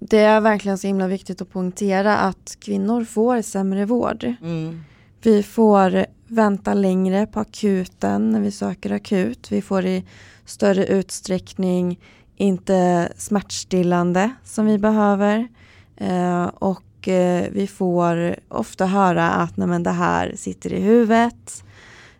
det 0.00 0.18
är 0.18 0.40
verkligen 0.40 0.78
så 0.78 0.86
himla 0.86 1.08
viktigt 1.08 1.40
att 1.40 1.50
poängtera 1.50 2.16
att 2.16 2.56
kvinnor 2.60 3.04
får 3.04 3.42
sämre 3.42 3.84
vård. 3.84 4.34
Mm. 4.42 4.80
Vi 5.22 5.42
får 5.42 6.06
vänta 6.26 6.74
längre 6.74 7.26
på 7.26 7.40
akuten 7.40 8.30
när 8.30 8.40
vi 8.40 8.50
söker 8.50 8.92
akut. 8.92 9.52
Vi 9.52 9.62
får 9.62 9.86
i 9.86 10.04
större 10.44 10.86
utsträckning 10.86 12.00
inte 12.36 13.12
smärtstillande 13.16 14.30
som 14.44 14.66
vi 14.66 14.78
behöver. 14.78 15.48
Eh, 15.96 16.44
och 16.44 17.08
eh, 17.08 17.50
vi 17.52 17.66
får 17.66 18.36
ofta 18.48 18.86
höra 18.86 19.30
att 19.30 19.56
nej, 19.56 19.68
men 19.68 19.82
det 19.82 19.90
här 19.90 20.34
sitter 20.36 20.72
i 20.72 20.80
huvudet. 20.80 21.64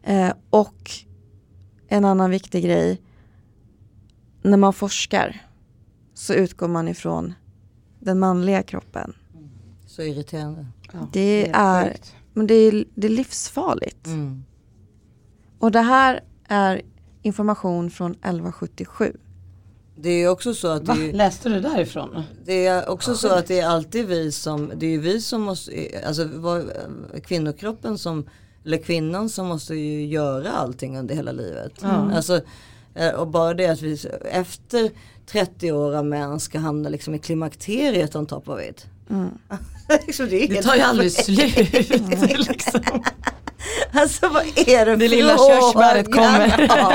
Eh, 0.03 0.33
och 0.51 0.91
en 1.89 2.05
annan 2.05 2.31
viktig 2.31 2.64
grej. 2.64 3.01
När 4.43 4.57
man 4.57 4.72
forskar 4.72 5.41
så 6.14 6.35
utgår 6.35 6.68
man 6.68 6.89
ifrån 6.89 7.35
den 8.01 8.18
manliga 8.18 8.62
kroppen. 8.62 9.12
Så 9.86 10.03
irriterande. 10.03 10.66
Det 11.12 11.40
helt 11.42 11.57
är, 11.57 11.84
sjukt. 11.92 12.14
men 12.32 12.46
det 12.46 12.55
är, 12.55 12.84
det 12.94 13.07
är 13.07 13.11
livsfarligt. 13.11 14.07
Mm. 14.07 14.44
Och 15.59 15.72
det 15.72 15.80
här 15.80 16.20
är 16.48 16.82
information 17.22 17.90
från 17.90 18.11
1177. 18.11 19.16
Det 19.96 20.11
är 20.11 20.28
också 20.28 20.55
så 20.55 20.68
att 20.68 20.86
det 20.86 20.92
Va? 20.92 20.98
är, 21.03 21.12
Läste 21.12 21.48
du 21.48 21.61
därifrån? 21.61 22.22
det 22.44 22.66
är 22.66 22.88
också 22.88 23.14
så 23.14 23.28
att 23.34 23.46
det 23.46 23.61
är 23.61 23.66
alltid 23.68 24.07
vi 24.07 24.32
som, 24.32 24.72
det 24.76 24.86
är 24.86 24.98
vi 24.98 25.20
som 25.20 25.42
måste, 25.42 25.72
alltså 26.07 26.24
vad- 26.34 26.70
kvinnokroppen 27.24 27.98
som, 27.98 28.28
eller 28.64 28.78
kvinnan 28.78 29.28
som 29.28 29.46
måste 29.46 29.74
ju 29.74 30.07
göra 30.07 30.51
allting 30.53 30.98
under 30.98 31.14
hela 31.14 31.32
livet. 31.32 31.72
Ja. 31.82 31.88
Alltså, 31.88 32.40
och 33.16 33.26
bara 33.26 33.55
det 33.55 33.66
att 33.66 33.82
vi 33.82 33.99
efter 34.30 34.91
30 35.26 35.72
år 35.72 35.97
av 35.97 36.07
män 36.07 36.41
ska 36.41 36.59
hamna 36.59 36.88
liksom 36.88 37.14
i 37.14 37.18
klimakteriet 37.18 38.16
on 38.16 38.26
top 38.26 38.49
of 38.49 38.61
it. 38.61 38.86
Mm. 39.11 39.30
liksom, 40.07 40.28
det, 40.28 40.47
Det 40.47 40.62
tar 40.62 40.74
ju 40.74 40.80
aldrig 40.80 41.12
slut. 41.12 41.57
liksom. 42.49 42.80
Alltså 44.00 44.28
vad 44.28 44.42
är 44.56 44.86
det 44.86 44.96
Det 44.96 45.08
lilla 45.08 45.36
körsbäret 45.38 46.12
kommer. 46.12 46.66
Ja. 46.76 46.92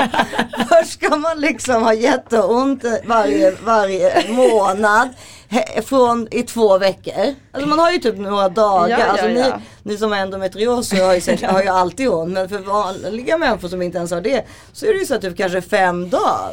Först 0.68 0.92
ska 0.92 1.16
man 1.16 1.40
liksom 1.40 1.82
ha 1.82 1.94
jätteont 1.94 2.84
varje, 3.06 3.50
varje 3.64 4.24
månad 4.28 5.08
från 5.84 6.28
i 6.30 6.42
två 6.42 6.78
veckor. 6.78 7.34
Alltså 7.52 7.68
man 7.68 7.78
har 7.78 7.90
ju 7.92 7.98
typ 7.98 8.18
några 8.18 8.48
dagar. 8.48 8.88
Ja, 8.88 8.98
ja, 8.98 9.06
alltså 9.06 9.26
ni, 9.26 9.40
ja. 9.40 9.60
ni 9.82 9.96
som 9.96 10.12
har 10.12 10.18
endometrios 10.18 10.92
har 10.92 11.14
ju, 11.14 11.20
säkert- 11.20 11.50
har 11.50 11.62
ju 11.62 11.68
alltid 11.68 12.08
ont. 12.08 12.32
Men 12.32 12.48
för 12.48 12.58
vanliga 12.58 13.38
människor 13.38 13.68
som 13.68 13.82
inte 13.82 13.98
ens 13.98 14.10
har 14.10 14.20
det 14.20 14.46
så 14.72 14.86
är 14.86 14.92
det 14.92 14.98
ju 14.98 15.06
så 15.06 15.14
att 15.14 15.22
typ 15.22 15.36
kanske 15.36 15.60
fem 15.62 16.10
dagar. 16.10 16.52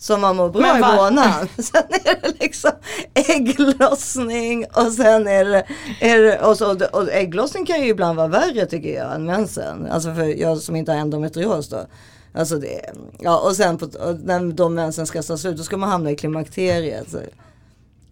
Som 0.00 0.20
man 0.20 0.36
mår 0.36 0.50
bra 0.50 0.78
i 0.78 0.80
månaden. 0.80 1.48
Sen 1.58 1.82
är 1.90 2.22
det 2.22 2.40
liksom 2.40 2.70
ägglossning 3.14 4.66
och 4.72 4.92
sen 4.92 5.26
är 5.26 5.44
det, 5.44 5.64
är 6.00 6.18
det 6.18 6.38
och, 6.38 6.56
så, 6.56 6.86
och 6.92 7.12
ägglossning 7.12 7.66
kan 7.66 7.82
ju 7.82 7.88
ibland 7.88 8.16
vara 8.16 8.28
värre 8.28 8.66
tycker 8.66 8.94
jag 8.94 9.14
än 9.14 9.26
mensen. 9.26 9.86
Alltså 9.90 10.14
för 10.14 10.40
jag 10.40 10.58
som 10.58 10.76
inte 10.76 10.92
har 10.92 10.98
endometrios 10.98 11.68
då. 11.68 11.86
Alltså 12.32 12.56
det, 12.56 12.80
ja 13.18 13.38
och 13.38 13.56
sen 13.56 13.78
på, 13.78 13.86
och 13.86 14.20
när 14.20 14.52
de 14.52 14.74
mensen 14.74 15.06
ska 15.06 15.22
ta 15.22 15.36
slut 15.36 15.56
då 15.56 15.62
ska 15.62 15.76
man 15.76 15.88
hamna 15.88 16.10
i 16.10 16.16
klimakteriet. 16.16 17.10
Så, 17.10 17.18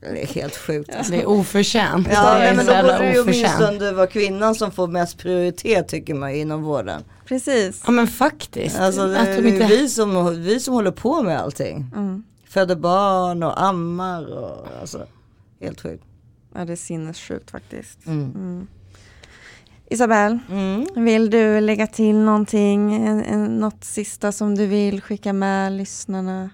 det 0.00 0.22
är 0.22 0.26
helt 0.26 0.56
sjukt. 0.56 0.96
Alltså. 0.96 1.12
Det 1.12 1.22
är 1.22 1.28
oförtjänt. 1.28 2.08
Ja 2.10 2.34
det 2.34 2.46
är 2.46 2.54
men 2.54 2.66
så 2.66 2.72
då 2.72 2.82
borde 2.82 2.98
det 2.98 3.12
ju 3.12 3.20
åtminstone 3.20 3.92
vara 3.92 4.06
kvinnan 4.06 4.54
som 4.54 4.70
får 4.70 4.88
mest 4.88 5.18
prioritet 5.18 5.88
tycker 5.88 6.14
man 6.14 6.30
inom 6.30 6.62
vården. 6.62 7.04
Precis. 7.28 7.82
Ja 7.86 7.90
men 7.92 8.06
faktiskt. 8.06 8.78
Alltså 8.78 9.06
det 9.06 9.20
att 9.20 9.28
är 9.28 9.46
inte... 9.46 9.66
vi 9.66 9.88
som, 9.88 10.42
vi 10.42 10.60
som 10.60 10.74
håller 10.74 10.90
på 10.90 11.22
med 11.22 11.40
allting. 11.40 11.90
Mm. 11.96 12.24
Föder 12.48 12.76
barn 12.76 13.42
och 13.42 13.62
ammar 13.62 14.38
och 14.38 14.66
alltså 14.80 15.06
helt 15.60 15.80
sjukt. 15.80 16.04
Ja, 16.54 16.64
det 16.64 16.72
är 16.72 16.76
sinnessjukt 16.76 17.50
faktiskt. 17.50 18.06
Mm. 18.06 18.24
Mm. 18.34 18.66
Isabel, 19.90 20.38
Mm. 20.50 20.86
vill 21.04 21.30
du 21.30 21.60
lägga 21.60 21.86
till 21.86 22.16
någonting? 22.16 23.06
En, 23.06 23.24
en, 23.24 23.44
något 23.58 23.84
sista 23.84 24.32
som 24.32 24.54
du 24.54 24.66
vill 24.66 25.02
skicka 25.02 25.32
med 25.32 25.72
lyssnarna? 25.72 26.50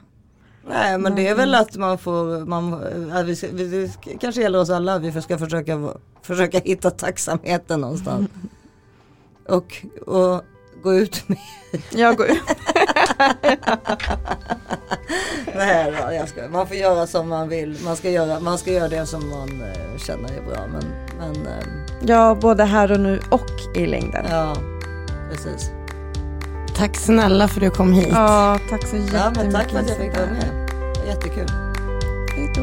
Nej 0.68 0.98
men 0.98 1.14
det 1.14 1.28
är 1.28 1.34
väl 1.34 1.54
att 1.54 1.76
man 1.76 1.98
får, 1.98 2.46
man, 2.46 2.74
att 3.12 3.26
vi, 3.26 3.36
ska- 3.36 3.48
vi, 3.52 3.66
det 4.04 4.14
kanske 4.20 4.40
gäller 4.42 4.60
oss 4.60 4.70
alla, 4.70 4.98
vi 4.98 5.22
ska 5.22 5.38
försöka, 5.38 5.92
försöka 6.22 6.58
hitta 6.58 6.90
tacksamheten 6.90 7.80
någonstans. 7.80 8.28
Och, 9.48 9.86
och 10.06 10.42
gå 10.82 10.94
ut 10.94 11.28
med, 11.28 11.38
Jag 11.90 12.16
går 12.16 12.26
ut. 12.26 12.42
nej 15.56 15.92
då, 16.06 16.12
jag 16.14 16.28
ska, 16.28 16.48
man 16.48 16.66
får 16.66 16.76
göra 16.76 17.06
som 17.06 17.28
man 17.28 17.48
vill, 17.48 17.78
man 17.84 17.96
ska 17.96 18.10
göra, 18.10 18.40
man 18.40 18.58
ska 18.58 18.70
göra 18.72 18.88
det 18.88 19.06
som 19.06 19.28
man 19.30 19.62
eh, 19.62 19.98
känner 19.98 20.28
är 20.36 20.42
bra. 20.42 20.66
Men, 20.72 20.84
men 21.18 21.46
eh, 21.46 21.64
Ja, 22.06 22.34
både 22.40 22.64
här 22.64 22.92
och 22.92 23.00
nu 23.00 23.20
och 23.30 23.76
i 23.76 23.86
längden. 23.86 24.24
ja, 24.30 24.56
precis. 25.32 25.70
Tack 26.76 26.96
snälla 26.96 27.48
för 27.48 27.56
att 27.56 27.62
du 27.62 27.70
kom 27.70 27.92
hit. 27.92 28.08
Ja, 28.10 28.58
tack 28.70 28.86
så 28.86 28.96
jättemycket 28.96 29.20
Ja 29.20 29.32
men 29.36 29.52
tack 29.52 29.70
för 29.70 29.78
att 29.78 29.88
jag 29.88 29.98
fick 29.98 30.16
vara 30.16 30.26
med. 30.26 30.70
Jättekul. 31.06 31.46
Hej 32.36 32.52
då. 32.56 32.62